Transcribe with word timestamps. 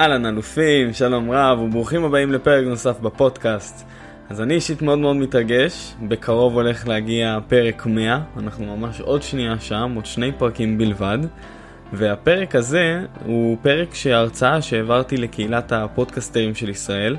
אהלן 0.00 0.26
אלופים, 0.26 0.92
שלום 0.92 1.30
רב 1.30 1.58
וברוכים 1.60 2.04
הבאים 2.04 2.32
לפרק 2.32 2.64
נוסף 2.64 3.00
בפודקאסט. 3.00 3.86
אז 4.30 4.40
אני 4.40 4.54
אישית 4.54 4.82
מאוד 4.82 4.98
מאוד 4.98 5.16
מתרגש, 5.16 5.94
בקרוב 6.08 6.54
הולך 6.54 6.88
להגיע 6.88 7.38
פרק 7.48 7.86
100, 7.86 8.20
אנחנו 8.36 8.76
ממש 8.76 9.00
עוד 9.00 9.22
שנייה 9.22 9.60
שם, 9.60 9.92
עוד 9.94 10.06
שני 10.06 10.32
פרקים 10.32 10.78
בלבד. 10.78 11.18
והפרק 11.92 12.54
הזה 12.54 13.00
הוא 13.24 13.56
פרק 13.62 13.94
שהרצאה 13.94 14.62
שהעברתי 14.62 15.16
לקהילת 15.16 15.72
הפודקסטרים 15.72 16.54
של 16.54 16.68
ישראל. 16.68 17.16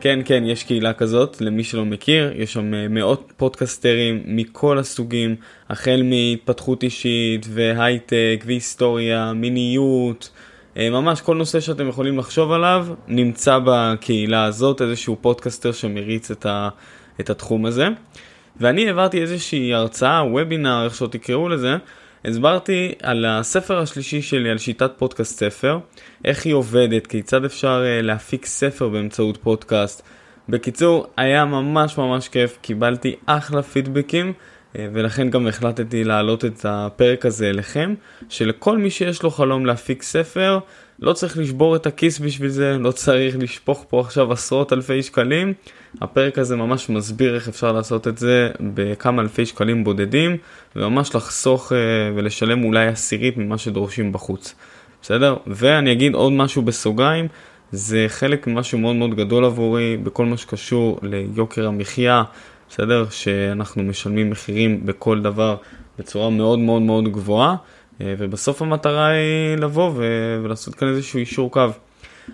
כן, 0.00 0.20
כן, 0.24 0.42
יש 0.46 0.64
קהילה 0.64 0.92
כזאת, 0.92 1.40
למי 1.40 1.64
שלא 1.64 1.84
מכיר, 1.84 2.32
יש 2.34 2.52
שם 2.52 2.74
אה, 2.74 2.88
מאות 2.88 3.32
פודקסטרים 3.36 4.22
מכל 4.26 4.78
הסוגים, 4.78 5.36
החל 5.68 6.02
מהתפתחות 6.04 6.82
אישית 6.82 7.46
והייטק 7.50 8.44
והיסטוריה, 8.46 9.32
מיניות, 9.32 10.30
ממש 10.78 11.20
כל 11.20 11.36
נושא 11.36 11.60
שאתם 11.60 11.88
יכולים 11.88 12.18
לחשוב 12.18 12.52
עליו 12.52 12.86
נמצא 13.08 13.58
בקהילה 13.64 14.44
הזאת, 14.44 14.82
איזשהו 14.82 15.16
פודקסטר 15.20 15.72
שמריץ 15.72 16.30
את, 16.30 16.46
ה, 16.46 16.68
את 17.20 17.30
התחום 17.30 17.66
הזה. 17.66 17.88
ואני 18.60 18.86
העברתי 18.86 19.20
איזושהי 19.20 19.74
הרצאה, 19.74 20.24
וובינר, 20.24 20.84
איך 20.84 20.94
שלא 20.94 21.06
תקראו 21.06 21.48
לזה, 21.48 21.76
הסברתי 22.24 22.92
על 23.02 23.24
הספר 23.24 23.78
השלישי 23.78 24.22
שלי, 24.22 24.50
על 24.50 24.58
שיטת 24.58 24.92
פודקאסט 24.98 25.38
ספר, 25.38 25.78
איך 26.24 26.46
היא 26.46 26.54
עובדת, 26.54 27.06
כיצד 27.06 27.44
אפשר 27.44 27.82
uh, 27.82 28.02
להפיק 28.02 28.46
ספר 28.46 28.88
באמצעות 28.88 29.36
פודקאסט. 29.36 30.02
בקיצור, 30.48 31.06
היה 31.16 31.44
ממש 31.44 31.98
ממש 31.98 32.28
כיף, 32.28 32.58
קיבלתי 32.60 33.14
אחלה 33.26 33.62
פידבקים. 33.62 34.32
Uh, 34.74 34.78
ולכן 34.92 35.30
גם 35.30 35.46
החלטתי 35.46 36.04
להעלות 36.04 36.44
את 36.44 36.66
הפרק 36.68 37.26
הזה 37.26 37.50
אליכם, 37.50 37.94
שלכל 38.28 38.78
מי 38.78 38.90
שיש 38.90 39.22
לו 39.22 39.30
חלום 39.30 39.66
להפיק 39.66 40.02
ספר, 40.02 40.58
לא 41.00 41.12
צריך 41.12 41.38
לשבור 41.38 41.76
את 41.76 41.86
הכיס 41.86 42.18
בשביל 42.18 42.48
זה, 42.48 42.76
לא 42.78 42.92
צריך 42.92 43.36
לשפוך 43.38 43.84
פה 43.88 44.00
עכשיו 44.00 44.32
עשרות 44.32 44.72
אלפי 44.72 45.02
שקלים. 45.02 45.54
הפרק 46.00 46.38
הזה 46.38 46.56
ממש 46.56 46.90
מסביר 46.90 47.34
איך 47.34 47.48
אפשר 47.48 47.72
לעשות 47.72 48.08
את 48.08 48.18
זה 48.18 48.50
בכמה 48.60 49.22
אלפי 49.22 49.46
שקלים 49.46 49.84
בודדים, 49.84 50.36
וממש 50.76 51.14
לחסוך 51.14 51.72
uh, 51.72 51.74
ולשלם 52.14 52.64
אולי 52.64 52.86
עשירית 52.86 53.36
ממה 53.36 53.58
שדורשים 53.58 54.12
בחוץ. 54.12 54.54
בסדר? 55.02 55.36
ואני 55.46 55.92
אגיד 55.92 56.14
עוד 56.14 56.32
משהו 56.32 56.62
בסוגריים, 56.62 57.28
זה 57.72 58.04
חלק 58.08 58.46
ממשהו 58.46 58.78
מאוד 58.78 58.96
מאוד 58.96 59.14
גדול 59.14 59.44
עבורי 59.44 59.96
בכל 59.96 60.26
מה 60.26 60.36
שקשור 60.36 60.98
ליוקר 61.02 61.66
המחיה, 61.66 62.22
בסדר? 62.68 63.06
שאנחנו 63.10 63.82
משלמים 63.82 64.30
מחירים 64.30 64.86
בכל 64.86 65.20
דבר 65.20 65.56
בצורה 65.98 66.30
מאוד 66.30 66.58
מאוד 66.58 66.82
מאוד 66.82 67.12
גבוהה. 67.12 67.56
אה, 68.00 68.14
ובסוף 68.18 68.62
המטרה 68.62 69.06
היא 69.06 69.56
לבוא 69.56 69.92
ולעשות 70.42 70.74
כאן 70.74 70.88
איזשהו 70.88 71.18
אישור 71.18 71.50
קו. 71.50 71.66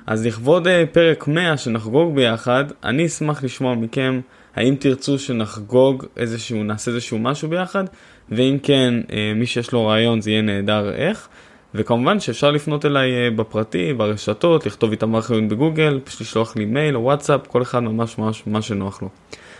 אז 0.06 0.26
לכבוד 0.26 0.66
אה, 0.66 0.84
פרק 0.92 1.28
100 1.28 1.56
שנחגוג 1.56 2.14
ביחד, 2.14 2.64
אני 2.84 3.06
אשמח 3.06 3.44
לשמוע 3.44 3.74
מכם 3.74 4.20
האם 4.56 4.74
תרצו 4.78 5.18
שנחגוג 5.18 6.04
איזשהו, 6.16 6.64
נעשה 6.64 6.90
איזשהו 6.90 7.18
משהו 7.18 7.48
ביחד, 7.48 7.84
ואם 8.28 8.58
כן, 8.62 8.94
אה, 9.12 9.32
מי 9.36 9.46
שיש 9.46 9.72
לו 9.72 9.86
רעיון 9.86 10.20
זה 10.20 10.30
יהיה 10.30 10.42
נהדר 10.42 10.92
איך. 10.94 11.28
וכמובן 11.74 12.20
שאפשר 12.20 12.50
לפנות 12.50 12.86
אליי 12.86 13.30
בפרטי, 13.30 13.92
ברשתות, 13.92 14.66
לכתוב 14.66 14.90
איתם 14.90 15.16
אחריות 15.16 15.48
בגוגל, 15.48 16.00
פשוט 16.04 16.20
לשלוח 16.20 16.56
לי 16.56 16.64
מייל 16.64 16.96
או 16.96 17.02
וואטסאפ, 17.02 17.46
כל 17.46 17.62
אחד 17.62 17.78
ממש 17.80 18.18
ממש 18.18 18.42
מה 18.46 18.62
שנוח 18.62 19.02
לו. 19.02 19.08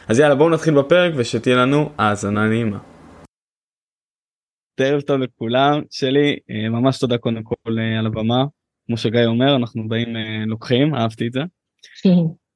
אז 0.08 0.19
יאללה 0.19 0.34
בואו 0.34 0.50
נתחיל 0.50 0.74
בפרק 0.74 1.12
ושתהיה 1.16 1.56
לנו 1.56 1.91
האזנה 1.98 2.48
נעימה. 2.48 2.78
ערב 4.80 5.00
טוב 5.00 5.20
לכולם, 5.20 5.80
שלי, 5.91 6.36
אה, 6.50 6.69
ממש 6.69 6.98
תודה 6.98 7.19
קודם 7.19 7.42
כל 7.42 7.78
אה, 7.78 7.98
על 7.98 8.06
הבמה, 8.06 8.44
כמו 8.86 8.96
שגיא 8.96 9.27
אומר, 9.27 9.56
אנחנו 9.56 9.88
באים 9.88 10.16
אה, 10.16 10.44
לוקחים, 10.46 10.94
אהבתי 10.94 11.27
את 11.27 11.33
זה. 11.33 11.41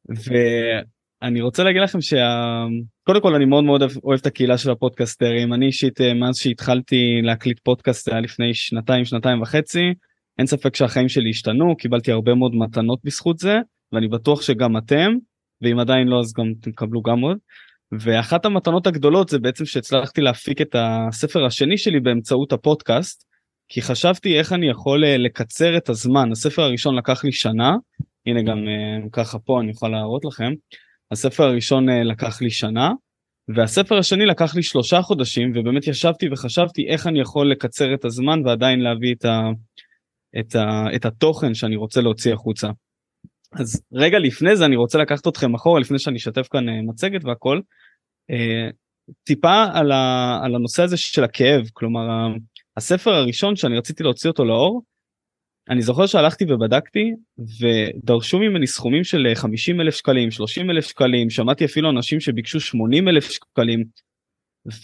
ואני 0.08 1.40
רוצה 1.40 1.64
להגיד 1.64 1.82
לכם 1.82 1.98
שקודם 2.00 3.20
כל 3.22 3.34
אני 3.34 3.44
מאוד 3.44 3.64
מאוד 3.64 3.82
אוהב 4.04 4.18
את 4.20 4.26
הקהילה 4.26 4.58
של 4.58 4.70
הפודקסטרים, 4.70 5.54
אני 5.54 5.66
אישית 5.66 6.00
מאז 6.00 6.36
שהתחלתי 6.36 7.20
להקליט 7.22 7.58
פודקאסט 7.58 8.08
היה 8.08 8.20
לפני 8.20 8.54
שנתיים, 8.54 9.04
שנתיים 9.04 9.42
וחצי, 9.42 9.94
אין 10.38 10.46
ספק 10.46 10.76
שהחיים 10.76 11.08
שלי 11.08 11.30
השתנו, 11.30 11.76
קיבלתי 11.76 12.12
הרבה 12.12 12.34
מאוד 12.34 12.54
מתנות 12.54 12.98
בזכות 13.04 13.38
זה, 13.38 13.58
ואני 13.92 14.08
בטוח 14.08 14.42
שגם 14.42 14.76
אתם, 14.76 15.12
ואם 15.62 15.78
עדיין 15.78 16.08
לא 16.08 16.20
אז 16.20 16.32
גם 16.32 16.52
תקבלו 16.60 17.02
גם 17.02 17.20
עוד. 17.20 17.38
ואחת 17.92 18.44
המתנות 18.44 18.86
הגדולות 18.86 19.28
זה 19.28 19.38
בעצם 19.38 19.64
שהצלחתי 19.64 20.20
להפיק 20.20 20.60
את 20.60 20.76
הספר 20.78 21.44
השני 21.44 21.78
שלי 21.78 22.00
באמצעות 22.00 22.52
הפודקאסט, 22.52 23.24
כי 23.68 23.82
חשבתי 23.82 24.38
איך 24.38 24.52
אני 24.52 24.70
יכול 24.70 25.04
אה, 25.04 25.16
לקצר 25.16 25.76
את 25.76 25.88
הזמן. 25.88 26.32
הספר 26.32 26.62
הראשון 26.62 26.98
לקח 26.98 27.24
לי 27.24 27.32
שנה, 27.32 27.76
הנה 28.26 28.42
גם 28.42 28.58
אה, 28.58 29.08
ככה 29.12 29.38
פה 29.38 29.60
אני 29.60 29.70
יכול 29.70 29.90
להראות 29.90 30.24
לכם. 30.24 30.52
הספר 31.10 31.44
הראשון 31.44 31.88
אה, 31.88 32.02
לקח 32.02 32.42
לי 32.42 32.50
שנה, 32.50 32.90
והספר 33.56 33.98
השני 33.98 34.26
לקח 34.26 34.54
לי 34.54 34.62
שלושה 34.62 35.02
חודשים, 35.02 35.52
ובאמת 35.54 35.86
ישבתי 35.86 36.28
וחשבתי 36.32 36.88
איך 36.88 37.06
אני 37.06 37.20
יכול 37.20 37.50
לקצר 37.50 37.94
את 37.94 38.04
הזמן 38.04 38.46
ועדיין 38.46 38.80
להביא 38.80 39.14
את, 39.14 39.24
ה, 39.24 39.40
את, 40.40 40.56
ה, 40.56 40.84
את 40.96 41.04
התוכן 41.04 41.54
שאני 41.54 41.76
רוצה 41.76 42.00
להוציא 42.00 42.32
החוצה. 42.32 42.68
אז 43.52 43.82
רגע 43.92 44.18
לפני 44.18 44.56
זה 44.56 44.64
אני 44.64 44.76
רוצה 44.76 44.98
לקחת 44.98 45.28
אתכם 45.28 45.54
אחורה 45.54 45.80
לפני 45.80 45.98
שאני 45.98 46.16
אשתף 46.16 46.48
כאן 46.50 46.68
אה, 46.68 46.82
מצגת 46.82 47.24
והכל. 47.24 47.60
אה, 48.30 48.68
טיפה 49.24 49.64
על, 49.72 49.92
ה, 49.92 50.38
על 50.44 50.54
הנושא 50.54 50.82
הזה 50.82 50.96
של 50.96 51.24
הכאב 51.24 51.68
כלומר 51.72 52.26
הספר 52.76 53.10
הראשון 53.10 53.56
שאני 53.56 53.78
רציתי 53.78 54.02
להוציא 54.02 54.30
אותו 54.30 54.44
לאור. 54.44 54.82
אני 55.70 55.82
זוכר 55.82 56.06
שהלכתי 56.06 56.44
ובדקתי 56.48 57.12
ודרשו 57.38 58.38
ממני 58.38 58.66
סכומים 58.66 59.04
של 59.04 59.26
50 59.34 59.80
אלף 59.80 59.94
שקלים 59.94 60.30
30 60.30 60.70
אלף 60.70 60.88
שקלים 60.88 61.30
שמעתי 61.30 61.64
אפילו 61.64 61.90
אנשים 61.90 62.20
שביקשו 62.20 62.60
80 62.60 63.08
אלף 63.08 63.30
שקלים. 63.30 63.84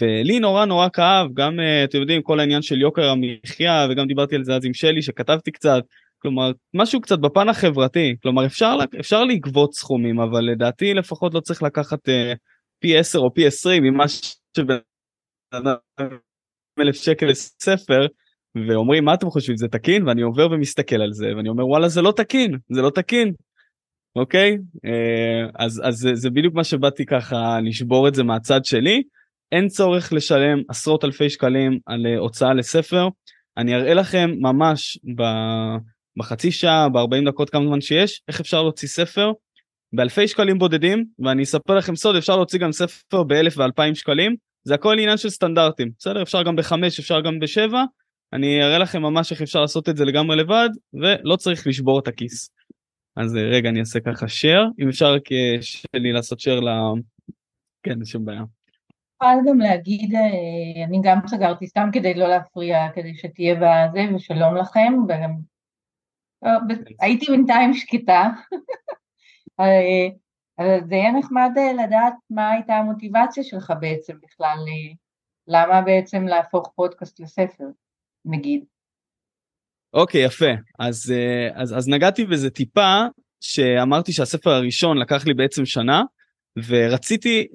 ולי 0.00 0.40
נורא 0.40 0.64
נורא 0.64 0.88
כאב 0.92 1.26
גם 1.34 1.60
אה, 1.60 1.84
אתם 1.84 1.98
יודעים 1.98 2.22
כל 2.22 2.40
העניין 2.40 2.62
של 2.62 2.80
יוקר 2.80 3.10
המחיה 3.10 3.86
וגם 3.90 4.06
דיברתי 4.06 4.34
על 4.34 4.44
זה 4.44 4.56
אז 4.56 4.64
עם 4.64 4.74
שלי 4.74 5.02
שכתבתי 5.02 5.50
קצת 5.50 5.84
כלומר 6.24 6.52
משהו 6.74 7.00
קצת 7.00 7.18
בפן 7.18 7.48
החברתי 7.48 8.16
כלומר 8.22 8.46
אפשר 8.46 8.76
אפשר 9.00 9.24
לגבות 9.24 9.74
סכומים 9.74 10.20
אבל 10.20 10.40
לדעתי 10.40 10.94
לפחות 10.94 11.34
לא 11.34 11.40
צריך 11.40 11.62
לקחת 11.62 12.08
uh, 12.08 12.36
פי 12.78 12.98
10 12.98 13.18
או 13.18 13.34
פי 13.34 13.46
20 13.46 13.82
ממה 13.82 14.04
שבן 14.56 14.76
אדם 15.50 15.74
אלף 16.80 16.96
שקל 16.96 17.26
לספר 17.26 18.06
ואומרים 18.68 19.04
מה 19.04 19.14
אתם 19.14 19.30
חושבים 19.30 19.56
זה 19.56 19.68
תקין? 19.68 20.08
ואני 20.08 20.22
עובר 20.22 20.50
ומסתכל 20.50 21.02
על 21.02 21.12
זה 21.12 21.26
ואני 21.36 21.48
אומר 21.48 21.66
וואלה 21.66 21.88
זה 21.88 22.02
לא 22.02 22.12
תקין 22.16 22.58
זה 22.70 22.82
לא 22.82 22.90
תקין. 22.90 23.32
אוקיי? 24.16 24.56
uh, 24.56 25.50
אז 25.54 25.82
אז 25.84 25.94
זה, 25.94 26.14
זה 26.14 26.30
בדיוק 26.30 26.54
מה 26.54 26.64
שבאתי 26.64 27.06
ככה 27.06 27.60
לשבור 27.60 28.08
את 28.08 28.14
זה 28.14 28.22
מהצד 28.22 28.64
שלי. 28.64 29.02
אין 29.52 29.68
צורך 29.68 30.12
לשלם 30.12 30.62
עשרות 30.68 31.04
אלפי 31.04 31.30
שקלים 31.30 31.78
על 31.86 32.06
uh, 32.06 32.18
הוצאה 32.18 32.54
לספר. 32.54 33.08
אני 33.56 33.74
אראה 33.74 33.94
לכם 33.94 34.30
ממש 34.40 34.98
ב... 35.16 35.22
בחצי 36.16 36.50
שעה, 36.50 36.88
ב-40 36.88 37.26
דקות 37.26 37.50
כמה 37.50 37.66
זמן 37.66 37.80
שיש, 37.80 38.22
איך 38.28 38.40
אפשר 38.40 38.62
להוציא 38.62 38.88
ספר 38.88 39.32
באלפי 39.92 40.28
שקלים 40.28 40.58
בודדים, 40.58 41.04
ואני 41.18 41.42
אספר 41.42 41.74
לכם 41.74 41.96
סוד, 41.96 42.16
אפשר 42.16 42.36
להוציא 42.36 42.58
גם 42.58 42.72
ספר 42.72 43.22
באלף 43.22 43.58
ואלפיים 43.58 43.94
שקלים, 43.94 44.36
זה 44.64 44.74
הכל 44.74 44.98
עניין 44.98 45.16
של 45.16 45.30
סטנדרטים, 45.30 45.90
בסדר? 45.98 46.22
אפשר 46.22 46.42
גם 46.42 46.56
בחמש, 46.56 46.98
אפשר 46.98 47.20
גם 47.20 47.38
בשבע, 47.38 47.84
אני 48.32 48.62
אראה 48.62 48.78
לכם 48.78 49.02
ממש 49.02 49.32
איך 49.32 49.42
אפשר 49.42 49.60
לעשות 49.60 49.88
את 49.88 49.96
זה 49.96 50.04
לגמרי 50.04 50.36
לבד, 50.36 50.68
ולא 50.94 51.36
צריך 51.36 51.66
לשבור 51.66 51.98
את 51.98 52.08
הכיס. 52.08 52.50
אז 53.16 53.36
אה, 53.36 53.42
רגע, 53.42 53.68
אני 53.68 53.80
אעשה 53.80 54.00
ככה 54.00 54.26
share, 54.26 54.82
אם 54.82 54.88
אפשר 54.88 55.12
רק 55.14 55.32
אה, 55.32 55.56
שלי 55.60 56.12
לעשות 56.12 56.40
share 56.40 56.60
ל... 56.60 56.68
כן, 57.82 57.90
אין 57.90 58.04
שום 58.04 58.24
בעיה. 58.24 58.42
אפשר 59.16 59.50
גם 59.50 59.58
להגיד, 59.58 60.14
אה, 60.14 60.84
אני 60.84 61.00
גם 61.02 61.18
סגרתי 61.26 61.66
סתם 61.66 61.88
כדי 61.92 62.14
לא 62.14 62.28
להפריע, 62.28 62.88
כדי 62.94 63.14
שתהיה 63.14 63.54
בזה, 63.54 64.14
ושלום 64.14 64.56
לכם, 64.56 64.92
וגם 65.08 65.30
הייתי 67.00 67.26
בינתיים 67.26 67.74
שקטה, 67.74 68.28
אה, 69.60 70.08
אבל 70.58 70.88
זה 70.88 70.94
יהיה 70.94 71.12
נחמד 71.12 71.50
אה, 71.56 71.84
לדעת 71.84 72.14
מה 72.30 72.50
הייתה 72.50 72.74
המוטיבציה 72.74 73.44
שלך 73.44 73.72
בעצם 73.80 74.14
בכלל, 74.22 74.58
למה 75.48 75.80
בעצם 75.80 76.26
להפוך 76.26 76.72
פודקאסט 76.76 77.20
לספר, 77.20 77.64
נגיד. 78.24 78.64
אוקיי, 79.94 80.24
okay, 80.24 80.26
יפה. 80.26 80.50
אז, 80.78 81.14
אז, 81.54 81.78
אז 81.78 81.88
נגעתי 81.88 82.24
בזה 82.24 82.50
טיפה, 82.50 83.02
שאמרתי 83.40 84.12
שהספר 84.12 84.50
הראשון 84.50 84.98
לקח 84.98 85.26
לי 85.26 85.34
בעצם 85.34 85.66
שנה, 85.66 86.02
ורציתי 86.68 87.46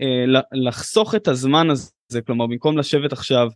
לחסוך 0.52 1.16
את 1.16 1.28
הזמן 1.28 1.70
הזה, 1.70 2.22
כלומר 2.26 2.48
במקום 2.48 2.78
לשבת 2.78 3.14
עכשיו 3.14 3.48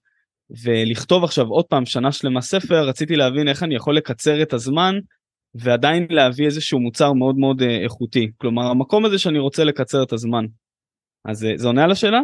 ולכתוב 0.63 1.24
עכשיו 1.24 1.48
עוד 1.48 1.66
פעם 1.66 1.86
שנה 1.86 2.12
שלמה 2.12 2.42
ספר, 2.42 2.88
רציתי 2.88 3.16
להבין 3.16 3.48
איך 3.48 3.63
אני 3.63 3.75
יכול 3.75 3.98
לקצר 3.98 4.42
את 4.42 4.54
הזמן 4.54 4.96
ועדיין 5.56 6.08
להביא 6.10 6.46
איזשהו 6.46 6.80
מוצר 6.80 7.14
מאוד 7.14 7.36
מאוד 7.38 7.62
אה, 7.62 7.84
איכותי. 7.84 8.32
כלומר, 8.38 8.64
המקום 8.72 9.06
הזה 9.06 9.20
שאני 9.20 9.40
רוצה 9.40 9.64
לקצר 9.64 10.04
את 10.04 10.14
הזמן. 10.14 10.46
אז 11.26 11.46
אה, 11.46 11.52
זה 11.56 11.68
עונה 11.68 11.84
על 11.84 11.92
השאלה? 11.92 12.20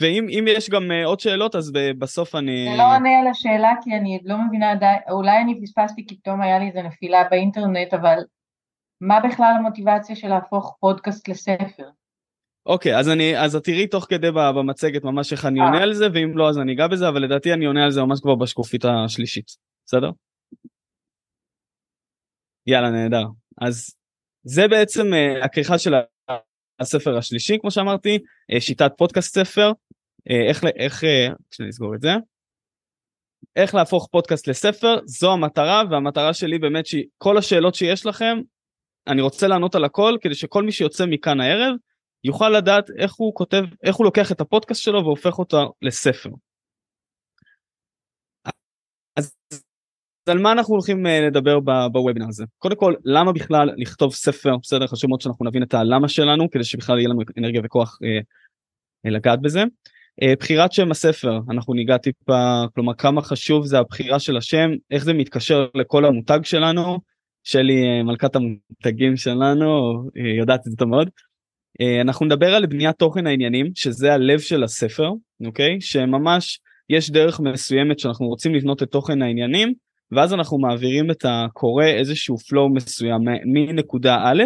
ואם 0.00 0.44
יש 0.48 0.70
גם 0.70 0.82
עוד 1.04 1.20
שאלות 1.20 1.54
אז 1.54 1.72
בסוף 1.98 2.34
אני... 2.34 2.66
זה 2.70 2.78
לא 2.78 2.96
עונה 2.96 3.18
על 3.20 3.26
השאלה 3.26 3.70
כי 3.82 3.90
אני 3.96 4.20
לא 4.24 4.36
מבינה 4.46 4.70
עדיין, 4.70 4.98
אולי 5.10 5.38
אני 5.42 5.62
פספסתי 5.62 6.06
כי 6.06 6.16
פתאום 6.16 6.42
היה 6.42 6.58
לי 6.58 6.66
איזה 6.66 6.82
נפילה 6.82 7.24
באינטרנט, 7.30 7.94
אבל 7.94 8.18
מה 9.00 9.20
בכלל 9.20 9.52
המוטיבציה 9.58 10.16
של 10.16 10.28
להפוך 10.28 10.76
פודקאסט 10.80 11.28
לספר? 11.28 11.88
אוקיי, 12.68 12.98
אז 12.98 13.08
אני, 13.08 13.38
אז 13.38 13.56
תראי 13.56 13.86
תוך 13.86 14.06
כדי 14.08 14.30
במצגת 14.30 15.04
ממש 15.04 15.32
איך 15.32 15.44
אני 15.44 15.60
עונה 15.60 15.82
על 15.82 15.94
זה, 15.94 16.06
ואם 16.14 16.38
לא 16.38 16.48
אז 16.48 16.58
אני 16.58 16.72
אגע 16.72 16.86
בזה, 16.86 17.08
אבל 17.08 17.22
לדעתי 17.22 17.52
אני 17.52 17.64
עונה 17.64 17.84
על 17.84 17.90
זה 17.90 18.00
ממש 18.00 18.20
כבר 18.20 18.34
בשקופית 18.34 18.84
השלישית, 18.84 19.46
בסדר? 19.86 20.10
יאללה, 22.66 22.90
נהדר. 22.90 23.24
אז 23.60 23.94
זה 24.42 24.68
בעצם 24.68 25.06
uh, 25.12 25.44
הכריכה 25.44 25.78
של 25.78 25.94
הספר 26.80 27.16
השלישי, 27.18 27.58
כמו 27.60 27.70
שאמרתי, 27.70 28.18
uh, 28.52 28.60
שיטת 28.60 28.92
פודקאסט 28.96 29.34
ספר, 29.34 29.72
איך, 30.48 30.64
איך, 30.76 31.04
uh, 31.04 31.66
נסגור 31.68 31.94
את 31.94 32.00
זה. 32.00 32.10
איך 33.56 33.74
להפוך 33.74 34.08
פודקאסט 34.10 34.46
לספר, 34.46 34.96
זו 35.04 35.32
המטרה, 35.32 35.82
והמטרה 35.90 36.34
שלי 36.34 36.58
באמת 36.58 36.86
שכל 36.86 37.38
השאלות 37.38 37.74
שיש 37.74 38.06
לכם, 38.06 38.38
אני 39.06 39.22
רוצה 39.22 39.48
לענות 39.48 39.74
על 39.74 39.84
הכל, 39.84 40.16
כדי 40.20 40.34
שכל 40.34 40.62
מי 40.62 40.72
שיוצא 40.72 41.06
מכאן 41.06 41.40
הערב, 41.40 41.74
יוכל 42.24 42.48
לדעת 42.48 42.90
איך 42.98 43.14
הוא 43.14 43.34
כותב, 43.34 43.62
איך 43.82 43.96
הוא 43.96 44.04
לוקח 44.04 44.32
את 44.32 44.40
הפודקאסט 44.40 44.82
שלו 44.82 45.04
והופך 45.04 45.38
אותו 45.38 45.72
לספר. 45.82 46.30
אז 49.16 49.34
על 50.28 50.38
מה 50.38 50.52
אנחנו 50.52 50.74
הולכים 50.74 51.06
אה, 51.06 51.20
לדבר 51.20 51.60
בוובינר 51.92 52.28
הזה? 52.28 52.44
קודם 52.58 52.76
כל, 52.76 52.94
למה 53.04 53.32
בכלל 53.32 53.70
לכתוב 53.76 54.14
ספר? 54.14 54.56
בסדר, 54.62 54.86
חשוב 54.86 55.10
מאוד 55.10 55.20
שאנחנו 55.20 55.44
נבין 55.44 55.62
את 55.62 55.74
הלמה 55.74 56.08
שלנו, 56.08 56.50
כדי 56.50 56.64
שבכלל 56.64 56.98
יהיה 56.98 57.08
לנו 57.08 57.20
אנרגיה 57.38 57.60
וכוח 57.64 57.98
אה, 58.04 58.20
אה, 59.06 59.10
לגעת 59.10 59.40
בזה. 59.40 59.64
אה, 60.22 60.34
בחירת 60.40 60.72
שם 60.72 60.90
הספר, 60.90 61.40
אנחנו 61.50 61.74
ניגע 61.74 61.96
טיפה, 61.96 62.64
כלומר 62.74 62.94
כמה 62.94 63.22
חשוב 63.22 63.66
זה 63.66 63.78
הבחירה 63.78 64.18
של 64.18 64.36
השם, 64.36 64.70
איך 64.90 65.04
זה 65.04 65.12
מתקשר 65.12 65.66
לכל 65.74 66.04
המותג 66.04 66.40
שלנו, 66.42 66.98
שלי 67.44 67.84
אה, 67.84 68.02
מלכת 68.02 68.36
המותגים 68.36 69.16
שלנו, 69.16 70.02
יודעת 70.38 70.60
את 70.66 70.70
זה 70.70 70.76
טוב 70.76 70.88
מאוד. 70.88 71.10
אה, 71.80 72.00
אנחנו 72.00 72.26
נדבר 72.26 72.54
על 72.54 72.66
בניית 72.66 72.96
תוכן 72.96 73.26
העניינים 73.26 73.70
שזה 73.74 74.12
הלב 74.12 74.38
של 74.38 74.64
הספר 74.64 75.10
אוקיי 75.46 75.80
שממש 75.80 76.60
יש 76.90 77.10
דרך 77.10 77.40
מסוימת 77.40 77.98
שאנחנו 77.98 78.26
רוצים 78.26 78.54
לבנות 78.54 78.82
את 78.82 78.90
תוכן 78.90 79.22
העניינים 79.22 79.74
ואז 80.12 80.34
אנחנו 80.34 80.58
מעבירים 80.58 81.10
את 81.10 81.24
הקורא 81.28 81.84
איזשהו 81.84 82.36
flow 82.36 82.74
מסוים 82.74 83.20
מנקודה 83.44 84.16
א' 84.24 84.42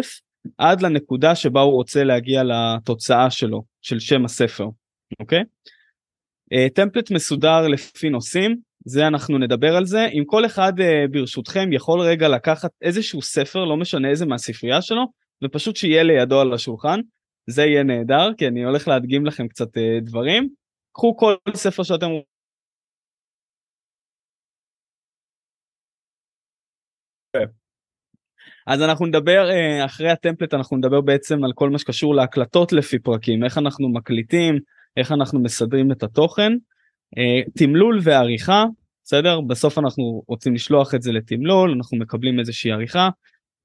עד 0.57 0.81
לנקודה 0.81 1.35
שבה 1.35 1.61
הוא 1.61 1.73
רוצה 1.73 2.03
להגיע 2.03 2.43
לתוצאה 2.43 3.29
שלו 3.29 3.63
של 3.81 3.99
שם 3.99 4.25
הספר 4.25 4.67
אוקיי. 5.19 5.43
טמפלט 6.73 7.11
uh, 7.11 7.13
מסודר 7.13 7.67
לפי 7.67 8.09
נושאים 8.09 8.55
זה 8.85 9.07
אנחנו 9.07 9.37
נדבר 9.37 9.75
על 9.75 9.85
זה 9.85 10.05
אם 10.05 10.23
כל 10.25 10.45
אחד 10.45 10.79
uh, 10.79 10.83
ברשותכם 11.11 11.73
יכול 11.73 11.99
רגע 11.99 12.27
לקחת 12.27 12.71
איזשהו 12.81 13.21
ספר 13.21 13.65
לא 13.65 13.77
משנה 13.77 14.09
איזה 14.09 14.25
מהספרייה 14.25 14.81
שלו 14.81 15.03
ופשוט 15.43 15.75
שיהיה 15.75 16.03
לידו 16.03 16.41
על 16.41 16.53
השולחן 16.53 16.99
זה 17.47 17.63
יהיה 17.63 17.83
נהדר 17.83 18.33
כי 18.37 18.47
אני 18.47 18.63
הולך 18.63 18.87
להדגים 18.87 19.25
לכם 19.25 19.47
קצת 19.47 19.77
uh, 19.77 20.01
דברים. 20.01 20.49
קחו 20.91 21.17
כל 21.17 21.35
ספר 21.55 21.83
שאתם 21.83 22.07
אז 28.67 28.81
אנחנו 28.81 29.05
נדבר 29.05 29.49
uh, 29.49 29.85
אחרי 29.85 30.09
הטמפלט 30.09 30.53
אנחנו 30.53 30.77
נדבר 30.77 31.01
בעצם 31.01 31.43
על 31.43 31.53
כל 31.55 31.69
מה 31.69 31.79
שקשור 31.79 32.15
להקלטות 32.15 32.73
לפי 32.73 32.99
פרקים 32.99 33.43
איך 33.43 33.57
אנחנו 33.57 33.89
מקליטים 33.89 34.59
איך 34.97 35.11
אנחנו 35.11 35.39
מסדרים 35.39 35.91
את 35.91 36.03
התוכן. 36.03 36.51
uh, 36.53 37.51
תמלול 37.57 37.99
ועריכה 38.03 38.65
בסדר? 39.05 39.41
בסוף 39.41 39.77
אנחנו 39.77 40.23
רוצים 40.27 40.53
לשלוח 40.53 40.95
את 40.95 41.01
זה 41.01 41.11
לתמלול 41.11 41.71
אנחנו 41.71 41.97
מקבלים 41.97 42.39
איזושהי 42.39 42.71
עריכה. 42.71 43.09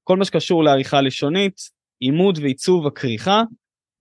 כל 0.03 0.17
מה 0.17 0.25
שקשור 0.25 0.63
לעריכה 0.63 1.01
לשונית 1.01 1.61
עימוד 1.99 2.37
ועיצוב 2.37 2.87
הכריכה 2.87 3.43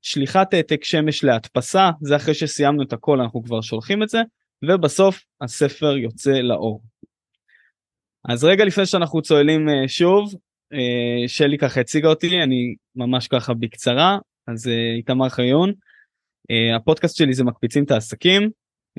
שליחת 0.03 0.55
העתק 0.55 0.85
שמש 0.85 1.25
להדפסה, 1.25 1.91
זה 2.01 2.17
אחרי 2.17 2.35
שסיימנו 2.35 2.83
את 2.83 2.93
הכל 2.93 3.21
אנחנו 3.21 3.45
כבר 3.45 3.61
שולחים 3.61 4.03
את 4.03 4.09
זה, 4.09 4.19
ובסוף 4.65 5.25
הספר 5.41 5.97
יוצא 5.97 6.31
לאור. 6.31 6.83
אז 8.29 8.45
רגע 8.45 8.65
לפני 8.65 8.87
שאנחנו 8.87 9.23
צוללים 9.23 9.69
uh, 9.69 9.73
שוב, 9.89 10.35
uh, 10.75 11.29
שלי 11.29 11.59
ככה 11.59 11.81
הציגה 11.81 12.09
אותי, 12.09 12.43
אני 12.43 12.75
ממש 12.97 13.29
ככה 13.29 13.55
בקצרה, 13.55 14.19
אז 14.47 14.67
uh, 14.67 14.97
איתמר 14.97 15.29
חיון, 15.29 15.73
הפודקאסט 16.77 17.17
שלי 17.17 17.35
זה 17.35 17.45
מקפיצים 17.45 17.85
את 17.85 17.91
העסקים, 17.91 18.51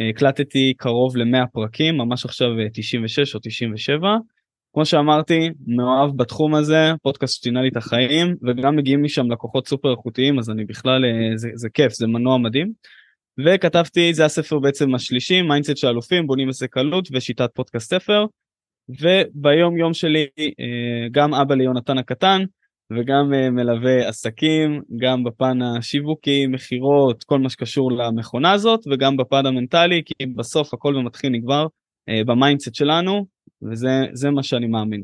הקלטתי 0.09 0.73
קרוב 0.77 1.17
ל-100 1.17 1.47
פרקים, 1.53 1.97
ממש 1.97 2.25
עכשיו 2.25 2.47
96 2.73 3.35
או 3.35 3.39
97, 3.43 4.07
כמו 4.79 4.85
שאמרתי, 4.85 5.49
מאוהב 5.67 6.17
בתחום 6.17 6.55
הזה, 6.55 6.91
פודקאסט 7.01 7.43
שינה 7.43 7.61
לי 7.61 7.69
את 7.69 7.77
החיים, 7.77 8.35
וגם 8.47 8.75
מגיעים 8.75 9.03
משם 9.03 9.31
לקוחות 9.31 9.67
סופר 9.67 9.91
איכותיים, 9.91 10.39
אז 10.39 10.49
אני 10.49 10.65
בכלל, 10.65 11.05
אה, 11.05 11.37
זה, 11.37 11.49
זה 11.55 11.69
כיף, 11.69 11.93
זה 11.93 12.07
מנוע 12.07 12.37
מדהים. 12.37 12.71
וכתבתי, 13.45 14.13
זה 14.13 14.25
הספר 14.25 14.59
בעצם 14.59 14.95
השלישי, 14.95 15.41
mindset 15.41 15.77
של 15.77 15.87
אלופים, 15.87 16.27
בונים 16.27 16.49
עסק 16.49 16.73
קלות 16.73 17.07
ושיטת 17.11 17.49
פודקאסט 17.53 17.89
ספר. 17.89 18.25
וביום 18.89 19.77
יום 19.77 19.93
שלי 19.93 20.25
אה, 20.39 21.07
גם 21.11 21.33
אבא 21.33 21.55
ליונתן 21.55 21.97
הקטן, 21.97 22.43
וגם 22.93 23.33
אה, 23.33 23.49
מלווה 23.49 24.07
עסקים, 24.07 24.81
גם 24.97 25.23
בפן 25.23 25.61
השיווקי, 25.61 26.47
מכירות, 26.47 27.23
כל 27.23 27.39
מה 27.39 27.49
שקשור 27.49 27.91
למכונה 27.91 28.51
הזאת, 28.51 28.79
וגם 28.91 29.17
בפן 29.17 29.45
המנטלי, 29.45 30.01
כי 30.05 30.25
בסוף 30.25 30.73
הכל 30.73 30.95
מתחיל 30.95 31.29
ונגמר 31.31 31.67
ב 32.25 32.31
mindset 32.31 32.75
שלנו, 32.75 33.25
וזה 33.61 34.29
מה 34.31 34.43
שאני 34.43 34.67
מאמין. 34.67 35.03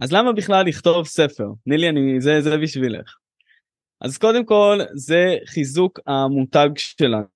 אז 0.00 0.12
למה 0.12 0.32
בכלל 0.32 0.66
לכתוב 0.66 1.06
ספר? 1.06 1.48
נילי, 1.66 1.88
אני, 1.88 2.20
זה, 2.20 2.40
זה 2.40 2.58
בשבילך. 2.58 3.16
אז 4.00 4.18
קודם 4.18 4.44
כל 4.44 4.78
זה 4.94 5.36
חיזוק 5.46 6.00
המותג 6.06 6.68
שלנו. 6.76 7.26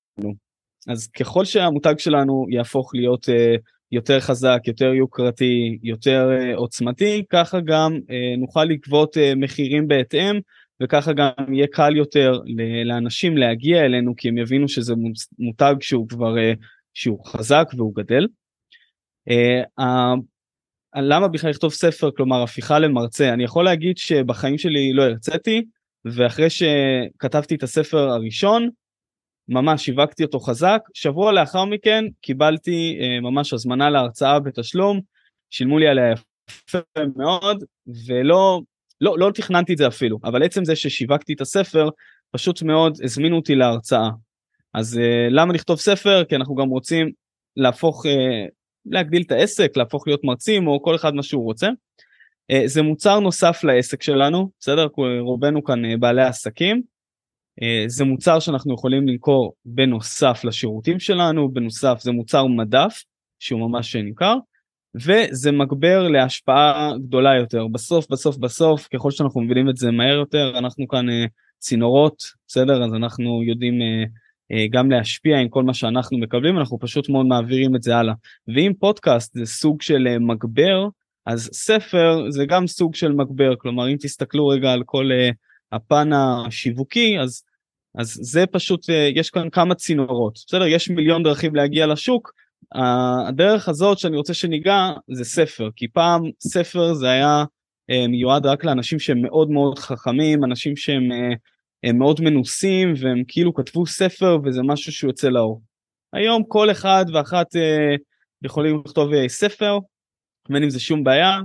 אז 0.88 1.06
ככל 1.08 1.44
שהמותג 1.44 1.94
שלנו 1.99 2.46
יהפוך 2.50 2.94
להיות 2.94 3.28
uh, 3.28 3.61
יותר 3.93 4.20
חזק, 4.20 4.58
יותר 4.67 4.94
יוקרתי, 4.94 5.78
יותר 5.82 6.28
uh, 6.38 6.56
עוצמתי, 6.56 7.25
ככה 7.31 7.61
גם 7.61 7.96
uh, 7.96 8.40
נוכל 8.40 8.64
לגבות 8.64 9.17
uh, 9.17 9.37
מחירים 9.37 9.88
בהתאם, 9.88 10.40
וככה 10.82 11.12
גם 11.12 11.31
יהיה 11.55 11.67
קל 11.67 11.96
יותר 11.96 12.32
לאנשים 12.84 13.37
להגיע 13.37 13.84
אלינו, 13.84 14.17
כי 14.17 14.28
הם 14.28 14.38
יבינו 14.38 14.69
שזה 14.69 14.94
מותג 15.38 15.75
שהוא 15.81 16.08
כבר, 16.08 16.34
uh, 16.34 16.58
שהוא 16.94 17.26
חזק 17.26 17.67
והוא 17.76 17.94
גדל. 17.94 18.26
Uh, 19.28 19.82
למה 20.96 21.28
בכלל 21.28 21.50
לכתוב 21.50 21.72
ספר, 21.72 22.11
כלומר 22.17 22.43
הפיכה 22.43 22.78
למרצה? 22.78 23.32
אני 23.32 23.44
יכול 23.44 23.65
להגיד 23.65 23.98
שבחיים 23.98 24.58
שלי 24.58 24.93
לא 24.93 25.03
הרציתי, 25.03 25.65
ואחרי 26.05 26.48
שכתבתי 26.50 27.55
את 27.55 27.62
הספר 27.62 27.98
הראשון, 27.98 28.69
ממש 29.48 29.84
שיווקתי 29.84 30.24
אותו 30.24 30.41
חזק, 30.41 30.81
שבוע 30.94 31.32
לאחר 31.32 31.65
מכן 31.65 32.05
קיבלתי 32.20 32.98
uh, 33.00 33.20
ממש 33.20 33.53
הזמנה 33.53 33.91
להרצאה 33.91 34.41
בתשלום, 34.41 35.00
שילמו 35.50 35.79
לי 35.79 35.89
עליה 35.89 36.12
יפה 36.50 36.79
מאוד, 37.17 37.65
ולא 38.06 38.60
לא, 39.00 39.19
לא 39.19 39.31
תכננתי 39.34 39.72
את 39.72 39.79
זה 39.79 39.86
אפילו, 39.86 40.19
אבל 40.24 40.43
עצם 40.43 40.65
זה 40.65 40.77
ששיווקתי 40.77 41.32
את 41.32 41.41
הספר, 41.41 41.89
פשוט 42.31 42.62
מאוד 42.62 42.98
הזמינו 43.03 43.36
אותי 43.36 43.55
להרצאה. 43.55 44.08
אז 44.74 44.96
uh, 44.96 45.31
למה 45.31 45.53
לכתוב 45.53 45.79
ספר? 45.79 46.24
כי 46.24 46.36
אנחנו 46.36 46.55
גם 46.55 46.69
רוצים 46.69 47.10
להפוך, 47.56 48.06
להגדיל 48.87 49.22
את 49.22 49.32
העסק, 49.32 49.77
להפוך 49.77 50.06
להיות 50.06 50.25
מרצים 50.25 50.67
או 50.67 50.82
כל 50.82 50.94
אחד 50.96 51.15
מה 51.15 51.22
שהוא 51.22 51.44
רוצה. 51.44 51.69
Uh, 52.53 52.67
זה 52.67 52.82
מוצר 52.82 53.20
נוסף 53.20 53.65
לעסק 53.65 54.03
שלנו, 54.03 54.51
בסדר? 54.60 54.87
רובנו 55.20 55.65
כאן 55.65 55.84
uh, 55.84 55.96
בעלי 55.99 56.22
עסקים. 56.22 56.82
Uh, 57.60 57.65
זה 57.87 58.05
מוצר 58.05 58.41
שאנחנו 58.41 58.75
יכולים 58.75 59.08
למכור 59.08 59.55
בנוסף 59.65 60.41
לשירותים 60.44 61.01
שלנו, 61.01 61.53
בנוסף 61.53 61.99
זה 62.01 62.13
מוצר 62.13 62.46
מדף 62.46 63.03
שהוא 63.39 63.60
ממש 63.60 63.96
נמכר, 63.96 64.37
וזה 64.94 65.53
מגבר 65.53 66.08
להשפעה 66.08 66.93
גדולה 67.03 67.37
יותר. 67.37 67.67
בסוף 67.67 68.06
בסוף 68.10 68.37
בסוף 68.37 68.89
ככל 68.94 69.10
שאנחנו 69.10 69.41
מבינים 69.41 69.70
את 69.70 69.77
זה 69.77 69.91
מהר 69.91 70.15
יותר 70.15 70.58
אנחנו 70.58 70.89
כאן 70.89 71.06
צינורות, 71.58 72.22
בסדר? 72.49 72.84
אז 72.84 72.94
אנחנו 72.94 73.43
יודעים 73.43 73.75
גם 74.71 74.91
להשפיע 74.91 75.39
עם 75.39 75.49
כל 75.49 75.63
מה 75.63 75.75
שאנחנו 75.75 76.19
מקבלים, 76.19 76.59
אנחנו 76.59 76.79
פשוט 76.79 77.09
מאוד 77.09 77.27
מעבירים 77.27 77.77
את 77.77 77.83
זה 77.83 77.97
הלאה. 77.97 78.15
ואם 78.49 78.73
פודקאסט 78.79 79.35
זה 79.35 79.47
סוג 79.47 79.83
של 79.83 80.09
uh, 80.17 80.19
מגבר, 80.19 80.89
אז 81.27 81.51
ספר 81.53 82.31
זה 82.31 82.47
גם 82.47 82.67
סוג 82.67 82.95
של 82.95 83.13
מגבר, 83.13 83.57
כלומר 83.57 83.89
אם 83.89 83.97
תסתכלו 84.01 84.47
רגע 84.47 84.73
על 84.73 84.83
כל 84.87 85.11
uh, 85.13 85.35
הפן 85.73 86.11
השיווקי, 86.13 87.19
אז, 87.21 87.43
אז 87.99 88.19
זה 88.23 88.47
פשוט, 88.47 88.87
יש 89.15 89.31
כאן 89.31 89.51
כמה 89.51 89.75
צינורות, 89.75 90.39
בסדר? 90.47 90.67
יש 90.67 90.91
מיליון 90.91 91.23
דרכים 91.23 91.55
להגיע 91.55 91.87
לשוק, 91.87 92.33
הדרך 93.29 93.69
הזאת 93.69 93.99
שאני 93.99 94.17
רוצה 94.17 94.35
שניגע 94.35 94.91
זה 95.13 95.25
ספר, 95.25 95.69
כי 95.77 95.89
פעם 95.89 96.23
ספר 96.41 96.95
זה 96.95 97.11
היה 97.11 97.45
מיועד 98.09 98.47
רק 98.47 98.65
לאנשים 98.65 98.99
שהם 98.99 99.23
מאוד 99.23 99.51
מאוד 99.51 99.79
חכמים, 99.79 100.45
אנשים 100.45 100.77
שהם 100.77 101.09
הם 101.84 101.99
מאוד 101.99 102.20
מנוסים 102.20 102.93
והם 103.01 103.22
כאילו 103.29 103.55
כתבו 103.55 103.87
ספר 103.87 104.39
וזה 104.44 104.60
משהו 104.63 104.93
שהוא 104.93 105.10
יוצא 105.10 105.29
לאור. 105.29 105.63
היום 106.13 106.44
כל 106.49 106.70
אחד 106.70 107.05
ואחת 107.15 107.56
אה, 107.56 107.96
יכולים 108.43 108.82
לכתוב 108.87 109.13
אה, 109.13 109.29
ספר, 109.29 109.79
בין 110.49 110.63
אם 110.63 110.70
זה 110.70 110.81
שום 110.81 111.05
בעיה, 111.05 111.39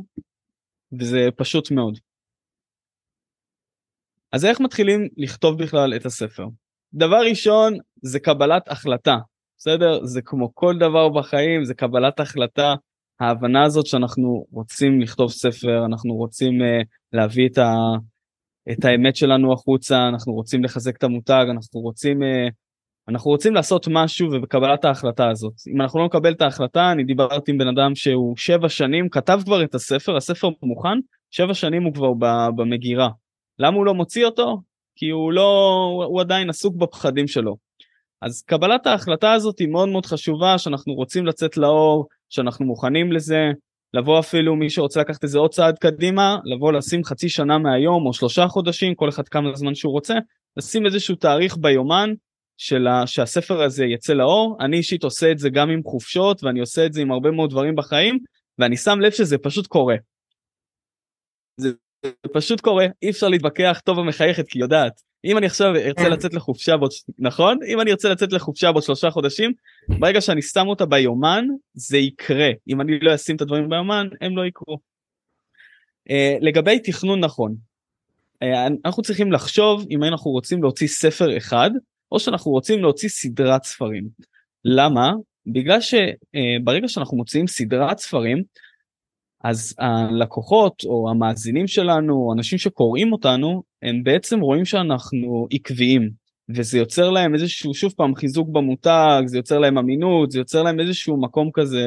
וזה 1.00 1.28
פשוט 1.36 1.72
מאוד. 1.72 2.00
אז 4.32 4.46
איך 4.46 4.60
מתחילים 4.60 5.08
לכתוב 5.18 5.64
בכלל 5.64 5.96
את 5.96 6.06
הספר? 6.06 6.48
דבר 6.94 7.22
ראשון 7.30 7.78
זה 8.02 8.20
קבלת 8.20 8.68
החלטה, 8.68 9.18
בסדר? 9.58 10.06
זה 10.06 10.22
כמו 10.22 10.56
כל 10.56 10.78
דבר 10.80 11.10
בחיים, 11.10 11.66
זה 11.66 11.74
קבלת 11.74 12.20
החלטה. 12.20 12.74
ההבנה 13.20 13.64
הזאת 13.64 13.86
שאנחנו 13.86 14.46
רוצים 14.52 15.02
לכתוב 15.02 15.32
ספר, 15.32 15.86
אנחנו 15.86 16.14
רוצים 16.14 16.62
uh, 16.62 16.86
להביא 17.14 17.50
את, 17.50 17.58
ה, 17.58 17.74
את 18.72 18.86
האמת 18.86 19.16
שלנו 19.16 19.54
החוצה, 19.54 20.08
אנחנו 20.08 20.34
רוצים 20.34 20.64
לחזק 20.64 20.98
את 20.98 21.04
המותג, 21.04 21.46
אנחנו 21.50 21.80
רוצים, 21.80 22.22
uh, 22.22 22.52
אנחנו 23.10 23.32
רוצים 23.32 23.54
לעשות 23.54 23.88
משהו 23.92 24.28
ובקבלת 24.32 24.86
ההחלטה 24.86 25.30
הזאת. 25.30 25.54
אם 25.74 25.82
אנחנו 25.82 26.00
לא 26.00 26.06
נקבל 26.06 26.34
את 26.34 26.42
ההחלטה, 26.42 26.92
אני 26.92 27.04
דיברתי 27.04 27.52
עם 27.52 27.58
בן 27.58 27.68
אדם 27.68 27.96
שהוא 27.96 28.38
שבע 28.38 28.70
שנים, 28.70 29.10
כתב 29.10 29.40
כבר 29.46 29.64
את 29.64 29.76
הספר, 29.76 30.18
הספר 30.18 30.50
מוכן, 30.64 31.00
שבע 31.32 31.54
שנים 31.54 31.84
הוא 31.84 31.94
כבר 31.94 32.14
במגירה. 32.56 33.10
למה 33.60 33.78
הוא 33.78 33.86
לא 33.86 33.94
מוציא 33.94 34.26
אותו? 34.26 34.62
כי 34.96 35.10
הוא 35.10 35.32
לא, 35.32 36.06
הוא 36.08 36.22
עדיין 36.22 36.50
עסוק 36.50 36.76
בפחדים 36.76 37.28
שלו. 37.28 37.58
אז 38.22 38.42
קבלת 38.42 38.88
ההחלטה 38.88 39.34
הזאת 39.34 39.60
היא 39.60 39.68
מאוד 39.68 39.90
מאוד 39.90 40.06
חשובה, 40.06 40.58
שאנחנו 40.58 40.94
רוצים 40.94 41.26
לצאת 41.26 41.58
לאור, 41.58 42.08
שאנחנו 42.30 42.66
מוכנים 42.66 43.12
לזה, 43.12 43.52
לבוא 43.94 44.20
אפילו 44.20 44.56
מי 44.56 44.70
שרוצה 44.70 45.02
לקחת 45.02 45.24
את 45.24 45.30
זה 45.30 45.40
עוד 45.40 45.52
צעד 45.52 45.78
קדימה, 45.80 46.38
לבוא 46.46 46.72
לשים 46.72 47.04
חצי 47.04 47.30
שנה 47.30 47.58
מהיום 47.58 48.06
או 48.06 48.14
שלושה 48.14 48.48
חודשים, 48.48 48.96
כל 48.96 49.10
אחד 49.10 49.28
כמה 49.28 49.56
זמן 49.56 49.76
שהוא 49.76 49.94
רוצה, 49.94 50.14
לשים 50.58 50.86
איזשהו 50.86 51.16
תאריך 51.16 51.58
ביומן 51.58 52.10
של 52.58 52.88
ה... 52.88 53.08
שהספר 53.08 53.62
הזה 53.62 53.86
יצא 53.86 54.14
לאור. 54.14 54.58
אני 54.62 54.78
אישית 54.78 55.04
עושה 55.04 55.32
את 55.32 55.38
זה 55.38 55.50
גם 55.50 55.70
עם 55.70 55.84
חופשות 55.84 56.44
ואני 56.44 56.60
עושה 56.60 56.86
את 56.86 56.94
זה 56.94 57.02
עם 57.02 57.12
הרבה 57.12 57.32
מאוד 57.32 57.50
דברים 57.50 57.76
בחיים, 57.76 58.20
ואני 58.60 58.78
שם 58.78 59.00
לב 59.00 59.12
שזה 59.12 59.38
פשוט 59.38 59.68
קורה. 59.68 59.96
זה 61.58 61.72
פשוט 62.34 62.62
קורה, 62.62 62.86
אי 63.02 63.10
אפשר 63.10 63.28
להתווכח, 63.28 63.82
טובה 63.86 64.04
מחייכת 64.04 64.48
כי 64.48 64.60
יודעת. 64.60 65.02
אם 65.26 65.38
אני 65.38 65.46
עכשיו 65.46 65.76
ארצה 65.76 66.04
כן. 66.04 66.12
לצאת 66.12 66.34
לחופשה 66.34 66.78
בעוד, 66.78 66.92
נכון? 67.20 67.60
אם 67.68 67.82
אני 67.82 67.92
ארצה 67.92 68.10
לצאת 68.10 68.34
לחופשה 68.34 68.72
בעוד 68.72 68.84
שלושה 68.84 69.10
חודשים, 69.10 69.54
ברגע 70.00 70.22
שאני 70.22 70.42
שם 70.42 70.68
אותה 70.68 70.86
ביומן, 70.86 71.46
זה 71.74 71.98
יקרה. 71.98 72.50
אם 72.68 72.82
אני 72.82 73.00
לא 73.00 73.16
אשים 73.16 73.36
את 73.36 73.42
הדברים 73.42 73.70
ביומן, 73.70 74.08
הם 74.22 74.38
לא 74.38 74.46
יקרו. 74.46 74.78
Uh, 76.10 76.14
לגבי 76.42 76.80
תכנון 76.80 77.20
נכון, 77.20 77.56
uh, 78.44 78.48
אנחנו 78.86 79.04
צריכים 79.04 79.32
לחשוב 79.32 79.86
אם 79.92 80.04
אנחנו 80.04 80.32
רוצים 80.32 80.64
להוציא 80.64 80.88
ספר 80.88 81.38
אחד, 81.38 81.72
או 82.12 82.20
שאנחנו 82.20 82.52
רוצים 82.52 82.82
להוציא 82.82 83.10
סדרת 83.10 83.64
ספרים. 83.64 84.08
למה? 84.66 85.14
בגלל 85.48 85.80
שברגע 85.82 86.86
uh, 86.86 86.88
שאנחנו 86.88 87.18
מוציאים 87.18 87.48
סדרת 87.48 87.98
ספרים, 87.98 88.44
אז 89.44 89.76
הלקוחות 89.80 90.84
או 90.86 91.10
המאזינים 91.10 91.68
שלנו, 91.68 92.14
או 92.14 92.34
אנשים 92.34 92.58
שקוראים 92.58 93.12
אותנו, 93.12 93.64
הם 93.86 94.04
בעצם 94.04 94.40
רואים 94.40 94.66
שאנחנו 94.66 95.48
עקביים, 95.52 96.10
וזה 96.50 96.78
יוצר 96.78 97.10
להם 97.10 97.34
איזשהו, 97.34 97.74
שוב 97.74 97.94
פעם, 97.98 98.16
חיזוק 98.16 98.50
במותג, 98.50 99.22
זה 99.26 99.38
יוצר 99.38 99.60
להם 99.60 99.78
אמינות, 99.78 100.32
זה 100.32 100.40
יוצר 100.40 100.64
להם 100.64 100.80
איזשהו 100.80 101.22
מקום 101.22 101.50
כזה, 101.54 101.86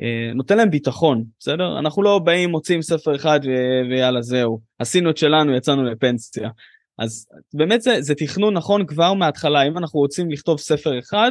אה, 0.00 0.34
נותן 0.34 0.56
להם 0.56 0.70
ביטחון, 0.70 1.24
בסדר? 1.38 1.78
אנחנו 1.78 2.02
לא 2.02 2.18
באים, 2.18 2.50
מוצאים 2.50 2.82
ספר 2.82 3.16
אחד 3.16 3.40
ו- 3.44 3.90
ויאללה 3.90 4.22
זהו, 4.22 4.60
עשינו 4.78 5.10
את 5.10 5.16
שלנו, 5.16 5.56
יצאנו 5.56 5.84
לפנסיה. 5.84 6.50
אז 6.98 7.26
באמת 7.54 7.82
זה, 7.82 7.96
זה 8.00 8.14
תכנון 8.14 8.54
נכון 8.54 8.86
כבר 8.86 9.14
מההתחלה, 9.14 9.62
אם 9.62 9.78
אנחנו 9.78 10.00
רוצים 10.00 10.30
לכתוב 10.30 10.58
ספר 10.58 10.98
אחד, 10.98 11.30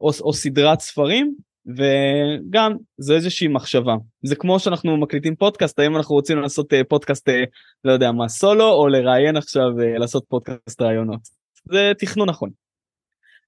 או, 0.00 0.10
או 0.20 0.32
סדרת 0.32 0.80
ספרים, 0.80 1.34
וגם 1.68 2.72
זה 2.98 3.14
איזושהי 3.14 3.48
מחשבה. 3.48 3.94
זה 4.22 4.36
כמו 4.36 4.60
שאנחנו 4.60 4.96
מקליטים 4.96 5.36
פודקאסט 5.36 5.78
האם 5.78 5.96
אנחנו 5.96 6.14
רוצים 6.14 6.38
לעשות 6.38 6.72
אה, 6.72 6.84
פודקאסט 6.84 7.28
אה, 7.28 7.44
לא 7.84 7.92
יודע 7.92 8.12
מה 8.12 8.28
סולו 8.28 8.72
או 8.72 8.88
לראיין 8.88 9.36
עכשיו 9.36 9.80
אה, 9.80 9.98
לעשות 9.98 10.24
פודקאסט 10.28 10.82
רעיונות. 10.82 11.20
זה 11.64 11.92
תכנון 11.98 12.28
נכון. 12.28 12.50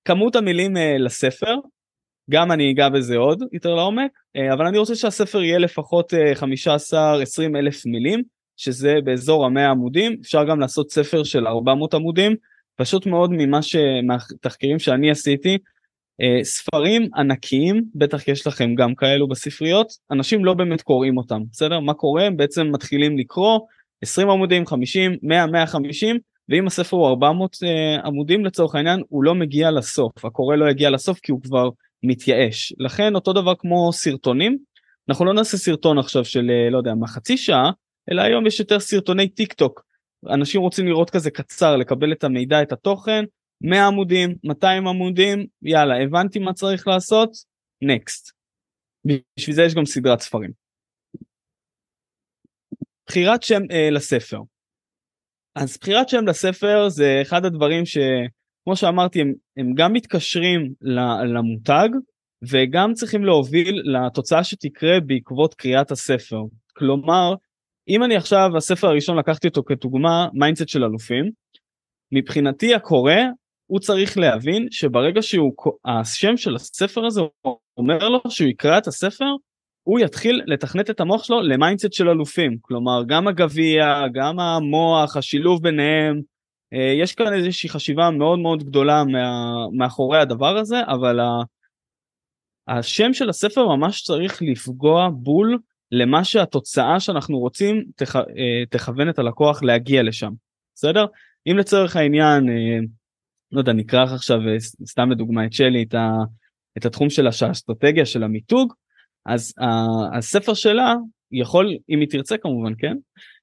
כמות 0.05 0.37
המילים 0.37 0.77
לספר 0.99 1.55
גם 2.31 2.53
אני 2.53 2.73
אגע 2.73 2.89
בזה 2.89 3.17
עוד 3.17 3.43
יותר 3.53 3.75
לעומק 3.75 4.11
אבל 4.55 4.67
אני 4.67 4.79
רוצה 4.79 4.95
שהספר 4.95 5.43
יהיה 5.43 5.59
לפחות 5.59 6.13
15-20 6.15 6.47
אלף 7.57 7.87
מילים 7.87 8.23
שזה 8.57 8.95
באזור 9.05 9.47
המאה 9.47 9.71
עמודים. 9.71 10.17
אפשר 10.21 10.45
גם 10.45 10.61
לעשות 10.61 10.91
ספר 10.91 11.25
של 11.25 11.47
400 11.47 11.95
עמודים. 11.95 12.37
פשוט 12.77 13.07
מאוד 13.07 13.31
ממה 13.33 13.63
שמהתחקירים 13.63 14.79
שאני 14.79 15.11
עשיתי 15.11 15.59
ספרים 16.43 17.09
ענקיים, 17.17 17.85
בטח 17.95 18.29
יש 18.29 18.47
לכם 18.47 18.75
גם 18.75 18.95
כאלו 18.95 19.29
בספריות, 19.29 19.93
אנשים 20.11 20.45
לא 20.45 20.55
באמת 20.55 20.83
קוראים 20.83 21.17
אותם, 21.17 21.43
בסדר? 21.53 21.81
מה 21.81 21.95
קורה? 21.95 22.25
הם 22.25 22.37
בעצם 22.37 22.67
מתחילים 22.73 23.19
לקרוא 23.19 23.61
20 24.03 24.31
עמודים, 24.31 24.67
50, 24.67 25.17
100, 25.23 25.47
150, 25.47 26.19
ואם 26.49 26.67
הספר 26.67 26.97
הוא 26.97 27.09
400 27.09 27.55
uh, 27.55 28.07
עמודים 28.07 28.45
לצורך 28.45 28.75
העניין, 28.75 29.03
הוא 29.09 29.25
לא 29.25 29.35
מגיע 29.35 29.71
לסוף, 29.71 30.25
הקורא 30.25 30.57
לא 30.57 30.71
יגיע 30.71 30.91
לסוף 30.91 31.21
כי 31.21 31.33
הוא 31.33 31.43
כבר 31.43 31.69
מתייאש. 32.03 32.73
לכן 32.79 33.15
אותו 33.15 33.33
דבר 33.33 33.55
כמו 33.59 33.93
סרטונים, 33.93 34.59
אנחנו 35.09 35.25
לא 35.25 35.35
נעשה 35.35 35.57
סרטון 35.57 35.99
עכשיו 35.99 36.25
של 36.25 36.51
אה, 36.51 36.71
לא 36.71 36.79
יודע 36.79 36.95
מה 36.95 37.07
חצי 37.07 37.37
שעה, 37.37 37.71
אלא 38.11 38.23
היום 38.23 38.47
יש 38.47 38.61
יותר 38.61 38.81
סרטוני 38.81 39.29
טיק 39.29 39.53
טוק. 39.53 39.83
אנשים 40.29 40.61
רוצים 40.61 40.87
לראות 40.87 41.11
כזה 41.11 41.31
קצר, 41.31 41.77
לקבל 41.77 42.13
את 42.13 42.25
המידע, 42.25 42.63
את 42.63 42.73
התוכן, 42.73 43.25
100 43.61 43.87
עמודים, 43.87 44.35
200 44.45 44.87
עמודים, 44.87 45.47
יאללה, 45.63 46.03
הבנתי 46.03 46.39
מה 46.39 46.53
צריך 46.53 46.89
לעשות, 46.89 47.31
נקסט. 47.83 48.33
בשביל 49.05 49.57
זה 49.57 49.63
יש 49.63 49.75
גם 49.75 49.87
סדרת 49.87 50.21
ספרים. 50.21 50.51
בחירת 53.07 53.43
שם 53.43 53.63
אה, 53.71 53.91
לספר. 53.91 54.41
אז 55.55 55.79
בחירת 55.81 56.09
שם 56.09 56.27
לספר 56.27 56.89
זה 56.89 57.19
אחד 57.23 57.45
הדברים 57.45 57.87
שכמו 57.87 58.77
שאמרתי 58.77 59.21
הם, 59.21 59.33
הם 59.57 59.75
גם 59.75 59.93
מתקשרים 59.93 60.73
למותג 61.35 61.89
וגם 62.43 62.95
צריכים 62.95 63.25
להוביל 63.25 63.83
לתוצאה 63.85 64.45
שתקרה 64.45 65.01
בעקבות 65.07 65.55
קריאת 65.55 65.91
הספר. 65.91 66.43
כלומר, 66.77 67.35
אם 67.89 68.05
אני 68.05 68.17
עכשיו, 68.17 68.57
הספר 68.57 68.87
הראשון 68.87 69.19
לקחתי 69.19 69.49
אותו 69.49 69.63
כדוגמה, 69.63 70.29
mindset 70.33 70.69
של 70.69 70.85
אלופים, 70.85 71.31
מבחינתי 72.13 72.75
הקורא 72.75 73.15
הוא 73.71 73.81
צריך 73.81 74.19
להבין 74.19 74.69
שברגע 74.71 75.23
שהוא, 75.23 75.53
השם 75.85 76.37
של 76.37 76.57
הספר 76.57 77.07
הזה 77.07 77.21
אומר 77.77 78.09
לו 78.09 78.21
שהוא 78.29 78.49
יקרא 78.49 78.79
את 78.79 78.87
הספר, 78.87 79.25
הוא 79.83 80.01
יתחיל 80.01 80.43
לתכנת 80.47 80.91
את 80.91 81.01
המוח 81.01 81.25
שלו 81.25 81.41
ל 81.41 81.47
mindset 81.47 81.93
של 81.93 82.09
אלופים. 82.09 82.59
כלומר, 82.61 83.03
גם 83.07 83.29
הגביע, 83.29 84.09
גם 84.13 84.41
המוח, 84.41 85.17
השילוב 85.17 85.63
ביניהם, 85.63 86.21
אה, 86.75 86.95
יש 87.03 87.15
כאן 87.15 87.33
איזושהי 87.33 87.69
חשיבה 87.69 88.11
מאוד 88.11 88.39
מאוד 88.39 88.63
גדולה 88.65 89.05
מה, 89.05 89.55
מאחורי 89.73 90.19
הדבר 90.19 90.57
הזה, 90.57 90.81
אבל 90.87 91.21
ה, 91.21 91.43
השם 92.69 93.13
של 93.13 93.29
הספר 93.29 93.69
ממש 93.69 94.03
צריך 94.03 94.43
לפגוע 94.43 95.09
בול 95.13 95.59
למה 95.93 96.25
שהתוצאה 96.25 97.01
שאנחנו 97.01 97.39
רוצים 97.39 97.85
תכ, 97.97 98.17
אה, 98.17 98.67
תכוון 98.71 99.09
את 99.09 99.19
הלקוח 99.19 99.63
להגיע 99.63 100.03
לשם. 100.03 100.33
בסדר? 100.75 101.07
אם 101.47 101.59
לצורך 101.59 101.97
העניין, 101.97 102.49
אה, 102.49 102.79
לא 103.53 103.61
יודע, 103.61 103.73
נקרא 103.73 104.03
עכשיו 104.03 104.39
אה, 104.49 104.61
סתם 104.87 105.11
לדוגמה 105.11 105.47
את 105.47 105.53
שלי, 105.53 105.83
את, 105.83 105.95
ה, 105.95 106.11
את 106.79 106.87
התחום 106.87 107.11
של 107.11 107.27
האסטרטגיה 107.27 108.07
של 108.07 108.23
המיתוג, 108.23 108.73
אז 109.27 109.55
ה, 109.61 109.67
הספר 110.19 110.55
שלה 110.55 110.95
יכול, 111.33 111.77
אם 111.91 112.01
היא 112.01 112.09
תרצה 112.09 112.37
כמובן, 112.39 112.73
כן? 112.79 112.97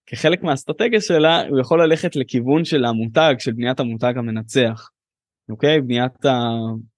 כחלק 0.05 0.43
מהאסטרטגיה 0.43 1.01
שלה, 1.01 1.47
הוא 1.47 1.59
יכול 1.59 1.83
ללכת 1.83 2.15
לכיוון 2.15 2.65
של 2.65 2.85
המותג, 2.85 3.35
של 3.39 3.51
בניית 3.51 3.79
המותג 3.79 4.13
המנצח. 4.17 4.89
אוקיי? 5.49 5.81
בניית 5.81 6.25
ה... 6.25 6.39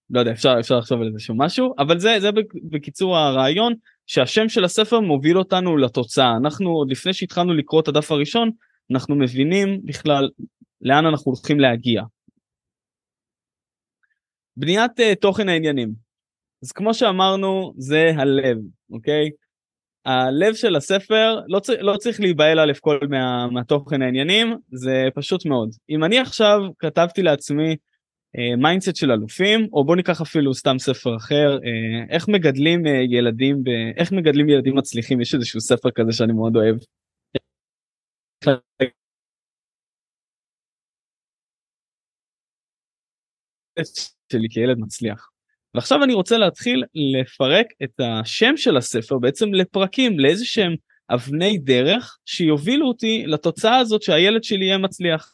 לא 0.09 0.19
יודע, 0.19 0.31
אפשר, 0.31 0.55
אפשר 0.59 0.77
לחשוב 0.77 1.01
על 1.01 1.07
איזשהו 1.07 1.35
משהו, 1.37 1.73
אבל 1.79 1.99
זה, 1.99 2.19
זה 2.19 2.29
בקיצור 2.71 3.17
הרעיון, 3.17 3.73
שהשם 4.07 4.49
של 4.49 4.63
הספר 4.63 4.99
מוביל 4.99 5.37
אותנו 5.37 5.77
לתוצאה. 5.77 6.37
אנחנו, 6.37 6.69
עוד 6.69 6.91
לפני 6.91 7.13
שהתחלנו 7.13 7.53
לקרוא 7.53 7.81
את 7.81 7.87
הדף 7.87 8.11
הראשון, 8.11 8.51
אנחנו 8.91 9.15
מבינים 9.15 9.79
בכלל 9.83 10.29
לאן 10.81 11.05
אנחנו 11.05 11.31
הולכים 11.31 11.59
להגיע. 11.59 12.03
בניית 14.59 14.99
uh, 14.99 15.15
תוכן 15.21 15.49
העניינים. 15.49 15.93
אז 16.63 16.71
כמו 16.71 16.93
שאמרנו, 16.93 17.73
זה 17.77 18.11
הלב, 18.17 18.57
אוקיי? 18.91 19.29
הלב 20.05 20.53
של 20.53 20.75
הספר 20.75 21.39
לא, 21.47 21.59
צר, 21.59 21.81
לא 21.81 21.97
צריך 21.97 22.19
להיבהל 22.19 22.59
מכל 22.59 22.99
מה, 23.09 23.47
מהתוכן 23.47 24.01
העניינים, 24.01 24.57
זה 24.71 25.07
פשוט 25.15 25.45
מאוד. 25.45 25.69
אם 25.89 26.03
אני 26.03 26.19
עכשיו 26.19 26.59
כתבתי 26.79 27.21
לעצמי 27.21 27.75
mindset 28.57 28.89
uh, 28.89 28.99
של 28.99 29.11
אלופים, 29.11 29.67
או 29.73 29.85
בוא 29.85 29.95
ניקח 29.95 30.21
אפילו 30.21 30.53
סתם 30.53 30.79
ספר 30.79 31.15
אחר, 31.15 31.57
uh, 31.57 32.13
איך 32.13 32.27
מגדלים 32.27 32.85
uh, 32.85 32.89
ילדים, 33.09 33.63
ב, 33.63 33.69
איך 33.97 34.11
מגדלים 34.11 34.49
ילדים 34.49 34.75
מצליחים, 34.75 35.21
יש 35.21 35.35
איזשהו 35.35 35.61
ספר 35.61 35.91
כזה 35.91 36.11
שאני 36.11 36.33
מאוד 36.33 36.55
אוהב. 36.55 36.77
שלי 44.31 44.47
כילד 44.49 44.79
מצליח. 44.79 45.29
ועכשיו 45.75 46.03
אני 46.03 46.13
רוצה 46.13 46.37
להתחיל 46.37 46.83
לפרק 46.95 47.65
את 47.83 47.99
השם 47.99 48.57
של 48.57 48.77
הספר 48.77 49.17
בעצם 49.17 49.53
לפרקים, 49.53 50.19
לאיזה 50.19 50.45
שהם 50.45 50.75
אבני 51.09 51.57
דרך 51.57 52.17
שיובילו 52.25 52.87
אותי 52.87 53.23
לתוצאה 53.27 53.77
הזאת 53.77 54.01
שהילד 54.01 54.43
שלי 54.43 54.65
יהיה 54.65 54.77
מצליח. 54.77 55.31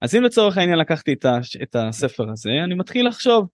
אז 0.00 0.14
אם 0.14 0.22
לצורך 0.22 0.58
העניין 0.58 0.78
לקחתי 0.78 1.12
את, 1.12 1.24
הש, 1.24 1.56
את 1.56 1.76
הספר 1.76 2.30
הזה, 2.30 2.50
אני 2.64 2.74
מתחיל 2.74 3.08
לחשוב, 3.08 3.48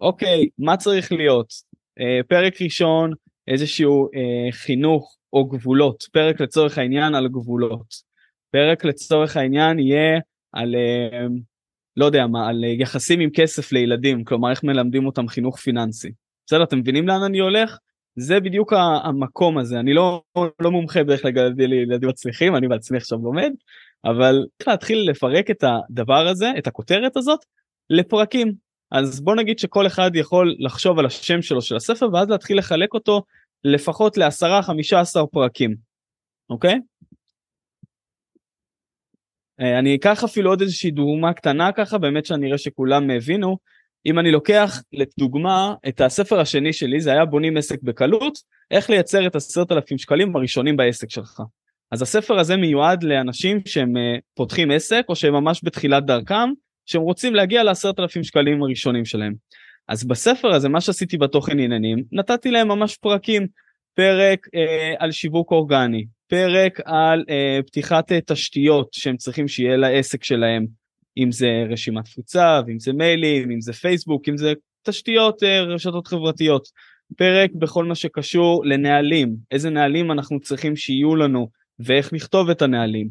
אוקיי, 0.00 0.48
מה 0.58 0.76
צריך 0.76 1.12
להיות? 1.12 1.52
אה, 2.00 2.20
פרק 2.28 2.62
ראשון, 2.62 3.12
איזשהו 3.48 4.08
אה, 4.14 4.52
חינוך 4.52 5.16
או 5.32 5.44
גבולות, 5.44 6.04
פרק 6.12 6.40
לצורך 6.40 6.78
העניין 6.78 7.14
על 7.14 7.28
גבולות. 7.28 8.10
פרק 8.50 8.84
לצורך 8.84 9.36
העניין 9.36 9.78
יהיה 9.78 10.20
על, 10.52 10.74
אה, 10.74 11.26
לא 11.96 12.04
יודע 12.04 12.26
מה, 12.26 12.48
על 12.48 12.64
יחסים 12.64 13.20
עם 13.20 13.30
כסף 13.34 13.72
לילדים, 13.72 14.24
כלומר 14.24 14.50
איך 14.50 14.64
מלמדים 14.64 15.06
אותם 15.06 15.28
חינוך 15.28 15.58
פיננסי. 15.58 16.12
בסדר, 16.46 16.62
אתם 16.62 16.78
מבינים 16.78 17.08
לאן 17.08 17.22
אני 17.22 17.38
הולך? 17.38 17.78
זה 18.16 18.40
בדיוק 18.40 18.72
המקום 19.04 19.58
הזה, 19.58 19.80
אני 19.80 19.94
לא, 19.94 20.22
לא 20.60 20.70
מומחה 20.70 21.04
באיך 21.04 21.24
לגדל 21.24 21.72
ילדים 21.72 22.08
מצליחים, 22.08 22.56
אני 22.56 22.68
בעצמי 22.68 22.96
עכשיו 22.96 23.18
לומד, 23.18 23.50
אבל 24.04 24.46
צריך 24.58 24.68
להתחיל 24.68 25.10
לפרק 25.10 25.50
את 25.50 25.64
הדבר 25.64 26.26
הזה, 26.28 26.50
את 26.58 26.66
הכותרת 26.66 27.16
הזאת, 27.16 27.40
לפרקים. 27.90 28.52
אז 28.92 29.20
בוא 29.20 29.34
נגיד 29.34 29.58
שכל 29.58 29.86
אחד 29.86 30.10
יכול 30.14 30.54
לחשוב 30.58 30.98
על 30.98 31.06
השם 31.06 31.42
שלו 31.42 31.62
של 31.62 31.76
הספר 31.76 32.08
ואז 32.12 32.28
להתחיל 32.28 32.58
לחלק 32.58 32.94
אותו 32.94 33.22
לפחות 33.64 34.16
לעשרה 34.16 34.62
חמישה 34.62 35.00
עשר 35.00 35.26
פרקים, 35.26 35.74
אוקיי? 36.50 36.78
אה, 39.60 39.78
אני 39.78 39.96
אקח 39.96 40.24
אפילו 40.24 40.50
עוד 40.50 40.60
איזושהי 40.60 40.90
דוגמה 40.90 41.32
קטנה 41.32 41.72
ככה 41.72 41.98
באמת 41.98 42.26
שאני 42.26 42.46
אראה 42.46 42.58
שכולם 42.58 43.10
הבינו. 43.10 43.58
אם 44.06 44.18
אני 44.18 44.30
לוקח 44.30 44.82
לדוגמה 44.92 45.74
את 45.88 46.00
הספר 46.00 46.40
השני 46.40 46.72
שלי 46.72 47.00
זה 47.00 47.12
היה 47.12 47.24
בונים 47.24 47.56
עסק 47.56 47.82
בקלות 47.82 48.38
איך 48.70 48.90
לייצר 48.90 49.26
את 49.26 49.36
עשרת 49.36 49.72
אלפים 49.72 49.98
שקלים 49.98 50.36
הראשונים 50.36 50.76
בעסק 50.76 51.10
שלך. 51.10 51.42
אז 51.90 52.02
הספר 52.02 52.38
הזה 52.38 52.56
מיועד 52.56 53.02
לאנשים 53.02 53.60
שהם 53.66 53.96
uh, 53.96 54.20
פותחים 54.34 54.70
עסק 54.70 55.04
או 55.08 55.16
שהם 55.16 55.32
ממש 55.32 55.60
בתחילת 55.64 56.06
דרכם 56.06 56.50
שהם 56.86 57.02
רוצים 57.02 57.34
להגיע 57.34 57.62
לעשרת 57.62 58.00
אלפים 58.00 58.24
שקלים 58.24 58.62
הראשונים 58.62 59.04
שלהם. 59.04 59.34
אז 59.88 60.04
בספר 60.04 60.54
הזה 60.54 60.68
מה 60.68 60.80
שעשיתי 60.80 61.18
בתוכן 61.18 61.58
עניינים 61.58 62.04
נתתי 62.12 62.50
להם 62.50 62.68
ממש 62.68 62.96
פרקים 62.96 63.46
פרק 63.94 64.46
uh, 64.46 64.96
על 64.98 65.12
שיווק 65.12 65.50
אורגני 65.50 66.04
פרק 66.30 66.80
על 66.84 67.20
uh, 67.20 67.62
פתיחת 67.66 68.12
uh, 68.12 68.14
תשתיות 68.26 68.88
שהם 68.92 69.16
צריכים 69.16 69.48
שיהיה 69.48 69.76
לעסק 69.76 70.24
שלהם 70.24 70.66
אם 71.18 71.32
זה 71.32 71.64
רשימת 71.68 72.04
תפוצה 72.04 72.60
ואם 72.66 72.78
זה 72.78 72.92
מיילים 72.92 73.50
אם 73.50 73.60
זה 73.60 73.72
פייסבוק 73.72 74.28
אם 74.28 74.36
זה 74.36 74.52
תשתיות 74.82 75.42
uh, 75.42 75.46
רשתות 75.46 76.06
חברתיות 76.06 76.68
פרק 77.16 77.50
בכל 77.54 77.84
מה 77.84 77.94
שקשור 77.94 78.64
לנהלים 78.64 79.36
איזה 79.50 79.70
נהלים 79.70 80.12
אנחנו 80.12 80.40
צריכים 80.40 80.76
שיהיו 80.76 81.16
לנו 81.16 81.48
ואיך 81.78 82.12
לכתוב 82.12 82.50
את 82.50 82.62
הנהלים. 82.62 83.08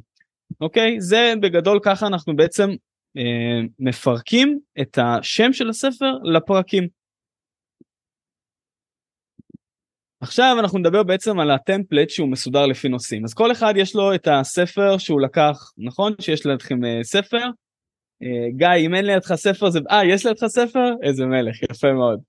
אוקיי? 0.61 1.01
זה 1.01 1.33
בגדול 1.41 1.79
ככה 1.83 2.07
אנחנו 2.07 2.35
בעצם 2.35 2.69
אה, 3.17 3.61
מפרקים 3.79 4.59
את 4.81 4.99
השם 5.01 5.53
של 5.53 5.69
הספר 5.69 6.11
לפרקים. 6.23 6.87
עכשיו 10.21 10.55
אנחנו 10.59 10.79
נדבר 10.79 11.03
בעצם 11.03 11.39
על 11.39 11.51
הטמפלט 11.51 12.09
שהוא 12.09 12.29
מסודר 12.29 12.65
לפי 12.65 12.89
נושאים. 12.89 13.25
אז 13.25 13.33
כל 13.33 13.51
אחד 13.51 13.73
יש 13.77 13.95
לו 13.95 14.15
את 14.15 14.27
הספר 14.31 14.97
שהוא 14.97 15.21
לקח, 15.21 15.71
נכון? 15.77 16.13
שיש 16.21 16.45
לידכם 16.45 16.85
אה, 16.85 16.99
ספר. 17.03 17.45
אה, 18.23 18.49
גיא, 18.55 18.67
אם 18.85 18.95
אין 18.95 19.05
לידך 19.05 19.35
ספר 19.35 19.69
זה... 19.69 19.79
אה, 19.91 20.05
יש 20.05 20.25
לידך 20.25 20.47
ספר? 20.47 20.93
איזה 21.03 21.25
מלך, 21.25 21.63
יפה 21.71 21.93
מאוד. 21.93 22.19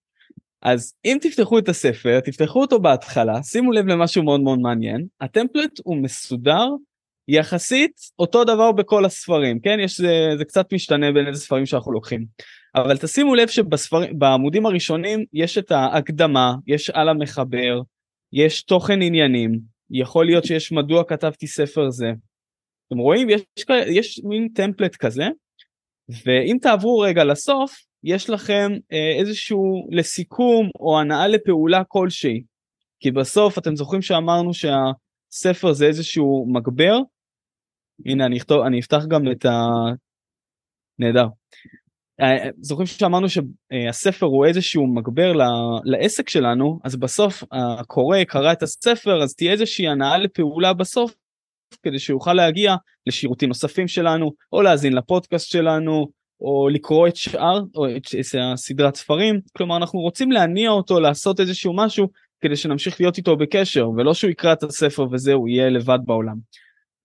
אז 0.62 0.94
אם 1.04 1.18
תפתחו 1.20 1.58
את 1.58 1.68
הספר, 1.68 2.20
תפתחו 2.20 2.60
אותו 2.60 2.80
בהתחלה, 2.80 3.42
שימו 3.42 3.72
לב 3.72 3.86
למשהו 3.86 4.22
מאוד 4.22 4.40
מאוד 4.40 4.58
מעניין, 4.58 5.06
הטמפלט 5.20 5.80
הוא 5.84 5.96
מסודר 5.96 6.66
יחסית 7.32 7.92
אותו 8.18 8.44
דבר 8.44 8.72
בכל 8.72 9.04
הספרים, 9.04 9.60
כן? 9.60 9.78
יש, 9.80 10.00
זה, 10.00 10.30
זה 10.38 10.44
קצת 10.44 10.72
משתנה 10.72 11.12
בין 11.12 11.26
איזה 11.26 11.40
ספרים 11.40 11.66
שאנחנו 11.66 11.92
לוקחים. 11.92 12.24
אבל 12.74 12.96
תשימו 12.96 13.34
לב 13.34 13.48
שבעמודים 13.48 14.66
הראשונים 14.66 15.24
יש 15.32 15.58
את 15.58 15.70
ההקדמה, 15.70 16.54
יש 16.66 16.90
על 16.90 17.08
המחבר, 17.08 17.80
יש 18.32 18.62
תוכן 18.62 19.02
עניינים, 19.02 19.60
יכול 19.90 20.26
להיות 20.26 20.44
שיש 20.44 20.72
מדוע 20.72 21.04
כתבתי 21.04 21.46
ספר 21.46 21.90
זה. 21.90 22.12
אתם 22.88 22.98
רואים? 22.98 23.30
יש, 23.30 23.42
יש 23.86 24.20
מין 24.24 24.48
טמפלט 24.54 24.96
כזה, 24.96 25.28
ואם 26.26 26.56
תעברו 26.62 26.98
רגע 26.98 27.24
לסוף, 27.24 27.76
יש 28.04 28.30
לכם 28.30 28.72
אה, 28.92 29.14
איזשהו 29.18 29.88
לסיכום 29.90 30.70
או 30.80 31.00
הנאה 31.00 31.28
לפעולה 31.28 31.84
כלשהי. 31.84 32.42
כי 33.00 33.10
בסוף 33.10 33.58
אתם 33.58 33.76
זוכרים 33.76 34.02
שאמרנו 34.02 34.50
שהספר 34.54 35.72
זה 35.72 35.86
איזשהו 35.86 36.46
מגבר? 36.52 36.98
הנה 38.06 38.26
אני 38.26 38.38
אכתוב, 38.38 38.62
אני 38.66 38.80
אפתח 38.80 39.04
גם 39.08 39.30
את 39.32 39.44
ה... 39.44 39.50
נהדר. 40.98 41.26
אה, 42.20 42.50
זוכרים 42.60 42.86
שאמרנו 42.86 43.26
שהספר 43.28 44.26
הוא 44.26 44.46
איזשהו 44.46 44.94
מגבר 44.94 45.32
לעסק 45.84 46.28
שלנו, 46.28 46.78
אז 46.84 46.96
בסוף 46.96 47.44
הקורא 47.52 48.24
קרא 48.24 48.52
את 48.52 48.62
הספר, 48.62 49.22
אז 49.22 49.34
תהיה 49.34 49.52
איזושהי 49.52 49.88
הנאה 49.88 50.18
לפעולה 50.18 50.72
בסוף, 50.72 51.14
כדי 51.82 51.98
שיוכל 51.98 52.32
להגיע 52.32 52.74
לשירותים 53.06 53.48
נוספים 53.48 53.88
שלנו, 53.88 54.30
או 54.52 54.62
להאזין 54.62 54.92
לפודקאסט 54.92 55.50
שלנו, 55.50 56.06
או 56.40 56.68
לקרוא 56.68 57.08
את 57.08 57.16
שאר, 57.16 57.60
או 57.76 57.86
את 57.96 58.02
הסדרת 58.52 58.94
ספרים, 58.94 59.40
כלומר 59.56 59.76
אנחנו 59.76 60.00
רוצים 60.00 60.32
להניע 60.32 60.70
אותו 60.70 61.00
לעשות 61.00 61.40
איזשהו 61.40 61.76
משהו 61.76 62.06
כדי 62.40 62.56
שנמשיך 62.56 63.00
להיות 63.00 63.16
איתו 63.16 63.36
בקשר, 63.36 63.90
ולא 63.90 64.14
שהוא 64.14 64.30
יקרא 64.30 64.52
את 64.52 64.62
הספר 64.62 65.06
וזהו, 65.12 65.48
יהיה 65.48 65.70
לבד 65.70 65.98
בעולם. 66.04 66.36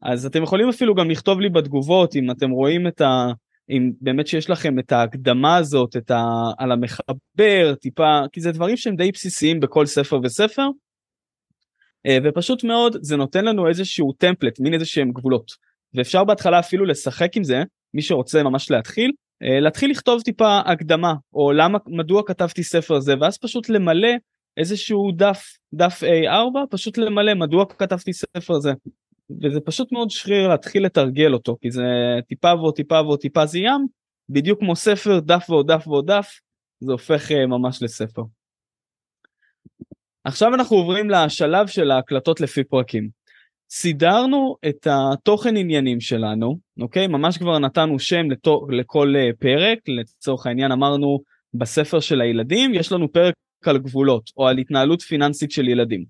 אז 0.01 0.25
אתם 0.25 0.43
יכולים 0.43 0.69
אפילו 0.69 0.95
גם 0.95 1.09
לכתוב 1.09 1.39
לי 1.39 1.49
בתגובות 1.49 2.15
אם 2.15 2.31
אתם 2.31 2.49
רואים 2.49 2.87
את 2.87 3.01
ה... 3.01 3.27
אם 3.69 3.91
באמת 4.01 4.27
שיש 4.27 4.49
לכם 4.49 4.79
את 4.79 4.91
ההקדמה 4.91 5.57
הזאת, 5.57 5.95
את 5.97 6.11
ה... 6.11 6.23
על 6.57 6.71
המחבר, 6.71 7.75
טיפה, 7.81 8.21
כי 8.31 8.41
זה 8.41 8.51
דברים 8.51 8.77
שהם 8.77 8.95
די 8.95 9.11
בסיסיים 9.11 9.59
בכל 9.59 9.85
ספר 9.85 10.19
וספר, 10.23 10.67
אה, 12.05 12.17
ופשוט 12.23 12.63
מאוד 12.63 12.97
זה 13.01 13.15
נותן 13.15 13.45
לנו 13.45 13.67
איזשהו 13.67 14.13
טמפלט, 14.13 14.59
מין 14.59 14.73
איזה 14.73 14.85
שהם 14.85 15.11
גבולות. 15.11 15.51
ואפשר 15.93 16.23
בהתחלה 16.23 16.59
אפילו 16.59 16.85
לשחק 16.85 17.37
עם 17.37 17.43
זה, 17.43 17.63
מי 17.93 18.01
שרוצה 18.01 18.43
ממש 18.43 18.71
להתחיל, 18.71 19.11
אה, 19.43 19.59
להתחיל 19.59 19.91
לכתוב 19.91 20.21
טיפה 20.21 20.59
הקדמה 20.59 21.13
או 21.33 21.51
למה 21.51 21.77
מדוע 21.87 22.21
כתבתי 22.25 22.63
ספר 22.63 22.99
זה 22.99 23.13
ואז 23.21 23.37
פשוט 23.37 23.69
למלא 23.69 24.09
איזשהו 24.57 25.11
דף 25.15 25.57
דף 25.73 26.03
A4 26.03 26.59
פשוט 26.69 26.97
למלא 26.97 27.33
מדוע 27.33 27.65
כתבתי 27.65 28.13
ספר 28.13 28.59
זה. 28.59 28.71
וזה 29.43 29.59
פשוט 29.59 29.91
מאוד 29.91 30.09
שריר 30.09 30.47
להתחיל 30.47 30.85
לתרגל 30.85 31.33
אותו 31.33 31.57
כי 31.61 31.71
זה 31.71 31.83
טיפה 32.27 32.53
ועוד 32.53 32.75
טיפה 32.75 33.01
ועוד 33.01 33.19
טיפה 33.19 33.45
זה 33.45 33.59
ים 33.59 33.87
בדיוק 34.29 34.59
כמו 34.59 34.75
ספר 34.75 35.19
דף 35.19 35.45
ועוד 35.49 35.71
דף 35.71 35.87
ועוד 35.87 36.11
דף 36.11 36.39
זה 36.79 36.91
הופך 36.91 37.31
אה, 37.31 37.45
ממש 37.45 37.83
לספר. 37.83 38.21
עכשיו 40.23 40.53
אנחנו 40.53 40.77
עוברים 40.77 41.09
לשלב 41.09 41.67
של 41.67 41.91
ההקלטות 41.91 42.41
לפי 42.41 42.63
פרקים. 42.63 43.09
סידרנו 43.69 44.55
את 44.67 44.87
התוכן 44.89 45.57
עניינים 45.57 45.99
שלנו, 45.99 46.59
אוקיי? 46.81 47.07
ממש 47.07 47.37
כבר 47.37 47.59
נתנו 47.59 47.99
שם 47.99 48.31
לתו, 48.31 48.67
לכל 48.69 49.13
אה, 49.15 49.29
פרק, 49.39 49.79
לצורך 49.87 50.47
העניין 50.47 50.71
אמרנו 50.71 51.19
בספר 51.53 51.99
של 51.99 52.21
הילדים, 52.21 52.73
יש 52.73 52.91
לנו 52.91 53.11
פרק 53.11 53.33
על 53.65 53.77
גבולות 53.77 54.31
או 54.37 54.47
על 54.47 54.57
התנהלות 54.57 55.01
פיננסית 55.01 55.51
של 55.51 55.67
ילדים. 55.67 56.05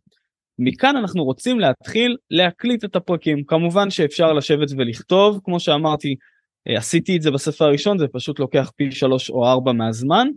מכאן 0.59 0.97
אנחנו 0.97 1.23
רוצים 1.23 1.59
להתחיל 1.59 2.17
להקליט 2.31 2.85
את 2.85 2.95
הפרקים. 2.95 3.43
כמובן 3.43 3.89
שאפשר 3.89 4.33
לשבת 4.33 4.67
ולכתוב, 4.77 5.39
כמו 5.43 5.59
שאמרתי, 5.59 6.15
אה, 6.67 6.77
עשיתי 6.77 7.17
את 7.17 7.21
זה 7.21 7.31
בספר 7.31 7.65
הראשון, 7.65 7.97
זה 7.97 8.07
פשוט 8.07 8.39
לוקח 8.39 8.71
פי 8.75 8.91
שלוש 8.91 9.29
או 9.29 9.47
ארבע 9.47 9.71
מהזמן. 9.71 10.27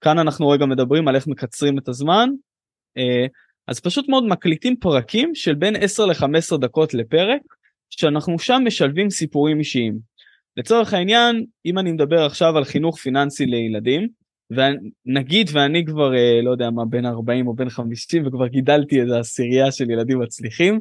כאן 0.00 0.18
אנחנו 0.18 0.48
רגע 0.48 0.66
מדברים 0.66 1.08
על 1.08 1.16
איך 1.16 1.26
מקצרים 1.26 1.78
את 1.78 1.88
הזמן. 1.88 2.30
אה, 2.96 3.26
אז 3.68 3.80
פשוט 3.80 4.08
מאוד 4.08 4.24
מקליטים 4.24 4.76
פרקים 4.76 5.34
של 5.34 5.54
בין 5.54 5.76
10 5.76 6.06
ל-15 6.06 6.56
דקות 6.60 6.94
לפרק, 6.94 7.40
שאנחנו 7.90 8.38
שם 8.38 8.62
משלבים 8.64 9.10
סיפורים 9.10 9.58
אישיים. 9.58 9.98
לצורך 10.56 10.94
העניין, 10.94 11.44
אם 11.66 11.78
אני 11.78 11.92
מדבר 11.92 12.26
עכשיו 12.26 12.56
על 12.56 12.64
חינוך 12.64 12.98
פיננסי 12.98 13.46
לילדים, 13.46 14.08
ונגיד 14.50 15.50
ואני 15.52 15.84
כבר, 15.84 16.14
אה, 16.14 16.40
לא 16.42 16.50
יודע 16.50 16.70
מה, 16.70 16.84
בין 16.84 17.06
40 17.06 17.46
או 17.46 17.54
בין 17.54 17.70
50 17.70 18.26
וכבר 18.26 18.46
גידלתי 18.46 19.00
איזו 19.00 19.18
עשירייה 19.18 19.72
של 19.72 19.90
ילדים 19.90 20.20
מצליחים, 20.20 20.80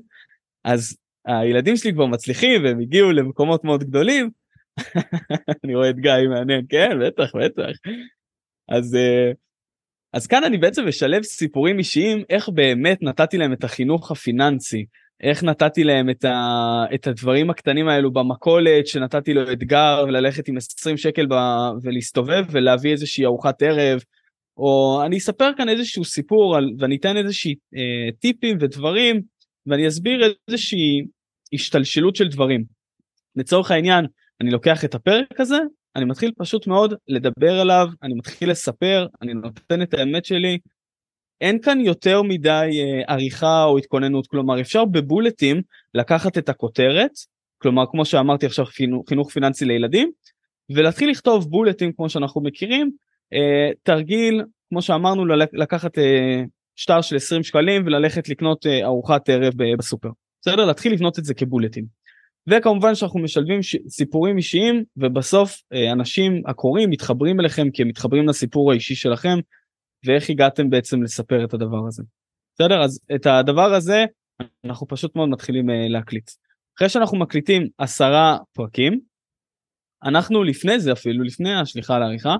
אז 0.64 0.98
הילדים 1.26 1.76
שלי 1.76 1.94
כבר 1.94 2.06
מצליחים 2.06 2.64
והם 2.64 2.80
הגיעו 2.80 3.12
למקומות 3.12 3.64
מאוד 3.64 3.84
גדולים. 3.84 4.30
אני 5.64 5.76
רואה 5.76 5.90
את 5.90 6.00
גיא 6.00 6.12
מעניין, 6.30 6.66
כן, 6.70 6.90
בטח, 7.02 7.36
בטח. 7.36 7.72
אז 8.70 8.96
uh, 8.96 9.36
אז 10.14 10.28
כאן 10.28 10.44
אני 10.44 10.58
בעצם 10.58 10.88
משלב 10.88 11.24
סיפורים 11.24 11.80
אישיים 11.80 12.24
איך 12.30 12.50
באמת 12.50 12.98
נתתי 13.02 13.38
להם 13.38 13.54
את 13.54 13.64
החינוך 13.64 14.12
הפיננסי 14.12 14.86
איך 15.22 15.44
נתתי 15.44 15.84
להם 15.84 16.10
את, 16.10 16.26
ה, 16.26 16.86
את 16.94 17.08
הדברים 17.08 17.50
הקטנים 17.50 17.88
האלו 17.88 18.12
במכולת, 18.12 18.88
שנתתי 18.88 19.34
לו 19.34 19.52
אתגר 19.52 20.06
וללכת 20.08 20.48
עם 20.48 20.58
20 20.58 20.98
שקל 20.98 21.26
ב, 21.26 21.34
ולהסתובב 21.82 22.46
ולהביא 22.50 22.92
איזושהי 22.92 23.26
ארוחת 23.26 23.62
ערב, 23.62 24.00
או 24.58 25.02
אני 25.06 25.18
אספר 25.18 25.52
כאן 25.58 25.70
איזשהו 25.70 26.06
סיפור 26.06 26.56
על, 26.56 26.70
ואני 26.80 26.96
אתן 26.96 27.18
איזושהי 27.18 27.56
אה, 27.76 28.12
טיפים 28.20 28.58
ודברים, 28.60 29.22
ואני 29.68 29.88
אסביר 29.88 30.34
איזושהי 30.48 31.06
השתלשלות 31.54 32.16
של 32.16 32.28
דברים. 32.28 32.64
לצורך 33.36 33.72
העניין, 33.72 34.06
אני 34.42 34.52
לוקח 34.52 34.86
את 34.86 34.96
הפרק 34.96 35.40
הזה, 35.40 35.58
אני 35.96 36.06
מתחיל 36.06 36.32
פשוט 36.38 36.68
מאוד 36.68 36.94
לדבר 37.08 37.60
עליו, 37.60 37.88
אני 38.04 38.14
מתחיל 38.14 38.52
לספר, 38.52 39.08
אני 39.22 39.34
נותן 39.34 39.82
את 39.82 39.94
האמת 39.94 40.26
שלי, 40.26 40.58
אין 41.42 41.62
כאן 41.62 41.80
יותר 41.80 42.22
מדי 42.22 42.70
אה, 42.82 43.14
עריכה 43.14 43.64
או 43.64 43.78
התכוננות, 43.78 44.28
כלומר 44.28 44.62
אפשר 44.62 44.86
בבולטים 44.86 45.62
לקחת 45.94 46.38
את 46.38 46.50
הכותרת, 46.50 47.12
כלומר 47.58 47.84
כמו 47.92 48.06
שאמרתי 48.06 48.46
עכשיו 48.46 48.66
חינוך, 48.66 49.10
חינוך 49.10 49.32
פיננסי 49.32 49.66
לילדים, 49.66 50.12
ולהתחיל 50.70 51.10
לכתוב 51.10 51.50
בולטים 51.50 51.92
כמו 51.92 52.10
שאנחנו 52.10 52.42
מכירים, 52.42 52.92
אה, 53.34 53.70
תרגיל 53.84 54.44
כמו 54.70 54.82
שאמרנו 54.82 55.26
לקחת 55.54 55.98
אה, 55.98 56.44
שטר 56.76 57.02
של 57.02 57.16
20 57.16 57.44
שקלים 57.44 57.86
וללכת 57.86 58.30
לקנות 58.30 58.66
אה, 58.66 58.86
ארוחת 58.86 59.30
ערב 59.30 59.54
בסופר, 59.78 60.10
בסדר? 60.42 60.66
להתחיל 60.66 60.94
לבנות 60.94 61.20
את 61.20 61.26
זה 61.26 61.34
כבולטים. 61.34 61.86
וכמובן 62.48 62.96
שאנחנו 62.96 63.20
משלבים 63.20 63.64
ש... 63.64 63.76
סיפורים 63.90 64.38
אישיים 64.38 64.84
ובסוף 64.98 65.62
אה, 65.74 65.92
אנשים 65.92 66.42
הקוראים 66.46 66.90
מתחברים 66.90 67.40
אליכם 67.40 67.70
כי 67.70 67.82
הם 67.82 67.88
מתחברים 67.88 68.28
לסיפור 68.28 68.72
האישי 68.72 68.96
שלכם 68.96 69.40
ואיך 70.06 70.30
הגעתם 70.30 70.70
בעצם 70.70 71.04
לספר 71.04 71.46
את 71.46 71.54
הדבר 71.54 71.88
הזה. 71.88 72.04
בסדר? 72.56 72.82
אז 72.82 73.00
את 73.16 73.26
הדבר 73.26 73.74
הזה 73.74 74.06
אנחנו 74.66 74.88
פשוט 74.88 75.16
מאוד 75.16 75.30
מתחילים 75.30 75.70
אה, 75.70 75.88
להקליט. 75.90 76.30
אחרי 76.78 76.90
שאנחנו 76.90 77.20
מקליטים 77.20 77.68
עשרה 77.78 78.38
פרקים, 78.54 79.00
אנחנו 80.04 80.44
לפני 80.44 80.80
זה 80.80 80.92
אפילו, 80.92 81.24
לפני 81.24 81.56
השליחה 81.56 81.96
על 81.96 82.04
העריכה, 82.04 82.36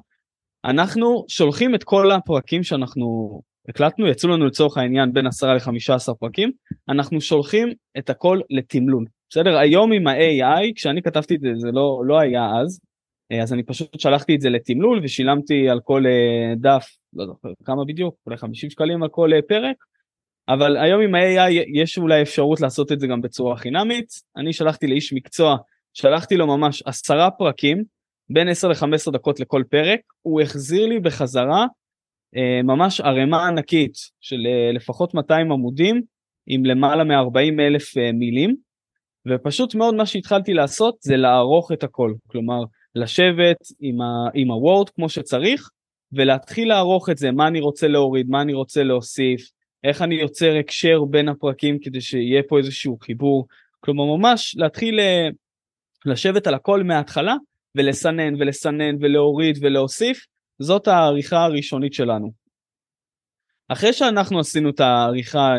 אנחנו 0.66 1.26
שולחים 1.28 1.76
את 1.76 1.84
כל 1.84 2.12
הפרקים 2.12 2.64
שאנחנו 2.64 3.40
הקלטנו, 3.70 4.08
יצאו 4.08 4.30
לנו 4.30 4.46
לצורך 4.46 4.78
העניין 4.78 5.14
בין 5.14 5.28
10 5.28 5.54
ל-15 5.54 6.14
פרקים, 6.20 6.52
אנחנו 6.90 7.22
שולחים 7.22 7.68
את 7.98 8.10
הכל 8.10 8.40
לתמלול. 8.50 9.06
בסדר? 9.30 9.58
היום 9.58 9.92
עם 9.92 10.08
ה-AI, 10.08 10.74
כשאני 10.76 11.02
כתבתי 11.02 11.36
את 11.36 11.40
זה, 11.40 11.50
זה 11.58 11.72
לא, 11.72 12.02
לא 12.06 12.20
היה 12.20 12.46
אז, 12.62 12.80
אז 13.34 13.54
אני 13.54 13.64
פשוט 13.64 14.00
שלחתי 14.00 14.36
את 14.36 14.42
זה 14.42 14.50
לתמלול 14.50 15.00
ושילמתי 15.04 15.70
על 15.70 15.80
כל 15.84 16.04
אה, 16.06 16.54
דף, 16.56 16.88
לא 17.14 17.26
זוכר 17.26 17.50
כמה 17.66 17.86
בדיוק, 17.86 18.16
אולי 18.26 18.38
50 18.38 18.70
שקלים 18.70 19.04
על 19.04 19.10
כל 19.10 19.34
אה, 19.34 19.42
פרק, 19.42 19.76
אבל 20.50 20.78
היום 20.78 21.02
עם 21.02 21.16
ה-AI 21.16 21.52
יש 21.74 21.98
אולי 21.98 22.22
אפשרות 22.22 22.62
לעשות 22.62 22.92
את 22.92 23.00
זה 23.00 23.08
גם 23.08 23.22
בצורה 23.22 23.58
חינמית. 23.58 24.08
אני 24.38 24.54
שלחתי 24.54 24.88
לאיש 24.88 25.14
מקצוע, 25.14 25.58
שלחתי 25.94 26.38
לו 26.38 26.48
ממש 26.48 26.84
עשרה 26.86 27.32
פרקים, 27.32 27.84
בין 28.30 28.50
10 28.50 28.68
ל-15 28.68 29.12
דקות 29.14 29.40
לכל 29.40 29.64
פרק, 29.70 30.00
הוא 30.22 30.42
החזיר 30.42 30.86
לי 30.86 31.00
בחזרה 31.00 31.66
ממש 32.64 33.02
ערימה 33.02 33.48
ענקית 33.48 33.94
של 34.22 34.38
לפחות 34.74 35.14
200 35.14 35.52
עמודים 35.52 36.02
עם 36.48 36.66
למעלה 36.66 37.04
מ-40 37.04 37.62
אלף 37.62 37.98
מילים. 38.14 38.56
ופשוט 39.28 39.76
מאוד 39.76 39.96
מה 39.96 40.06
שהתחלתי 40.06 40.54
לעשות 40.54 40.96
זה 41.00 41.18
לערוך 41.18 41.72
את 41.72 41.84
הכל, 41.84 42.14
כלומר 42.28 42.64
לשבת 42.98 43.58
עם, 43.80 44.02
ה, 44.02 44.30
עם 44.34 44.52
הוורד 44.52 44.90
כמו 44.90 45.10
שצריך 45.10 45.70
ולהתחיל 46.12 46.70
לערוך 46.70 47.10
את 47.10 47.18
זה, 47.18 47.32
מה 47.32 47.48
אני 47.48 47.60
רוצה 47.60 47.88
להוריד, 47.88 48.30
מה 48.30 48.42
אני 48.42 48.54
רוצה 48.54 48.84
להוסיף, 48.84 49.50
איך 49.84 50.02
אני 50.02 50.16
יוצר 50.16 50.56
הקשר 50.60 51.04
בין 51.10 51.30
הפרקים 51.30 51.80
כדי 51.80 52.02
שיהיה 52.02 52.44
פה 52.48 52.58
איזשהו 52.58 52.98
חיבור, 53.02 53.48
כלומר 53.80 54.18
ממש 54.18 54.56
להתחיל 54.58 55.00
אה, 55.00 55.28
לשבת 56.06 56.48
על 56.48 56.54
הכל 56.54 56.84
מההתחלה 56.84 57.36
ולסנן 57.76 58.36
ולסנן 58.36 58.96
ולהוריד 59.00 59.58
ולהוסיף, 59.62 60.26
זאת 60.60 60.88
העריכה 60.88 61.44
הראשונית 61.44 61.94
שלנו. 61.94 62.32
אחרי 63.68 63.94
שאנחנו 63.94 64.40
עשינו 64.40 64.70
את 64.70 64.80
העריכה 64.80 65.56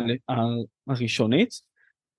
הראשונית, 0.87 1.49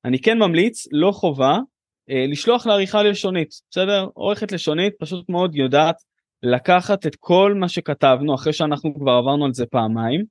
אני 0.04 0.20
כן 0.20 0.38
ממליץ, 0.38 0.86
לא 0.92 1.12
חובה, 1.12 1.58
לשלוח 2.08 2.66
לעריכה 2.66 3.02
לשונית, 3.02 3.54
בסדר? 3.70 4.08
עורכת 4.14 4.52
לשונית 4.52 4.94
פשוט 4.98 5.28
מאוד 5.28 5.54
יודעת 5.54 5.96
לקחת 6.42 7.06
את 7.06 7.16
כל 7.20 7.54
מה 7.54 7.68
שכתבנו 7.68 8.34
אחרי 8.34 8.52
שאנחנו 8.52 8.94
כבר 8.94 9.12
עברנו 9.12 9.44
על 9.44 9.54
זה 9.54 9.66
פעמיים, 9.66 10.24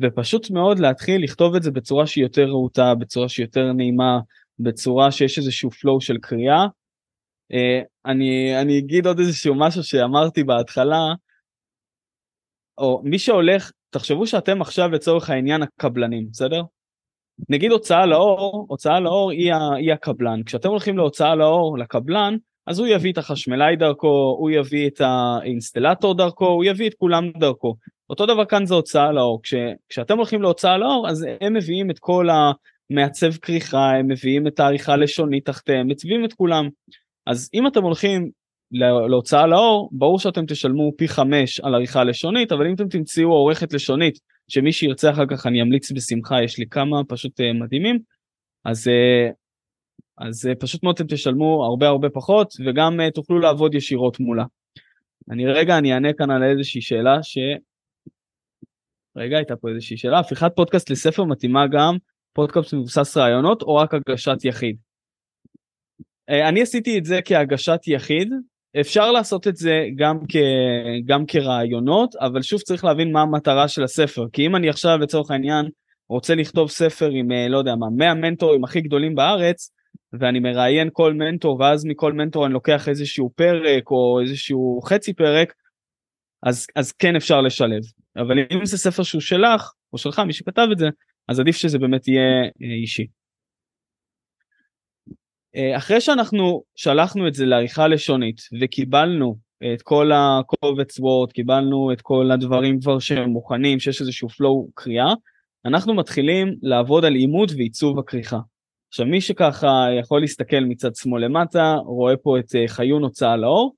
ופשוט 0.00 0.50
מאוד 0.50 0.78
להתחיל 0.78 1.24
לכתוב 1.24 1.54
את 1.54 1.62
זה 1.62 1.70
בצורה 1.70 2.06
שהיא 2.06 2.24
יותר 2.24 2.44
רהוטה, 2.48 2.94
בצורה 2.94 3.28
שהיא 3.28 3.46
יותר 3.46 3.72
נעימה, 3.72 4.18
בצורה 4.58 5.12
שיש 5.12 5.38
איזשהו 5.38 5.70
flow 5.70 6.00
של 6.00 6.18
קריאה. 6.18 6.66
אה, 7.52 7.80
אני, 8.06 8.60
אני 8.60 8.78
אגיד 8.78 9.06
עוד 9.06 9.18
איזשהו 9.18 9.54
משהו 9.54 9.82
שאמרתי 9.82 10.44
בהתחלה, 10.44 11.14
או 12.78 13.00
מי 13.04 13.18
שהולך, 13.18 13.70
תחשבו 13.90 14.26
שאתם 14.26 14.60
עכשיו 14.60 14.88
לצורך 14.88 15.30
העניין 15.30 15.62
הקבלנים, 15.62 16.28
בסדר? 16.30 16.62
נגיד 17.48 17.70
הוצאה 17.70 18.06
לאור, 18.06 18.66
הוצאה 18.68 19.00
לאור 19.00 19.30
היא, 19.30 19.52
ה, 19.52 19.74
היא 19.76 19.92
הקבלן. 19.92 20.42
כשאתם 20.46 20.68
הולכים 20.68 20.96
להוצאה 20.96 21.34
לאור, 21.34 21.78
לקבלן, 21.78 22.36
אז 22.66 22.78
הוא 22.78 22.86
יביא 22.86 23.12
את 23.12 23.18
החשמלאי 23.18 23.76
דרכו, 23.76 24.36
הוא 24.38 24.50
יביא 24.50 24.88
את 24.88 25.00
האינסטלטור 25.00 26.14
דרכו, 26.14 26.46
הוא 26.46 26.64
יביא 26.64 26.88
את 26.88 26.94
כולם 26.94 27.30
דרכו. 27.38 27.76
אותו 28.10 28.26
דבר 28.26 28.44
כאן 28.44 28.66
זה 28.66 28.74
הוצאה 28.74 29.12
לאור. 29.12 29.40
כש, 29.42 29.54
כשאתם 29.88 30.16
הולכים 30.16 30.42
להוצאה 30.42 30.78
לאור, 30.78 31.08
אז 31.08 31.26
הם 31.40 31.54
מביאים 31.54 31.90
את 31.90 31.98
כל 31.98 32.28
המעצב 32.30 33.32
כריכה, 33.42 33.90
הם 33.90 34.08
מביאים 34.08 34.46
את 34.46 34.60
העריכה 34.60 34.96
לשונית 34.96 35.46
תחתיהם, 35.46 35.88
מציבים 35.88 36.24
את 36.24 36.32
כולם. 36.32 36.68
אז 37.26 37.50
אם 37.54 37.66
אתם 37.66 37.82
הולכים 37.82 38.30
להוצאה 39.08 39.46
לאור, 39.46 39.88
ברור 39.92 40.18
שאתם 40.18 40.46
תשלמו 40.46 40.92
פי 40.96 41.08
חמש 41.08 41.60
על 41.60 41.74
עריכה 41.74 42.04
לשונית, 42.04 42.52
אבל 42.52 42.66
אם 42.66 42.74
אתם 42.74 42.88
תמצאו 42.88 43.32
עורכת 43.32 43.72
לשונית 43.72 44.18
שמי 44.48 44.72
שירצה 44.72 45.10
אחר 45.10 45.24
כך 45.30 45.46
אני 45.46 45.62
אמליץ 45.62 45.92
בשמחה, 45.92 46.42
יש 46.42 46.58
לי 46.58 46.66
כמה 46.66 47.04
פשוט 47.08 47.40
uh, 47.40 47.62
מדהימים, 47.62 47.98
אז, 48.64 48.88
uh, 48.88 49.32
אז 50.18 50.46
uh, 50.46 50.54
פשוט 50.60 50.82
מאוד 50.82 50.94
אתם 50.94 51.14
תשלמו 51.14 51.64
הרבה 51.64 51.88
הרבה 51.88 52.10
פחות 52.10 52.54
וגם 52.66 53.00
תוכלו 53.14 53.38
לעבוד 53.38 53.74
ישירות 53.74 54.20
מולה. 54.20 54.44
אני 55.30 55.46
רגע, 55.46 55.78
אני 55.78 55.92
אענה 55.92 56.12
כאן 56.12 56.30
על 56.30 56.42
איזושהי 56.42 56.80
שאלה 56.80 57.22
ש... 57.22 57.38
רגע, 59.16 59.36
הייתה 59.36 59.56
פה 59.56 59.68
איזושהי 59.68 59.96
שאלה, 59.96 60.18
הפיכת 60.18 60.52
פודקאסט 60.56 60.90
לספר 60.90 61.24
מתאימה 61.24 61.66
גם 61.72 61.96
פודקאסט 62.32 62.74
מבוסס 62.74 63.16
רעיונות 63.16 63.62
או 63.62 63.74
רק 63.74 63.94
הגשת 63.94 64.44
יחיד? 64.44 64.76
אני 66.28 66.62
עשיתי 66.62 66.98
את 66.98 67.04
זה 67.04 67.18
כהגשת 67.24 67.80
יחיד, 67.86 68.32
אפשר 68.80 69.12
לעשות 69.12 69.48
את 69.48 69.56
זה 69.56 69.86
גם, 69.96 70.18
כ, 70.28 70.36
גם 71.04 71.26
כרעיונות, 71.26 72.16
אבל 72.16 72.42
שוב 72.42 72.60
צריך 72.60 72.84
להבין 72.84 73.12
מה 73.12 73.22
המטרה 73.22 73.68
של 73.68 73.84
הספר. 73.84 74.26
כי 74.32 74.46
אם 74.46 74.56
אני 74.56 74.68
עכשיו 74.68 74.98
לצורך 74.98 75.30
העניין 75.30 75.66
רוצה 76.08 76.34
לכתוב 76.34 76.70
ספר 76.70 77.10
עם, 77.10 77.32
אה, 77.32 77.48
לא 77.48 77.58
יודע 77.58 77.74
מה, 77.74 77.86
100 77.90 78.14
מנטורים 78.14 78.64
הכי 78.64 78.80
גדולים 78.80 79.14
בארץ, 79.14 79.70
ואני 80.12 80.40
מראיין 80.40 80.88
כל 80.92 81.14
מנטור, 81.14 81.60
ואז 81.60 81.84
מכל 81.84 82.12
מנטור 82.12 82.46
אני 82.46 82.54
לוקח 82.54 82.88
איזשהו 82.88 83.30
פרק 83.36 83.90
או 83.90 84.20
איזשהו 84.20 84.80
חצי 84.84 85.12
פרק, 85.12 85.52
אז, 86.42 86.66
אז 86.76 86.92
כן 86.92 87.16
אפשר 87.16 87.40
לשלב. 87.40 87.82
אבל 88.16 88.38
אם 88.52 88.64
זה 88.64 88.78
ספר 88.78 89.02
שהוא 89.02 89.20
שלך, 89.20 89.72
או 89.92 89.98
שלך, 89.98 90.18
מי 90.18 90.32
שכתב 90.32 90.66
את 90.72 90.78
זה, 90.78 90.86
אז 91.28 91.40
עדיף 91.40 91.56
שזה 91.56 91.78
באמת 91.78 92.08
יהיה 92.08 92.42
אה, 92.62 92.74
אישי. 92.80 93.06
אה, 95.56 95.76
אחרי 95.76 96.00
שאנחנו 96.00 96.62
שלחנו 96.76 97.28
את 97.28 97.34
זה 97.34 97.46
לעריכה 97.46 97.88
לשונית 97.88 98.40
וקיבלנו 98.60 99.36
את 99.74 99.82
כל 99.82 100.10
הקובץ 100.14 100.98
וורד, 100.98 101.32
קיבלנו 101.32 101.92
את 101.92 102.00
כל 102.00 102.30
הדברים 102.30 102.80
כבר 102.80 102.98
שהם 102.98 103.30
מוכנים, 103.30 103.80
שיש 103.80 104.00
איזשהו 104.00 104.28
flow 104.28 104.70
קריאה, 104.74 105.12
אנחנו 105.64 105.94
מתחילים 105.94 106.54
לעבוד 106.62 107.04
על 107.04 107.14
עימות 107.14 107.50
ועיצוב 107.56 107.98
הכריכה. 107.98 108.38
עכשיו 108.88 109.06
מי 109.06 109.20
שככה 109.20 109.86
יכול 110.00 110.20
להסתכל 110.20 110.60
מצד 110.60 110.94
שמאל 110.94 111.24
למטה, 111.24 111.74
רואה 111.84 112.16
פה 112.16 112.38
את 112.38 112.54
אה, 112.54 112.68
חיון 112.68 113.02
הוצאה 113.02 113.36
לאור, 113.36 113.74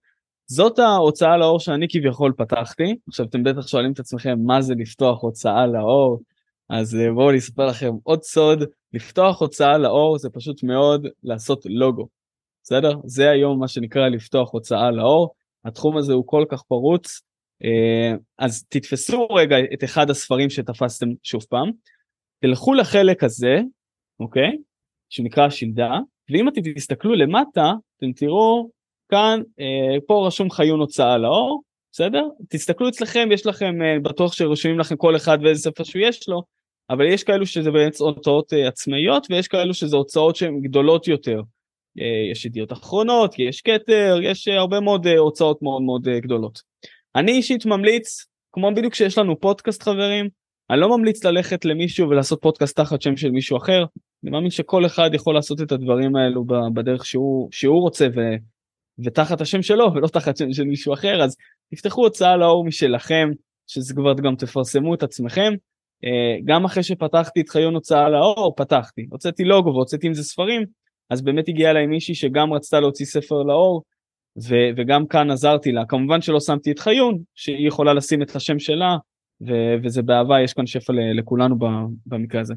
זאת 0.47 0.79
ההוצאה 0.79 1.37
לאור 1.37 1.61
שאני 1.61 1.87
כביכול 1.89 2.33
פתחתי, 2.37 2.97
עכשיו 3.09 3.27
אתם 3.27 3.43
בטח 3.43 3.67
שואלים 3.67 3.93
את 3.93 3.99
עצמכם 3.99 4.39
מה 4.45 4.61
זה 4.61 4.75
לפתוח 4.79 5.23
הוצאה 5.23 5.67
לאור, 5.67 6.21
אז 6.69 6.95
אה, 6.95 7.13
בואו 7.13 7.31
אני 7.31 7.39
אספר 7.39 7.67
לכם 7.67 7.91
עוד 8.03 8.23
סוד, 8.23 8.65
לפתוח 8.93 9.41
הוצאה 9.41 9.79
לאור 9.79 10.19
זה 10.19 10.31
פשוט 10.31 10.63
מאוד 10.63 11.07
לעשות 11.23 11.63
לוגו, 11.65 12.09
בסדר? 12.63 12.93
זה 13.05 13.31
היום 13.31 13.61
מה 13.61 13.69
שנקרא 13.69 14.09
לפתוח 14.09 14.53
הוצאה 14.53 14.91
לאור, 14.91 15.35
התחום 15.65 15.97
הזה 15.97 16.13
הוא 16.13 16.25
כל 16.27 16.45
כך 16.49 16.63
פרוץ, 16.63 17.21
אה, 17.65 18.17
אז 18.39 18.65
תתפסו 18.69 19.27
רגע 19.27 19.57
את 19.75 19.85
אחד 19.85 20.11
הספרים 20.11 20.51
שתפסתם 20.51 21.09
שוב 21.23 21.43
פעם, 21.49 21.71
תלכו 22.41 22.75
לחלק 22.75 23.25
הזה, 23.25 23.61
אוקיי? 24.21 24.57
שנקרא 25.11 25.51
שלדה, 25.51 25.91
ואם 26.31 26.49
אתם 26.49 26.61
תסתכלו 26.75 27.15
למטה, 27.15 27.73
אתם 27.97 28.13
תראו 28.13 28.71
כאן, 29.09 29.41
אה, 29.61 30.01
פה 30.07 30.27
רשום 30.27 30.51
חיון 30.51 30.81
הוצאה 30.81 31.19
לאור, 31.19 31.63
בסדר? 31.93 32.23
תסתכלו 32.49 32.89
אצלכם, 32.89 33.29
יש 33.33 33.47
לכם, 33.47 33.75
בטוח 34.03 34.33
שרשומים 34.33 34.79
לכם 34.79 34.97
כל 34.97 35.17
אחד 35.17 35.39
ואיזה 35.43 35.63
ספר 35.63 35.85
שהוא 35.85 36.03
יש 36.03 36.29
לו, 36.29 36.43
אבל 36.91 37.07
יש 37.07 37.25
כאלו 37.25 37.47
שזה 37.47 37.71
באמת 37.71 37.97
הוצאות 37.97 38.53
uh, 38.53 38.69
עצמאיות 38.69 39.27
ויש 39.31 39.49
כאלו 39.49 39.75
שזה 39.75 39.97
הוצאות 39.97 40.37
שהן 40.37 40.61
גדולות 40.61 41.09
יותר. 41.09 41.41
Uh, 41.99 42.33
יש 42.33 42.45
ידיעות 42.45 42.73
אחרונות, 42.73 43.35
יש 43.39 43.61
כתר, 43.61 44.19
יש 44.23 44.49
uh, 44.49 44.53
הרבה 44.53 44.81
מאוד 44.81 45.07
הוצאות 45.07 45.63
מאוד 45.63 45.83
מאוד 45.83 46.09
גדולות. 46.09 46.61
אני 47.17 47.33
אישית 47.33 47.67
ממליץ, 47.67 48.27
כמו 48.53 48.75
בדיוק 48.75 48.95
שיש 48.95 49.19
לנו 49.19 49.41
פודקאסט 49.41 49.83
חברים, 49.83 50.29
אני 50.71 50.81
לא 50.81 50.99
ממליץ 50.99 51.25
ללכת 51.25 51.65
למישהו 51.65 52.09
ולעשות 52.09 52.43
פודקאסט 52.43 52.77
תחת 52.77 53.03
שם 53.03 53.17
של 53.17 53.31
מישהו 53.31 53.57
אחר. 53.57 53.85
אני 54.25 54.31
מאמין 54.31 54.51
שכל 54.51 54.87
אחד 54.87 55.11
יכול 55.15 55.35
לעשות 55.35 55.61
את 55.61 55.73
הדברים 55.73 56.17
האלו 56.17 56.45
בדרך 56.75 57.07
שהוא, 57.07 57.49
שהוא 57.53 57.81
רוצה 57.81 58.07
ו, 58.17 58.21
ותחת 59.05 59.41
השם 59.41 59.63
שלו 59.63 59.95
ולא 59.95 60.09
תחת 60.09 60.37
שם 60.37 60.53
של 60.53 60.65
מישהו 60.65 60.95
אחר 60.95 61.25
אז 61.25 61.37
תפתחו 61.75 62.05
הוצאה 62.05 62.37
לאור 62.37 62.65
משלכם 62.65 63.31
שזה 63.67 63.95
כבר 63.95 64.15
גם 64.15 64.37
תפרסמו 64.37 64.95
את 64.95 65.03
עצמכם. 65.03 65.53
אה, 66.07 66.37
גם 66.45 66.65
אחרי 66.65 66.83
שפתחתי 66.83 67.41
את 67.41 67.49
חיון 67.49 67.75
הוצאה 67.75 68.09
לאור 68.09 68.55
פתחתי 68.57 69.07
הוצאתי 69.11 69.45
לוגו 69.45 69.71
והוצאתי 69.71 70.07
עם 70.07 70.15
זה 70.15 70.23
ספרים 70.23 70.65
אז 71.11 71.23
באמת 71.23 71.49
הגיעה 71.49 71.71
אליי 71.71 71.87
מישהי 71.87 72.15
שגם 72.15 72.53
רצתה 72.53 72.81
להוציא 72.81 73.07
ספר 73.07 73.43
לאור 73.43 73.83
ו- 74.39 74.71
וגם 74.77 75.07
כאן 75.07 75.31
עזרתי 75.31 75.73
לה 75.73 75.85
כמובן 75.89 76.21
שלא 76.21 76.41
שמתי 76.41 76.71
את 76.71 76.79
חיון 76.79 77.19
שהיא 77.35 77.69
יכולה 77.69 77.95
לשים 77.95 78.23
את 78.23 78.37
השם 78.37 78.59
שלה 78.59 78.97
ו- 79.41 79.75
וזה 79.83 80.03
באהבה 80.03 80.41
יש 80.41 80.53
כאן 80.53 80.67
שפע 80.67 80.93
לכולנו 81.19 81.57
במקרה 82.07 82.41
הזה. 82.41 82.55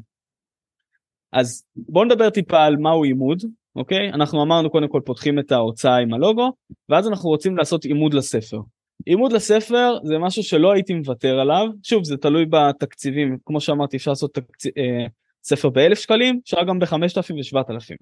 אז 1.32 1.64
בואו 1.76 2.04
נדבר 2.04 2.30
טיפה 2.30 2.64
על 2.64 2.76
מהו 2.76 3.04
עימוד 3.04 3.42
אוקיי 3.76 4.12
אנחנו 4.12 4.42
אמרנו 4.42 4.70
קודם 4.70 4.88
כל 4.88 5.00
פותחים 5.04 5.38
את 5.38 5.52
ההוצאה 5.52 5.96
עם 5.96 6.14
הלוגו 6.14 6.52
ואז 6.88 7.08
אנחנו 7.08 7.28
רוצים 7.28 7.56
לעשות 7.56 7.84
עימוד 7.84 8.14
לספר. 8.14 8.60
עימוד 9.06 9.32
לספר 9.32 9.98
זה 10.04 10.18
משהו 10.18 10.42
שלא 10.42 10.72
הייתי 10.72 10.94
מוותר 10.94 11.40
עליו. 11.40 11.66
שוב 11.82 12.04
זה 12.04 12.16
תלוי 12.16 12.44
בתקציבים. 12.50 13.36
כמו 13.44 13.60
שאמרתי 13.60 13.96
אפשר 13.96 14.10
לעשות 14.10 14.34
תקצ... 14.34 14.66
אה, 14.66 15.06
ספר 15.44 15.68
באלף 15.68 15.98
שקלים 15.98 16.40
אפשר 16.44 16.64
גם 16.64 16.78
בחמשת 16.78 17.16
אלפים 17.16 17.38
ושבעת 17.38 17.70
אלפים. 17.70 17.96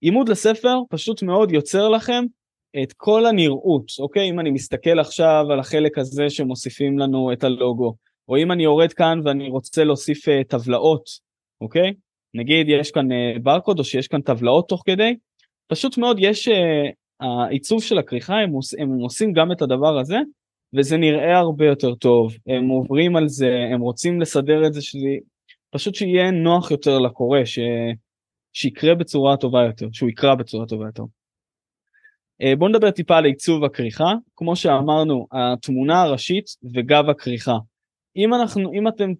עימוד 0.00 0.28
לספר 0.28 0.78
פשוט 0.90 1.22
מאוד 1.22 1.52
יוצר 1.52 1.88
לכם 1.88 2.24
את 2.82 2.92
כל 2.92 3.26
הנראות 3.26 3.92
אוקיי? 3.98 4.30
אם 4.30 4.40
אני 4.40 4.50
מסתכל 4.50 4.98
עכשיו 4.98 5.46
על 5.50 5.60
החלק 5.60 5.98
הזה 5.98 6.30
שמוסיפים 6.30 6.98
לנו 6.98 7.32
את 7.32 7.44
הלוגו 7.44 7.94
או 8.28 8.36
אם 8.36 8.52
אני 8.52 8.62
יורד 8.64 8.92
כאן 8.92 9.20
ואני 9.24 9.48
רוצה 9.48 9.84
להוסיף 9.84 10.28
uh, 10.28 10.30
טבלאות 10.48 11.08
אוקיי? 11.60 11.92
נגיד 12.34 12.66
יש 12.68 12.90
כאן 12.90 13.12
uh, 13.12 13.38
ברקוד 13.42 13.78
או 13.78 13.84
שיש 13.84 14.08
כאן 14.08 14.20
טבלאות 14.20 14.68
תוך 14.68 14.82
כדי 14.86 15.16
פשוט 15.66 15.98
מאוד 15.98 16.16
יש 16.20 16.48
uh, 16.48 16.52
העיצוב 17.20 17.82
של 17.82 17.98
הכריכה 17.98 18.34
הם, 18.34 18.50
עוש, 18.50 18.74
הם 18.74 18.88
עושים 18.88 19.32
גם 19.32 19.52
את 19.52 19.62
הדבר 19.62 19.98
הזה 19.98 20.16
וזה 20.74 20.96
נראה 20.96 21.38
הרבה 21.38 21.66
יותר 21.66 21.94
טוב. 21.94 22.32
הם 22.46 22.68
עוברים 22.68 23.16
על 23.16 23.28
זה 23.28 23.68
הם 23.72 23.80
רוצים 23.80 24.20
לסדר 24.20 24.66
את 24.66 24.72
זה 24.72 24.82
שזה 24.82 25.08
פשוט 25.70 25.94
שיהיה 25.94 26.30
נוח 26.30 26.70
יותר 26.70 26.98
לקורא 26.98 27.44
ש... 27.44 27.58
שיקרה 28.52 28.94
בצורה 28.94 29.36
טובה 29.36 29.64
יותר 29.64 29.88
שהוא 29.92 30.08
יקרא 30.08 30.34
בצורה 30.34 30.66
טובה 30.66 30.86
יותר. 30.86 31.02
אה, 32.42 32.56
בואו 32.56 32.70
נדבר 32.70 32.90
טיפה 32.90 33.16
על 33.16 33.24
עיצוב 33.24 33.64
הכריכה. 33.64 34.12
כמו 34.36 34.56
שאמרנו 34.56 35.26
התמונה 35.32 36.02
הראשית 36.02 36.46
וגב 36.74 37.10
הכריכה. 37.10 37.56
אם 38.16 38.34
אנחנו 38.34 38.72
אם 38.72 38.88
אתם 38.88 39.10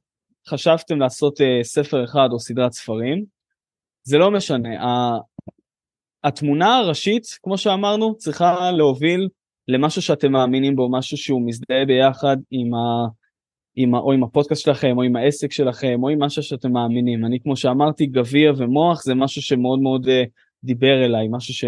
חשבתם 0.49 0.99
לעשות 1.01 1.41
uh, 1.41 1.45
ספר 1.63 2.05
אחד 2.05 2.29
או 2.33 2.41
סדרת 2.41 2.73
ספרים 2.73 3.25
זה 4.03 4.19
לא 4.19 4.31
משנה 4.31 4.85
התמונה 6.27 6.77
הראשית 6.77 7.23
כמו 7.43 7.59
שאמרנו 7.59 8.17
צריכה 8.17 8.71
להוביל 8.71 9.29
למשהו 9.69 10.03
שאתם 10.03 10.33
מאמינים 10.33 10.77
בו 10.77 10.89
משהו 10.91 11.17
שהוא 11.17 11.47
מזדהה 11.47 11.85
ביחד 11.87 12.37
עם 12.51 12.75
ה... 12.75 13.07
עם 13.77 13.95
ה... 13.95 13.99
או 13.99 14.13
עם 14.13 14.25
הפודקאסט 14.25 14.63
שלכם 14.65 14.97
או 14.97 15.03
עם 15.03 15.17
העסק 15.17 15.53
שלכם 15.53 16.03
או 16.03 16.09
עם 16.09 16.23
משהו 16.23 16.43
שאתם 16.43 16.73
מאמינים. 16.73 17.25
אני 17.25 17.41
כמו 17.41 17.57
שאמרתי 17.57 18.07
גביע 18.07 18.53
ומוח 18.57 19.03
זה 19.03 19.15
משהו 19.15 19.43
שמאוד 19.43 19.81
מאוד 19.81 20.07
uh, 20.07 20.11
דיבר 20.65 21.05
אליי 21.05 21.27
משהו 21.31 21.55
ש... 21.55 21.65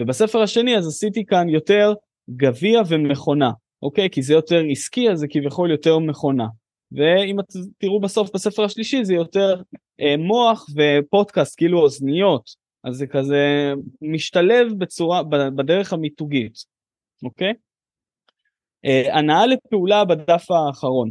ובספר 0.00 0.42
השני 0.42 0.76
אז 0.76 0.86
עשיתי 0.86 1.24
כאן 1.24 1.48
יותר 1.48 1.94
גביע 2.30 2.80
ומכונה 2.88 3.50
אוקיי? 3.82 4.10
כי 4.10 4.22
זה 4.22 4.34
יותר 4.34 4.62
עסקי 4.70 5.10
אז 5.10 5.18
זה 5.18 5.26
כביכול 5.30 5.70
יותר 5.70 5.98
מכונה. 5.98 6.46
ואם 6.92 7.36
תראו 7.78 8.00
בסוף 8.00 8.30
בספר 8.34 8.64
השלישי 8.64 9.04
זה 9.04 9.14
יותר 9.14 9.62
אה, 10.00 10.16
מוח 10.16 10.66
ופודקאסט 10.76 11.54
כאילו 11.58 11.80
אוזניות 11.80 12.65
אז 12.86 12.94
זה 12.94 13.06
כזה 13.06 13.72
משתלב 14.02 14.72
בצורה 14.78 15.22
בדרך 15.56 15.92
המיתוגית 15.92 16.52
אוקיי. 17.22 17.52
אה, 18.84 19.18
הנאה 19.18 19.46
לפעולה 19.46 20.04
בדף 20.04 20.50
האחרון. 20.50 21.10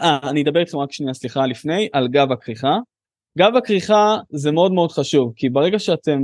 אה, 0.00 0.30
אני 0.30 0.42
אדבר 0.42 0.60
איתכם 0.60 0.78
רק 0.78 0.92
שנייה 0.92 1.14
סליחה 1.14 1.46
לפני 1.46 1.88
על 1.92 2.08
גב 2.08 2.32
הכריכה. 2.32 2.76
גב 3.38 3.56
הכריכה 3.56 4.16
זה 4.30 4.52
מאוד 4.52 4.72
מאוד 4.72 4.92
חשוב 4.92 5.32
כי 5.36 5.48
ברגע 5.48 5.78
שאתם 5.78 6.18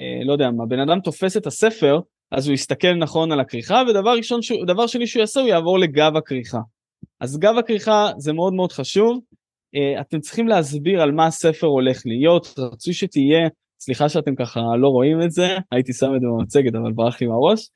אה, 0.00 0.24
לא 0.24 0.32
יודע 0.32 0.50
מה 0.50 0.66
בן 0.66 0.80
אדם 0.80 1.00
תופס 1.00 1.36
את 1.36 1.46
הספר 1.46 2.00
אז 2.30 2.46
הוא 2.46 2.54
יסתכל 2.54 2.94
נכון 2.94 3.32
על 3.32 3.40
הכריכה 3.40 3.82
ודבר 3.88 4.10
ראשון 4.10 4.42
שהוא, 4.42 4.66
דבר 4.66 4.86
שני 4.86 5.06
שהוא 5.06 5.20
יעשה 5.20 5.40
הוא 5.40 5.48
יעבור 5.48 5.78
לגב 5.78 6.16
הכריכה. 6.16 6.58
אז 7.20 7.38
גב 7.38 7.54
הכריכה 7.58 8.10
זה 8.18 8.32
מאוד 8.32 8.52
מאוד 8.52 8.72
חשוב 8.72 9.20
uh, 9.76 10.00
אתם 10.00 10.20
צריכים 10.20 10.48
להסביר 10.48 11.02
על 11.02 11.12
מה 11.12 11.26
הספר 11.26 11.66
הולך 11.66 12.02
להיות 12.06 12.54
רצוי 12.58 12.94
שתהיה 12.94 13.48
סליחה 13.80 14.08
שאתם 14.08 14.34
ככה 14.34 14.60
לא 14.80 14.88
רואים 14.88 15.22
את 15.22 15.30
זה 15.30 15.48
הייתי 15.72 15.92
שם 15.92 16.14
את 16.16 16.20
זה 16.20 16.26
במצגת 16.26 16.74
אבל 16.74 16.92
ברח 16.92 17.20
לי 17.20 17.26
מהראש. 17.26 17.68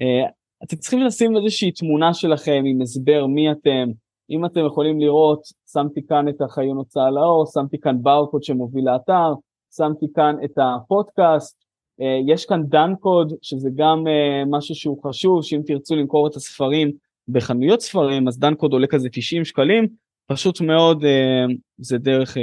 uh, 0.00 0.30
אתם 0.64 0.76
צריכים 0.76 1.00
לשים 1.00 1.36
איזושהי 1.36 1.72
תמונה 1.72 2.14
שלכם 2.14 2.62
עם 2.66 2.82
הסבר 2.82 3.26
מי 3.26 3.52
אתם. 3.52 3.90
אם 4.30 4.44
אתם 4.44 4.66
יכולים 4.66 5.00
לראות 5.00 5.40
שמתי 5.72 6.00
כאן 6.08 6.28
את 6.28 6.40
החיון 6.40 6.76
הוצאה 6.76 7.10
לאור 7.10 7.46
שמתי 7.54 7.78
כאן 7.80 7.96
ברקוד 8.02 8.42
שמוביל 8.42 8.84
לאתר 8.84 9.32
שמתי 9.76 10.06
כאן 10.14 10.36
את 10.44 10.58
הפודקאסט. 10.58 11.64
אה, 12.00 12.18
יש 12.34 12.46
כאן 12.46 12.62
דן 12.68 12.94
קוד 13.00 13.32
שזה 13.42 13.70
גם 13.74 14.04
אה, 14.06 14.42
משהו 14.46 14.74
שהוא 14.74 14.98
חשוב 15.06 15.42
שאם 15.42 15.60
תרצו 15.66 15.96
למכור 15.96 16.26
את 16.26 16.36
הספרים 16.36 16.90
בחנויות 17.28 17.80
ספרים 17.80 18.28
אז 18.28 18.38
דן 18.38 18.54
קוד 18.54 18.72
עולה 18.72 18.86
כזה 18.86 19.08
90 19.12 19.44
שקלים. 19.44 19.88
פשוט 20.26 20.60
מאוד 20.60 21.04
אה, 21.04 21.54
זה 21.78 21.98
דרך 21.98 22.36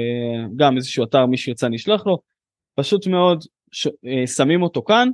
גם 0.56 0.77
איזשהו 0.77 1.03
אתר 1.03 1.25
מי 1.25 1.38
שירצה 1.38 1.69
נשלח 1.69 2.06
לו 2.06 2.17
פשוט 2.79 3.07
מאוד 3.07 3.43
שמים 4.25 4.63
אותו 4.63 4.81
כאן 4.83 5.09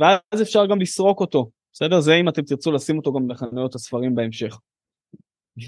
ואז 0.00 0.42
אפשר 0.42 0.66
גם 0.66 0.80
לסרוק 0.80 1.20
אותו 1.20 1.50
בסדר 1.72 2.00
זה 2.00 2.14
אם 2.14 2.28
אתם 2.28 2.42
תרצו 2.42 2.72
לשים 2.72 2.96
אותו 2.96 3.12
גם 3.12 3.28
בחנויות 3.28 3.74
הספרים 3.74 4.14
בהמשך. 4.14 4.58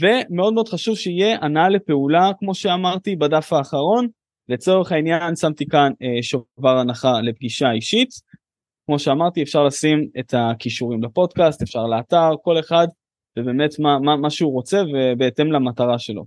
ומאוד 0.00 0.54
מאוד 0.54 0.68
חשוב 0.68 0.96
שיהיה 0.96 1.38
הנעה 1.40 1.68
לפעולה 1.68 2.30
כמו 2.38 2.54
שאמרתי 2.54 3.16
בדף 3.16 3.52
האחרון 3.52 4.06
לצורך 4.48 4.92
העניין 4.92 5.37
שמתי 5.37 5.66
כאן 5.66 5.92
אה, 6.02 6.22
שובר 6.22 6.78
הנחה 6.78 7.20
לפגישה 7.20 7.72
אישית. 7.72 8.08
כמו 8.87 8.98
שאמרתי 8.98 9.42
אפשר 9.42 9.64
לשים 9.64 10.08
את 10.18 10.35
הכישורים 10.37 11.02
לפודקאסט, 11.02 11.62
אפשר 11.62 11.87
לאתר, 11.87 12.30
כל 12.42 12.58
אחד 12.61 12.87
ובאמת 13.38 13.78
מה, 13.78 13.98
מה, 13.98 14.16
מה 14.16 14.30
שהוא 14.30 14.52
רוצה 14.52 14.82
ובהתאם 14.82 15.52
למטרה 15.52 15.98
שלו. 15.98 16.24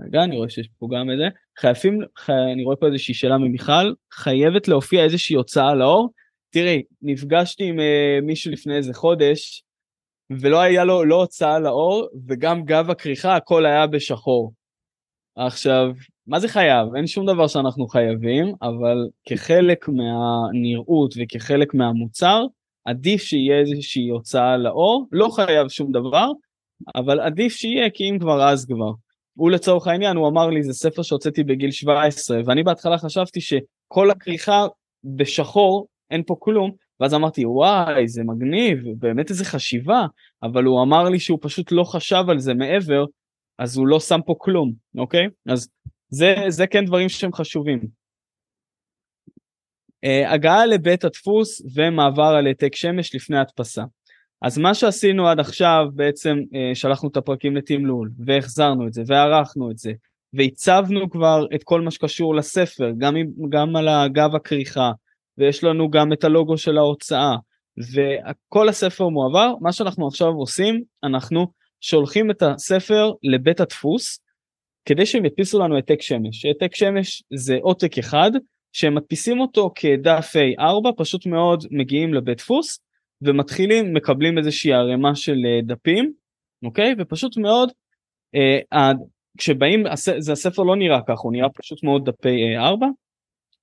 רגע 0.00 0.24
אני 0.24 0.36
רואה 0.36 0.50
שיש 0.50 0.68
פה 0.78 0.88
גם 0.92 1.10
את 1.10 1.18
זה. 1.18 1.24
חייבים, 1.58 2.00
חי... 2.18 2.32
אני 2.52 2.64
רואה 2.64 2.76
פה 2.76 2.86
איזושהי 2.86 3.14
שאלה 3.14 3.38
ממיכל, 3.38 3.92
חייבת 4.12 4.68
להופיע 4.68 5.04
איזושהי 5.04 5.36
הוצאה 5.36 5.74
לאור. 5.74 6.10
תראי, 6.50 6.82
נפגשתי 7.02 7.64
עם 7.64 7.78
uh, 7.78 8.24
מישהו 8.24 8.52
לפני 8.52 8.76
איזה 8.76 8.94
חודש 8.94 9.62
ולא 10.30 10.60
היה 10.60 10.84
לו 10.84 11.04
לא 11.04 11.14
הוצאה 11.14 11.58
לאור 11.58 12.08
וגם 12.28 12.64
גב 12.64 12.90
הכריכה 12.90 13.36
הכל 13.36 13.66
היה 13.66 13.86
בשחור. 13.86 14.52
עכשיו, 15.36 15.92
מה 16.26 16.40
זה 16.40 16.48
חייב? 16.48 16.94
אין 16.96 17.06
שום 17.06 17.26
דבר 17.26 17.46
שאנחנו 17.46 17.86
חייבים, 17.86 18.54
אבל 18.62 19.08
כחלק 19.24 19.88
מהנראות 19.88 21.14
וכחלק 21.20 21.74
מהמוצר, 21.74 22.44
עדיף 22.84 23.22
שיהיה 23.22 23.60
איזושהי 23.60 24.08
הוצאה 24.08 24.56
לאור, 24.56 25.06
לא 25.12 25.28
חייב 25.28 25.68
שום 25.68 25.92
דבר, 25.92 26.30
אבל 26.94 27.20
עדיף 27.20 27.52
שיהיה 27.52 27.90
כי 27.90 28.10
אם 28.10 28.18
כבר 28.18 28.48
אז 28.48 28.66
כבר. 28.66 28.92
הוא 29.34 29.50
לצורך 29.50 29.86
העניין, 29.86 30.16
הוא 30.16 30.28
אמר 30.28 30.50
לי 30.50 30.62
זה 30.62 30.72
ספר 30.72 31.02
שהוצאתי 31.02 31.44
בגיל 31.44 31.70
17, 31.70 32.40
ואני 32.46 32.62
בהתחלה 32.62 32.98
חשבתי 32.98 33.40
שכל 33.40 34.10
הכריכה 34.10 34.66
בשחור, 35.04 35.86
אין 36.10 36.22
פה 36.26 36.36
כלום, 36.38 36.70
ואז 37.00 37.14
אמרתי 37.14 37.46
וואי 37.46 38.08
זה 38.08 38.22
מגניב, 38.24 38.78
באמת 38.98 39.30
איזה 39.30 39.44
חשיבה, 39.44 40.06
אבל 40.42 40.64
הוא 40.64 40.82
אמר 40.82 41.08
לי 41.08 41.18
שהוא 41.18 41.38
פשוט 41.42 41.72
לא 41.72 41.84
חשב 41.84 42.24
על 42.28 42.38
זה 42.38 42.54
מעבר, 42.54 43.04
אז 43.58 43.76
הוא 43.76 43.86
לא 43.86 44.00
שם 44.00 44.20
פה 44.26 44.34
כלום, 44.38 44.72
אוקיי? 44.98 45.26
אז 45.48 45.68
זה, 46.08 46.34
זה 46.48 46.66
כן 46.66 46.84
דברים 46.84 47.08
שהם 47.08 47.32
חשובים. 47.32 47.80
Uh, 50.06 50.28
הגעה 50.28 50.66
לבית 50.66 51.04
הדפוס 51.04 51.62
ומעבר 51.74 52.34
על 52.38 52.46
העתק 52.46 52.74
שמש 52.74 53.14
לפני 53.14 53.38
הדפסה. 53.38 53.82
אז 54.44 54.58
מה 54.58 54.74
שעשינו 54.74 55.28
עד 55.28 55.40
עכשיו 55.40 55.86
בעצם 55.94 56.36
uh, 56.38 56.74
שלחנו 56.74 57.08
את 57.08 57.16
הפרקים 57.16 57.56
לתמלול 57.56 58.10
והחזרנו 58.26 58.86
את 58.86 58.92
זה 58.92 59.02
וערכנו 59.06 59.70
את 59.70 59.78
זה 59.78 59.92
והצבנו 60.32 61.10
כבר 61.10 61.46
את 61.54 61.62
כל 61.64 61.80
מה 61.80 61.90
שקשור 61.90 62.34
לספר 62.34 62.90
גם, 62.98 63.14
גם 63.48 63.76
על 63.76 63.88
הגב 63.88 64.34
הכריכה 64.34 64.92
ויש 65.38 65.64
לנו 65.64 65.90
גם 65.90 66.12
את 66.12 66.24
הלוגו 66.24 66.56
של 66.56 66.78
ההוצאה 66.78 67.36
וכל 67.78 68.68
הספר 68.68 69.08
מועבר 69.08 69.54
מה 69.60 69.72
שאנחנו 69.72 70.08
עכשיו 70.08 70.28
עושים 70.28 70.82
אנחנו 71.04 71.46
שולחים 71.80 72.30
את 72.30 72.42
הספר 72.42 73.12
לבית 73.22 73.60
הדפוס 73.60 74.18
כדי 74.84 75.06
שהם 75.06 75.24
ידפיסו 75.24 75.58
לנו 75.58 75.76
העתק 75.76 76.02
שמש. 76.02 76.44
העתק 76.44 76.74
שמש 76.74 77.22
זה 77.34 77.56
עותק 77.62 77.98
אחד 77.98 78.30
שהם 78.72 78.94
מדפיסים 78.94 79.40
אותו 79.40 79.70
כדף 79.74 80.32
A4 80.36 80.92
פשוט 80.96 81.26
מאוד 81.26 81.64
מגיעים 81.70 82.14
לבית 82.14 82.38
דפוס 82.38 82.83
ומתחילים 83.24 83.94
מקבלים 83.94 84.38
איזושהי 84.38 84.72
ערימה 84.72 85.14
של 85.14 85.36
אה, 85.46 85.60
דפים 85.62 86.12
אוקיי? 86.64 86.94
ופשוט 86.98 87.36
מאוד 87.36 87.72
אה, 88.34 88.92
כשבאים 89.38 89.84
זה 90.18 90.32
הספר 90.32 90.62
לא 90.62 90.76
נראה 90.76 91.00
ככה 91.08 91.22
הוא 91.22 91.32
נראה 91.32 91.48
פשוט 91.54 91.84
מאוד 91.84 92.10
דפי 92.10 92.56
A4 92.56 92.86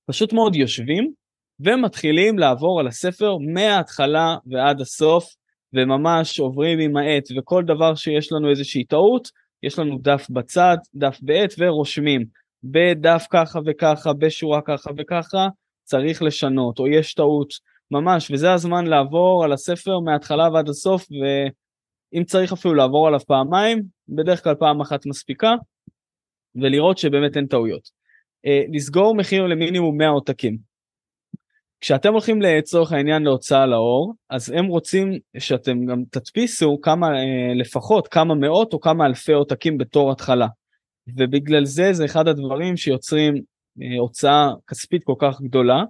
פשוט 0.09 0.33
מאוד 0.33 0.55
יושבים 0.55 1.11
ומתחילים 1.59 2.39
לעבור 2.39 2.79
על 2.79 2.87
הספר 2.87 3.37
מההתחלה 3.53 4.35
ועד 4.45 4.81
הסוף 4.81 5.25
וממש 5.73 6.39
עוברים 6.39 6.79
עם 6.79 6.97
העט 6.97 7.23
וכל 7.37 7.63
דבר 7.63 7.95
שיש 7.95 8.31
לנו 8.31 8.49
איזושהי 8.49 8.83
טעות 8.83 9.27
יש 9.63 9.79
לנו 9.79 9.97
דף 10.01 10.27
בצד 10.29 10.77
דף 10.95 11.17
בעט 11.21 11.53
ורושמים. 11.57 12.25
בדף 12.63 13.25
ככה 13.29 13.59
וככה 13.65 14.13
בשורה 14.13 14.61
ככה 14.61 14.91
וככה 14.97 15.47
צריך 15.83 16.21
לשנות 16.23 16.79
או 16.79 16.87
יש 16.87 17.13
טעות 17.13 17.53
ממש 17.91 18.31
וזה 18.31 18.53
הזמן 18.53 18.87
לעבור 18.87 19.43
על 19.43 19.53
הספר 19.53 19.99
מההתחלה 19.99 20.49
ועד 20.53 20.69
הסוף 20.69 21.05
ואם 21.11 22.23
צריך 22.23 22.53
אפילו 22.53 22.73
לעבור 22.73 23.07
עליו 23.07 23.19
פעמיים 23.19 23.83
בדרך 24.09 24.43
כלל 24.43 24.55
פעם 24.55 24.81
אחת 24.81 25.05
מספיקה 25.05 25.51
ולראות 26.55 26.97
שבאמת 26.97 27.37
אין 27.37 27.45
טעויות. 27.45 27.89
אה, 28.45 28.63
לסגור 28.73 29.15
מחיר 29.15 29.47
למינימום 29.47 29.97
100 29.97 30.07
עותקים 30.07 30.57
כשאתם 31.81 32.11
הולכים 32.11 32.41
לצורך 32.41 32.91
העניין 32.91 33.23
להוצאה 33.23 33.65
לאור 33.65 34.13
אז 34.29 34.49
הם 34.49 34.65
רוצים 34.65 35.19
שאתם 35.37 35.85
גם 35.85 36.03
תדפיסו 36.11 36.81
כמה 36.81 37.07
אה, 37.07 37.53
לפחות 37.55 38.07
כמה 38.07 38.35
מאות 38.35 38.73
או 38.73 38.79
כמה 38.79 39.05
אלפי 39.05 39.33
עותקים 39.33 39.77
בתור 39.77 40.11
התחלה. 40.11 40.47
ובגלל 41.17 41.65
זה 41.65 41.93
זה 41.93 42.05
אחד 42.05 42.27
הדברים 42.27 42.77
שיוצרים 42.77 43.33
אה, 43.81 43.99
הוצאה 43.99 44.49
כספית 44.67 45.03
כל 45.03 45.15
כך 45.19 45.41
גדולה 45.41 45.83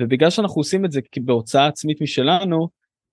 ובגלל 0.00 0.30
שאנחנו 0.30 0.60
עושים 0.60 0.84
את 0.84 0.92
זה 0.92 1.00
בהוצאה 1.20 1.66
עצמית 1.66 2.00
משלנו 2.00 2.68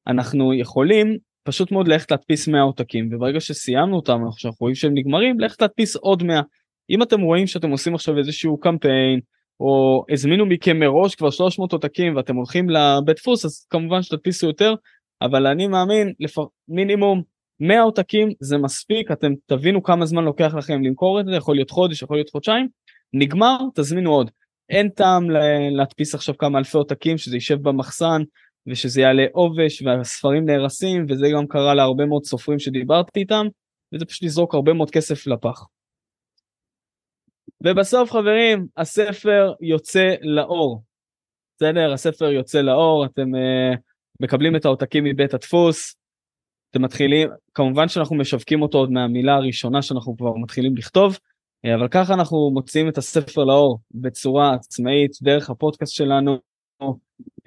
אנחנו 0.08 0.54
יכולים 0.54 1.18
פשוט 1.44 1.72
מאוד 1.72 1.88
ללכת 1.88 2.12
להדפיס 2.12 2.48
100 2.48 2.62
עותקים 2.62 3.10
וברגע 3.12 3.40
שסיימנו 3.40 3.96
אותם 3.96 4.22
אנחנו 4.26 4.58
רואים 4.60 4.76
שהם 4.76 4.94
נגמרים 4.94 5.40
ללכת 5.40 5.62
להדפיס 5.62 5.96
עוד 5.96 6.24
100. 6.24 6.42
אם 6.90 7.04
אתם 7.04 7.22
רואים 7.22 7.48
שאתם 7.48 7.72
עושים 7.72 7.96
עכשיו 7.96 8.18
איזשהו 8.18 8.60
קמפיין 8.60 9.20
או 9.60 10.06
הזמינו 10.12 10.46
מכם 10.46 10.80
מראש 10.80 11.16
כבר 11.16 11.30
300 11.30 11.74
עותקים 11.74 12.16
ואתם 12.16 12.36
הולכים 12.36 12.70
לבית 12.70 13.16
דפוס 13.16 13.46
אז 13.46 13.66
כמובן 13.70 14.02
שתדפיסו 14.02 14.48
יותר 14.48 14.76
אבל 15.22 15.48
אני 15.48 15.68
מאמין 15.68 16.14
לפ... 16.20 16.36
מינימום 16.68 17.24
100 17.60 17.82
עותקים 17.82 18.30
זה 18.40 18.58
מספיק 18.58 19.12
אתם 19.12 19.34
תבינו 19.46 19.84
כמה 19.84 20.06
זמן 20.06 20.24
לוקח 20.24 20.54
לכם 20.58 20.84
למכור 20.84 21.20
את 21.20 21.26
זה 21.26 21.36
יכול 21.36 21.56
להיות 21.56 21.70
חודש 21.70 22.02
יכול 22.02 22.18
להיות 22.18 22.30
חודשיים 22.30 22.68
נגמר 23.14 23.58
תזמינו 23.76 24.12
עוד 24.12 24.32
אין 24.70 24.90
טעם 24.90 25.30
להדפיס 25.72 26.16
עכשיו 26.16 26.38
כמה 26.38 26.60
אלפי 26.60 26.78
עותקים 26.78 27.18
שזה 27.18 27.36
יישב 27.36 27.62
במחסן 27.62 28.22
ושזה 28.68 29.02
יעלה 29.02 29.26
עובש 29.32 29.82
והספרים 29.82 30.46
נהרסים 30.46 31.06
וזה 31.10 31.28
גם 31.36 31.48
קרה 31.48 31.76
להרבה 31.76 32.06
מאוד 32.06 32.24
סופרים 32.24 32.60
שדיברתי 32.60 33.20
איתם 33.20 33.46
וזה 33.94 34.06
פשוט 34.06 34.24
לזרוק 34.24 34.54
הרבה 34.54 34.74
מאוד 34.74 34.92
כסף 34.92 35.28
לפח. 35.28 35.66
ובסוף 37.64 38.12
חברים 38.12 38.68
הספר 38.78 39.54
יוצא 39.62 40.16
לאור. 40.22 40.84
בסדר 41.56 41.94
הספר 41.94 42.32
יוצא 42.32 42.62
לאור 42.62 43.06
אתם 43.06 43.36
uh, 43.36 43.78
מקבלים 44.20 44.56
את 44.56 44.66
העותקים 44.66 45.04
מבית 45.04 45.34
הדפוס. 45.34 45.96
אתם 46.72 46.82
מתחילים 46.82 47.30
כמובן 47.54 47.88
שאנחנו 47.88 48.16
משווקים 48.16 48.62
אותו 48.62 48.78
עוד 48.78 48.92
מהמילה 48.92 49.36
הראשונה 49.36 49.82
שאנחנו 49.82 50.18
כבר 50.18 50.34
מתחילים 50.36 50.78
לכתוב 50.78 51.18
אבל 51.66 51.88
ככה 51.88 52.14
אנחנו 52.14 52.52
מוציאים 52.54 52.90
את 52.90 52.98
הספר 52.98 53.44
לאור 53.44 53.80
בצורה 53.92 54.54
עצמאית 54.54 55.12
דרך 55.22 55.50
הפודקאסט 55.50 55.94
שלנו. 55.94 56.38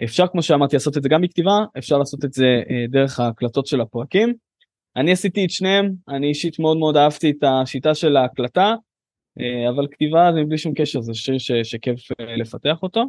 אפשר 0.04 0.26
כמו 0.26 0.42
שאמרתי 0.42 0.76
לעשות 0.76 0.96
את 0.96 1.02
זה 1.02 1.08
גם 1.08 1.22
בכתיבה 1.22 1.58
אפשר 1.78 1.98
לעשות 1.98 2.24
את 2.24 2.32
זה 2.32 2.62
uh, 2.64 2.90
דרך 2.90 3.20
ההקלטות 3.20 3.66
של 3.66 3.80
הפרקים. 3.80 4.34
אני 4.96 5.12
עשיתי 5.12 5.44
את 5.44 5.50
שניהם 5.50 5.92
אני 6.08 6.28
אישית 6.28 6.58
מאוד 6.58 6.76
מאוד 6.76 6.96
אהבתי 6.96 7.30
את 7.30 7.44
השיטה 7.44 7.94
של 7.94 8.16
ההקלטה 8.16 8.74
אה, 9.40 9.70
אבל 9.70 9.86
כתיבה 9.90 10.30
זה 10.34 10.40
בלי 10.48 10.58
שום 10.58 10.74
קשר, 10.74 11.00
זה 11.00 11.14
שיר 11.14 11.38
ש, 11.38 11.52
שכיף 11.62 12.12
אה, 12.20 12.36
לפתח 12.36 12.82
אותו. 12.82 13.04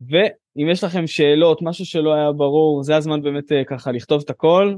ואם 0.00 0.68
יש 0.70 0.84
לכם 0.84 1.06
שאלות, 1.06 1.62
משהו 1.62 1.86
שלא 1.86 2.14
היה 2.14 2.32
ברור, 2.32 2.82
זה 2.82 2.96
הזמן 2.96 3.22
באמת 3.22 3.52
אה, 3.52 3.64
ככה 3.64 3.92
לכתוב 3.92 4.22
את 4.24 4.30
הכל. 4.30 4.74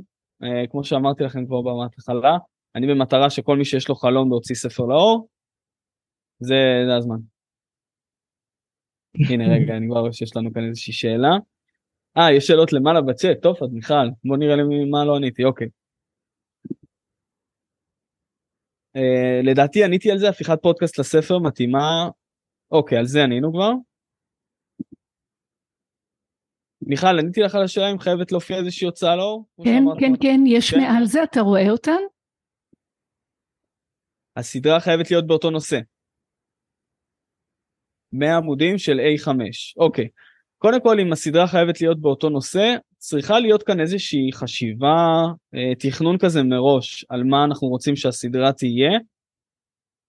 כמו 0.71 0.85
שאמרתי 0.85 1.25
לכם 1.25 1.47
כבר 1.47 1.63
בהתחלה, 1.63 2.37
אני 2.77 2.87
במטרה 2.87 3.31
שכל 3.31 3.57
מי 3.57 3.65
שיש 3.65 3.89
לו 3.89 3.95
חלום 3.95 4.31
להוציא 4.31 4.55
ספר 4.55 4.83
לאור, 4.83 5.29
זה, 6.41 6.55
זה 6.89 6.97
הזמן. 6.97 7.17
הנה 9.31 9.45
רגע, 9.55 9.77
אני 9.77 9.87
כבר 9.89 10.01
רואה 10.01 10.13
שיש 10.13 10.37
לנו 10.37 10.53
כאן 10.53 10.69
איזושהי 10.69 10.93
שאלה. 10.93 11.37
אה, 12.19 12.33
יש 12.33 12.47
שאלות 12.47 12.73
למעלה 12.73 13.01
בצ'אט, 13.01 13.43
טוב, 13.43 13.57
אז 13.63 13.73
מיכל, 13.73 14.09
בוא 14.25 14.37
נראה 14.37 14.57
לי 14.57 14.63
מה 14.91 15.05
לא 15.05 15.17
עניתי, 15.17 15.45
אוקיי. 15.45 15.69
Uh, 18.97 19.47
לדעתי 19.47 19.85
עניתי 19.85 20.11
על 20.11 20.19
זה, 20.19 20.29
הפיכת 20.29 20.59
פודקאסט 20.63 20.99
לספר 20.99 21.39
מתאימה, 21.39 22.09
אוקיי, 22.71 22.99
על 22.99 23.07
זה 23.07 23.25
ענינו 23.25 23.53
כבר. 23.53 23.73
מיכל, 26.83 27.19
עניתי 27.19 27.41
לך 27.41 27.55
על 27.55 27.63
השאלה 27.63 27.93
אם 27.93 27.99
חייבת 27.99 28.33
להופיע 28.33 28.57
איזושהי 28.57 28.87
הוצאה 28.87 29.17
לאור? 29.17 29.45
כן, 29.65 29.85
כן, 30.01 30.13
כן, 30.21 30.41
יש 30.47 30.71
כן? 30.71 30.81
מעל 30.81 31.05
זה, 31.05 31.23
אתה 31.23 31.41
רואה 31.41 31.71
אותן? 31.71 32.01
הסדרה 34.41 34.81
חייבת 34.81 35.11
להיות 35.11 35.27
באותו 35.27 35.51
נושא. 35.51 35.81
100 38.13 38.37
עמודים 38.37 38.79
של 38.79 39.01
A5, 39.01 39.29
אוקיי. 39.77 40.09
קודם 40.59 40.81
כל, 40.81 41.01
אם 41.01 41.13
הסדרה 41.13 41.47
חייבת 41.47 41.81
להיות 41.81 42.01
באותו 42.01 42.29
נושא, 42.29 42.77
צריכה 42.99 43.41
להיות 43.41 43.63
כאן 43.63 43.81
איזושהי 43.81 44.31
חשיבה, 44.33 45.25
אה, 45.55 45.75
תכנון 45.79 46.19
כזה 46.19 46.43
מראש 46.43 47.05
על 47.09 47.25
מה 47.25 47.45
אנחנו 47.45 47.69
רוצים 47.69 47.97
שהסדרה 47.97 48.53
תהיה. 48.53 48.91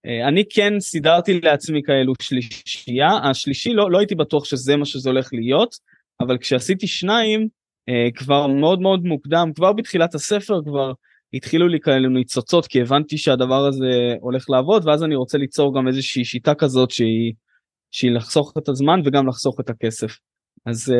אה, 0.06 0.28
אני 0.28 0.44
כן 0.50 0.80
סידרתי 0.80 1.40
לעצמי 1.40 1.82
כאלו 1.82 2.12
שלישייה, 2.22 3.08
השלישי 3.08 3.72
לא, 3.72 3.90
לא 3.90 3.98
הייתי 3.98 4.14
בטוח 4.14 4.44
שזה 4.44 4.76
מה 4.76 4.84
שזה 4.84 5.10
הולך 5.10 5.28
להיות, 5.32 5.76
אבל 6.20 6.38
כשעשיתי 6.38 6.86
שניים, 6.86 7.48
אה, 7.88 8.08
כבר 8.14 8.46
מאוד 8.46 8.80
מאוד 8.80 9.04
מוקדם, 9.04 9.50
כבר 9.54 9.72
בתחילת 9.72 10.14
הספר 10.14 10.60
כבר 10.64 10.92
התחילו 11.34 11.68
לי 11.68 11.80
כאלו 11.80 12.08
ניצוצות, 12.08 12.66
כי 12.66 12.80
הבנתי 12.80 13.18
שהדבר 13.18 13.66
הזה 13.66 14.14
הולך 14.20 14.50
לעבוד, 14.50 14.86
ואז 14.86 15.04
אני 15.04 15.14
רוצה 15.14 15.38
ליצור 15.38 15.78
גם 15.78 15.88
איזושהי 15.88 16.24
שיטה 16.24 16.54
כזאת 16.54 16.90
שהיא, 16.90 17.32
שהיא 17.90 18.10
לחסוך 18.10 18.52
את 18.58 18.68
הזמן 18.68 19.00
וגם 19.04 19.26
לחסוך 19.26 19.60
את 19.60 19.70
הכסף. 19.70 20.18
אז 20.66 20.92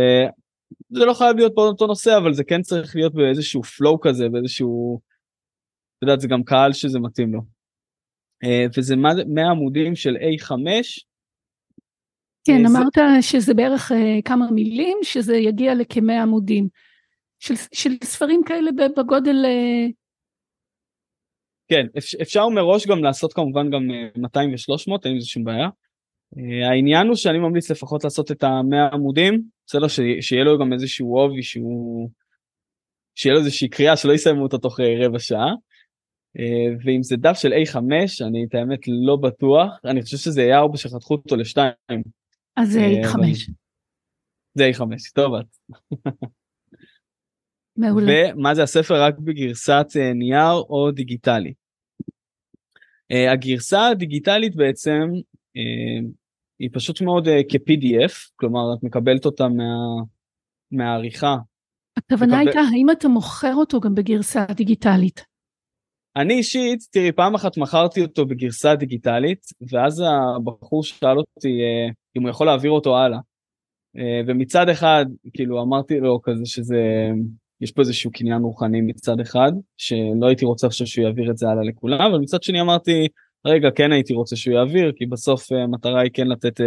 זה 0.91 1.05
לא 1.05 1.15
חייב 1.15 1.37
להיות 1.37 1.55
באותו 1.55 1.87
נושא 1.87 2.17
אבל 2.17 2.33
זה 2.33 2.45
כן 2.45 2.63
צריך 2.63 2.97
להיות 2.97 3.15
באיזשהו 3.15 3.63
flow 3.63 3.99
כזה 4.03 4.29
באיזשהו. 4.29 5.01
את 5.99 6.03
יודעת 6.03 6.21
זה 6.21 6.29
גם 6.29 6.43
קהל 6.43 6.73
שזה 6.73 6.99
מתאים 6.99 7.33
לו. 7.35 7.41
אה, 8.45 8.67
וזה 8.77 8.97
100 8.97 9.51
עמודים 9.51 9.97
של 9.97 10.17
A5. 10.17 10.55
כן 12.45 12.67
זה... 12.67 12.79
אמרת 12.79 13.23
שזה 13.23 13.55
בערך 13.55 13.93
אה, 13.93 14.23
כמה 14.25 14.51
מילים 14.51 14.99
שזה 15.03 15.37
יגיע 15.37 15.75
לכמאה 15.75 16.23
עמודים. 16.23 16.69
של, 17.39 17.55
של 17.73 17.91
ספרים 18.05 18.43
כאלה 18.47 18.71
בגודל. 18.97 19.45
אה, 21.73 21.83
כן 21.83 21.87
אפשר 22.23 22.49
מראש 22.49 22.87
גם 22.87 23.05
לעשות 23.05 23.33
כמובן 23.33 23.71
גם 23.71 23.83
200 24.17 24.51
ו-300 24.51 24.97
אין 25.05 25.17
לזה 25.17 25.27
שום 25.27 25.45
בעיה. 25.45 25.69
העניין 26.71 27.07
הוא 27.07 27.17
שאני 27.17 27.39
ממליץ 27.39 27.71
לפחות 27.71 28.05
לעשות 28.05 28.31
את 28.31 28.43
המאה 28.43 28.89
עמודים 28.93 29.43
בסדר 29.67 29.89
שיהיה 30.21 30.45
לו 30.45 30.59
גם 30.59 30.73
איזשהו 30.73 31.19
עובי 31.19 31.43
שהוא 31.43 32.11
שיהיה 33.15 33.35
לו 33.35 33.41
איזושהי 33.41 33.69
קריאה 33.69 33.97
שלא 33.97 34.13
יסיימו 34.13 34.43
אותו 34.43 34.59
תוך 34.59 34.81
אה, 34.81 35.07
רבע 35.07 35.19
שעה. 35.19 35.55
אה, 36.39 36.75
ואם 36.85 37.03
זה 37.03 37.17
דף 37.17 37.39
של 37.39 37.53
A5 37.53 37.77
אני 38.27 38.45
את 38.49 38.55
האמת 38.55 38.81
לא 39.07 39.17
בטוח 39.17 39.81
אני 39.85 40.03
חושב 40.03 40.17
שזה 40.17 40.51
A4 40.59 40.77
שחתכו 40.77 41.15
אותו 41.15 41.37
לשתיים. 41.37 42.03
אז 42.57 42.73
זה 42.73 42.81
אה, 42.81 43.13
A5. 43.13 43.53
זה 44.55 44.71
A5 44.71 44.83
טוב 45.15 45.35
את. 45.35 45.47
מעולה. 47.77 48.13
ומה 48.35 48.55
זה 48.55 48.63
הספר 48.63 49.03
רק 49.03 49.19
בגרסת 49.19 49.87
נייר 50.15 50.53
או 50.53 50.91
דיגיטלי. 50.91 51.53
הגרסה 53.33 53.87
הדיגיטלית 53.87 54.57
בעצם 54.57 55.09
היא 56.63 56.71
פשוט 56.73 57.01
מאוד 57.01 57.29
uh, 57.29 57.31
כ-PDF, 57.49 58.13
כלומר 58.37 58.61
את 58.79 58.85
מקבלת 58.85 59.25
אותה 59.25 59.49
מה... 59.49 59.65
מהעריכה. 60.73 61.37
הכוונה 61.97 62.37
מקבל... 62.37 62.47
הייתה, 62.47 62.61
האם 62.61 62.91
אתה 62.91 63.09
מוכר 63.09 63.55
אותו 63.55 63.81
גם 63.81 63.95
בגרסה 63.95 64.45
דיגיטלית? 64.57 65.25
אני 66.17 66.35
אישית, 66.35 66.79
תראי, 66.93 67.13
פעם 67.13 67.35
אחת 67.35 67.57
מכרתי 67.57 68.03
אותו 68.03 68.27
בגרסה 68.27 68.75
דיגיטלית, 68.75 69.47
ואז 69.73 70.03
הבחור 70.37 70.85
שאל 70.85 71.19
אותי 71.19 71.49
uh, 71.49 71.95
אם 72.17 72.23
הוא 72.23 72.31
יכול 72.31 72.47
להעביר 72.47 72.71
אותו 72.71 72.97
הלאה. 72.97 73.19
Uh, 73.97 74.01
ומצד 74.27 74.69
אחד, 74.69 75.05
כאילו, 75.35 75.63
אמרתי 75.63 76.01
לו 76.01 76.23
כזה 76.23 76.43
שזה 76.45 77.11
יש 77.63 77.73
פה 77.73 77.83
איזשהו 77.83 78.11
קניין 78.13 78.43
רוחני 78.43 78.81
מצד 78.81 79.21
אחד 79.21 79.53
שלא 79.77 80.27
הייתי 80.27 80.45
רוצה 80.45 80.67
עכשיו 80.67 80.87
שהוא 80.87 81.05
יעביר 81.05 81.31
את 81.31 81.37
זה 81.37 81.49
הלאה 81.49 81.65
לכולם 81.65 82.01
אבל 82.01 82.19
מצד 82.19 82.43
שני 82.43 82.61
אמרתי 82.61 83.09
רגע 83.47 83.69
כן 83.71 83.93
הייתי 83.93 84.15
רוצה 84.15 84.37
שהוא 84.37 84.55
יעביר 84.55 84.93
כי 84.97 85.07
בסוף 85.07 85.53
המטרה 85.53 86.01
היא 86.01 86.11
כן 86.15 86.27
לתת 86.27 86.61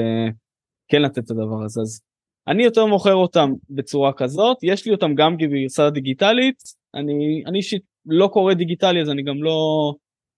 כן 0.87 1.01
לתת 1.01 1.17
את 1.17 1.31
הדבר 1.31 1.63
הזה 1.65 1.81
אז 1.81 2.01
אני 2.47 2.63
יותר 2.63 2.85
מוכר 2.85 3.13
אותם 3.13 3.49
בצורה 3.69 4.13
כזאת 4.13 4.57
יש 4.63 4.85
לי 4.85 4.91
אותם 4.91 5.15
גם 5.15 5.37
בגרסה 5.37 5.89
דיגיטלית 5.89 6.63
אני 6.93 7.43
אני 7.47 7.57
אישית 7.57 7.81
לא 8.05 8.27
קורא 8.27 8.53
דיגיטלי 8.53 9.01
אז 9.01 9.09
אני 9.09 9.23
גם 9.23 9.43
לא 9.43 9.93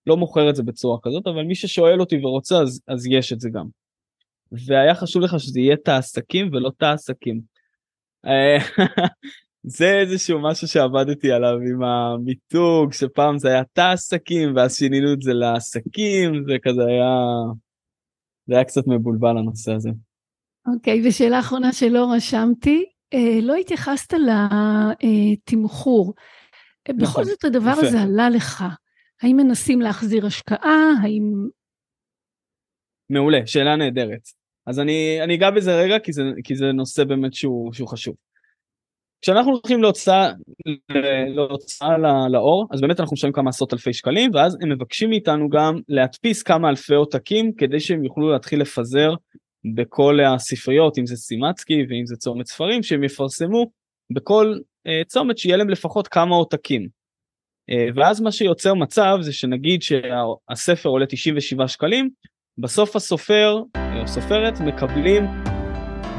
לא 0.07 0.17
מוכר 0.17 0.49
את 0.49 0.55
זה 0.55 0.63
בצורה 0.63 0.97
כזאת 1.03 1.27
אבל 1.27 1.43
מי 1.43 1.55
ששואל 1.55 1.99
אותי 1.99 2.17
ורוצה 2.17 2.61
אז, 2.61 2.81
אז 2.87 3.07
יש 3.07 3.33
את 3.33 3.39
זה 3.39 3.49
גם. 3.49 3.65
והיה 4.51 4.95
חשוב 4.95 5.21
לך 5.21 5.39
שזה 5.39 5.59
יהיה 5.59 5.75
תא 5.77 5.91
עסקים 5.91 6.49
ולא 6.53 6.71
תא 6.77 6.85
עסקים. 6.85 7.41
אה, 8.25 8.57
זה 9.63 9.99
איזשהו 9.99 10.41
משהו 10.41 10.67
שעבדתי 10.67 11.31
עליו 11.31 11.57
עם 11.69 11.83
המיתוג 11.83 12.93
שפעם 12.93 13.39
זה 13.39 13.47
היה 13.47 13.63
תא 13.73 13.91
עסקים 13.93 14.55
ואז 14.55 14.75
שינינו 14.75 15.13
את 15.13 15.21
זה 15.21 15.33
לעסקים 15.33 16.43
זה 16.47 16.53
כזה 16.63 16.85
היה 16.85 17.15
זה 18.47 18.55
היה 18.55 18.63
קצת 18.63 18.87
מבולבל 18.87 19.37
הנושא 19.37 19.73
הזה. 19.73 19.89
אוקיי 20.73 21.01
okay, 21.01 21.07
ושאלה 21.07 21.39
אחרונה 21.39 21.73
שלא 21.73 22.11
רשמתי 22.15 22.85
אה, 23.13 23.39
לא 23.41 23.55
התייחסת 23.55 24.13
לתמחור. 24.13 26.13
נכון, 26.89 27.01
בכל 27.01 27.23
זאת 27.23 27.43
הדבר 27.43 27.71
יפה. 27.71 27.87
הזה 27.87 28.01
עלה 28.01 28.29
לך. 28.29 28.63
האם 29.21 29.37
מנסים 29.37 29.81
להחזיר 29.81 30.25
השקעה? 30.25 30.91
האם... 31.03 31.47
מעולה, 33.09 33.47
שאלה 33.47 33.75
נהדרת. 33.75 34.21
אז 34.65 34.79
אני, 34.79 35.19
אני 35.23 35.35
אגע 35.35 35.51
בזה 35.51 35.81
רגע 35.81 35.99
כי 35.99 36.13
זה, 36.13 36.23
כי 36.43 36.55
זה 36.55 36.71
נושא 36.71 37.03
באמת 37.03 37.33
שהוא, 37.33 37.73
שהוא 37.73 37.87
חשוב. 37.87 38.15
כשאנחנו 39.21 39.51
הולכים 39.51 39.81
להוצאה, 39.81 40.31
להוצאה 41.35 41.97
לאור, 42.29 42.67
אז 42.71 42.81
באמת 42.81 42.99
אנחנו 42.99 43.13
משלמים 43.13 43.33
כמה 43.33 43.49
עשרות 43.49 43.73
אלפי 43.73 43.93
שקלים, 43.93 44.31
ואז 44.33 44.57
הם 44.61 44.69
מבקשים 44.69 45.09
מאיתנו 45.09 45.49
גם 45.49 45.79
להדפיס 45.89 46.43
כמה 46.43 46.69
אלפי 46.69 46.95
עותקים 46.95 47.53
כדי 47.53 47.79
שהם 47.79 48.03
יוכלו 48.03 48.31
להתחיל 48.31 48.61
לפזר 48.61 49.13
בכל 49.75 50.19
הספריות, 50.19 50.97
אם 50.97 51.05
זה 51.05 51.15
סימצקי 51.15 51.85
ואם 51.89 52.05
זה 52.05 52.15
צומת 52.15 52.47
ספרים, 52.47 52.83
שהם 52.83 53.03
יפרסמו 53.03 53.71
בכל 54.13 54.55
uh, 54.87 55.07
צומת 55.07 55.37
שיהיה 55.37 55.57
להם 55.57 55.69
לפחות 55.69 56.07
כמה 56.07 56.35
עותקים. 56.35 56.87
Uh, 57.71 57.93
ואז 57.95 58.21
מה 58.21 58.31
שיוצר 58.31 58.73
מצב 58.73 59.17
זה 59.21 59.33
שנגיד 59.33 59.81
שהספר 59.81 60.89
עולה 60.89 61.05
97 61.05 61.67
שקלים, 61.67 62.09
בסוף 62.57 62.95
הסופר 62.95 63.61
או 64.01 64.07
סופרת 64.07 64.59
מקבלים 64.59 65.23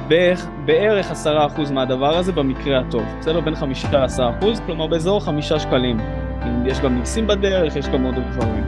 בערך, 0.08 0.46
בערך 0.64 1.10
10% 1.10 1.72
מהדבר 1.72 2.16
הזה 2.16 2.32
במקרה 2.32 2.80
הטוב, 2.80 3.02
בסדר? 3.20 3.40
בין 3.40 3.54
5 3.54 3.84
ל-10%, 3.84 4.46
כלומר 4.66 4.86
באזור 4.86 5.20
5 5.20 5.52
שקלים. 5.52 6.00
יש 6.66 6.80
גם 6.80 6.98
מיסים 6.98 7.26
בדרך, 7.26 7.76
יש 7.76 7.88
גם 7.88 8.04
עוד 8.04 8.14
דברים. 8.14 8.64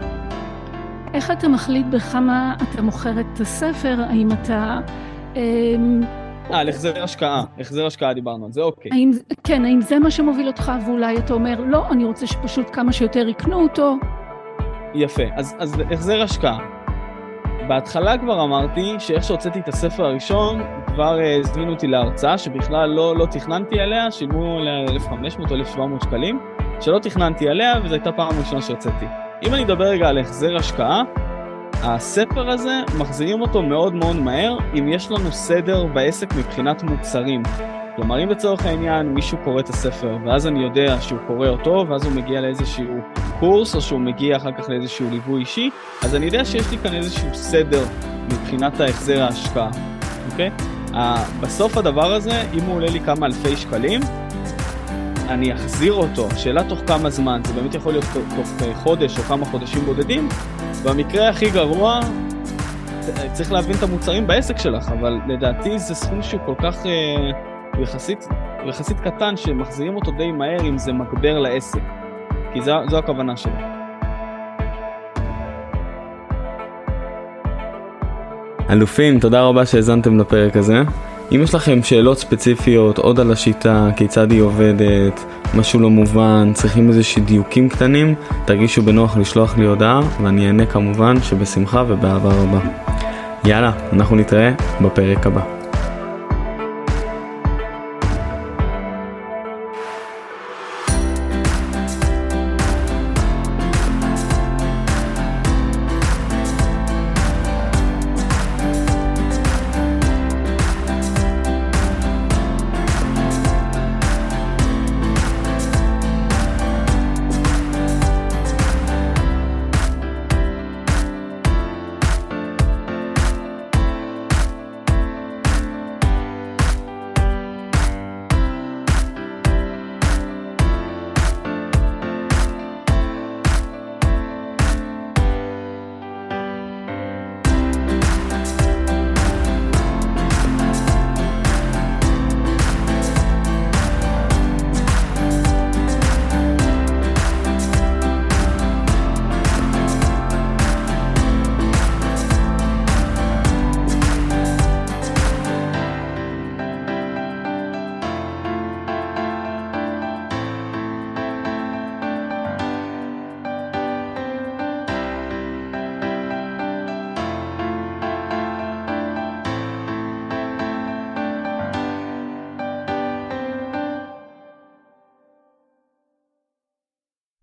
איך 1.14 1.30
אתה 1.30 1.48
מחליט 1.48 1.86
בכמה 1.86 2.54
אתה 2.62 2.82
מוכר 2.82 3.20
את 3.20 3.40
הספר? 3.40 3.96
האם 4.08 4.28
אתה... 4.32 4.78
אמ, 5.36 6.00
אה, 6.50 6.60
על 6.60 6.68
החזר 6.68 7.02
השקעה, 7.02 7.44
החזר 7.60 7.86
השקעה 7.86 8.14
דיברנו 8.14 8.44
על 8.44 8.52
זה, 8.52 8.60
אוקיי. 8.60 8.90
האם, 8.92 9.10
כן, 9.44 9.64
האם 9.64 9.80
זה 9.80 9.98
מה 9.98 10.10
שמוביל 10.10 10.46
אותך 10.46 10.72
ואולי 10.86 11.18
אתה 11.18 11.34
אומר, 11.34 11.60
לא, 11.66 11.88
אני 11.90 12.04
רוצה 12.04 12.26
שפשוט 12.26 12.66
כמה 12.72 12.92
שיותר 12.92 13.28
יקנו 13.28 13.62
אותו? 13.62 13.96
יפה, 14.94 15.22
אז, 15.34 15.56
אז 15.58 15.74
החזר 15.90 16.22
השקעה. 16.22 16.79
בהתחלה 17.70 18.18
כבר 18.18 18.44
אמרתי 18.44 18.94
שאיך 18.98 19.24
שהוצאתי 19.24 19.60
את 19.60 19.68
הספר 19.68 20.04
הראשון, 20.04 20.62
כבר 20.86 21.20
אה, 21.20 21.36
הזמינו 21.36 21.72
אותי 21.72 21.86
להרצאה 21.86 22.38
שבכלל 22.38 22.90
לא, 22.90 23.16
לא 23.16 23.26
תכננתי 23.26 23.80
עליה, 23.80 24.10
שילמו 24.10 24.58
עליה 24.58 24.80
1,500 24.80 25.50
או 25.50 25.56
1,700 25.56 26.02
שקלים, 26.02 26.40
שלא 26.80 26.98
תכננתי 26.98 27.48
עליה 27.48 27.74
וזו 27.84 27.94
הייתה 27.94 28.12
פעם 28.12 28.38
ראשונה 28.38 28.62
שהוצאתי. 28.62 29.06
אם 29.46 29.54
אני 29.54 29.64
אדבר 29.64 29.84
רגע 29.84 30.08
על 30.08 30.18
החזר 30.18 30.56
השקעה, 30.56 31.02
הספר 31.82 32.50
הזה 32.50 32.80
מחזירים 32.98 33.40
אותו 33.40 33.62
מאוד 33.62 33.94
מאוד 33.94 34.16
מהר 34.16 34.56
אם 34.78 34.88
יש 34.88 35.10
לנו 35.10 35.32
סדר 35.32 35.86
בעסק 35.86 36.34
מבחינת 36.34 36.82
מוצרים. 36.82 37.42
כלומר 37.96 38.22
אם 38.22 38.28
לצורך 38.28 38.66
העניין 38.66 39.06
מישהו 39.06 39.38
קורא 39.44 39.60
את 39.60 39.68
הספר 39.68 40.16
ואז 40.26 40.46
אני 40.46 40.62
יודע 40.62 41.00
שהוא 41.00 41.18
קורא 41.26 41.48
אותו 41.48 41.84
ואז 41.88 42.04
הוא 42.04 42.12
מגיע 42.12 42.40
לאיזשהו 42.40 42.94
קורס 43.40 43.74
או 43.74 43.80
שהוא 43.80 44.00
מגיע 44.00 44.36
אחר 44.36 44.52
כך 44.52 44.68
לאיזשהו 44.68 45.10
ליווי 45.10 45.40
אישי 45.40 45.70
אז 46.02 46.14
אני 46.14 46.26
יודע 46.26 46.44
שיש 46.44 46.70
לי 46.70 46.78
כאן 46.78 46.94
איזשהו 46.94 47.34
סדר 47.34 47.84
מבחינת 48.26 48.80
ההחזר 48.80 49.22
ההשקעה, 49.22 49.70
אוקיי? 50.30 50.50
בסוף 51.40 51.76
הדבר 51.76 52.12
הזה 52.12 52.42
אם 52.52 52.60
הוא 52.60 52.74
עולה 52.76 52.90
לי 52.90 53.00
כמה 53.00 53.26
אלפי 53.26 53.56
שקלים 53.56 54.00
אני 55.28 55.54
אחזיר 55.54 55.92
אותו, 55.92 56.28
שאלה 56.36 56.68
תוך 56.68 56.80
כמה 56.86 57.10
זמן, 57.10 57.40
זה 57.44 57.52
באמת 57.52 57.74
יכול 57.74 57.92
להיות 57.92 58.04
תוך 58.36 58.62
אה, 58.62 58.74
חודש 58.74 59.18
או 59.18 59.22
כמה 59.22 59.44
חודשים 59.44 59.84
בודדים, 59.84 60.28
במקרה 60.84 61.28
הכי 61.28 61.50
גרוע 61.50 62.00
צריך 63.32 63.52
להבין 63.52 63.76
את 63.76 63.82
המוצרים 63.82 64.26
בעסק 64.26 64.58
שלך, 64.58 64.88
אבל 64.88 65.18
לדעתי 65.28 65.78
זה 65.78 65.94
סכום 65.94 66.22
שהוא 66.22 66.40
כל 66.46 66.54
כך 66.62 66.76
אה, 67.74 67.82
יחסית, 67.82 68.28
יחסית 68.66 69.00
קטן 69.00 69.36
שמחזירים 69.36 69.96
אותו 69.96 70.10
די 70.10 70.32
מהר 70.32 70.60
אם 70.68 70.78
זה 70.78 70.92
מגבר 70.92 71.38
לעסק, 71.38 71.80
כי 72.52 72.60
זו, 72.60 72.72
זו 72.90 72.98
הכוונה 72.98 73.36
שלי. 73.36 73.52
אלופים, 78.70 79.20
תודה 79.20 79.42
רבה 79.42 79.66
שהאזנתם 79.66 80.18
לפרק 80.18 80.56
הזה. 80.56 80.82
אם 81.34 81.40
יש 81.42 81.54
לכם 81.54 81.82
שאלות 81.82 82.18
ספציפיות 82.18 82.98
עוד 82.98 83.20
על 83.20 83.32
השיטה, 83.32 83.90
כיצד 83.96 84.30
היא 84.30 84.42
עובדת, 84.42 85.24
משהו 85.54 85.80
לא 85.80 85.90
מובן, 85.90 86.50
צריכים 86.54 86.88
איזה 86.88 87.02
דיוקים 87.24 87.68
קטנים, 87.68 88.14
תרגישו 88.44 88.82
בנוח 88.82 89.16
לשלוח 89.16 89.58
לי 89.58 89.66
הודעה 89.66 90.00
ואני 90.22 90.46
אענה 90.46 90.66
כמובן 90.66 91.22
שבשמחה 91.22 91.84
ובאהבה 91.88 92.30
רבה. 92.32 92.60
יאללה, 93.44 93.72
אנחנו 93.92 94.16
נתראה 94.16 94.52
בפרק 94.80 95.26
הבא. 95.26 95.59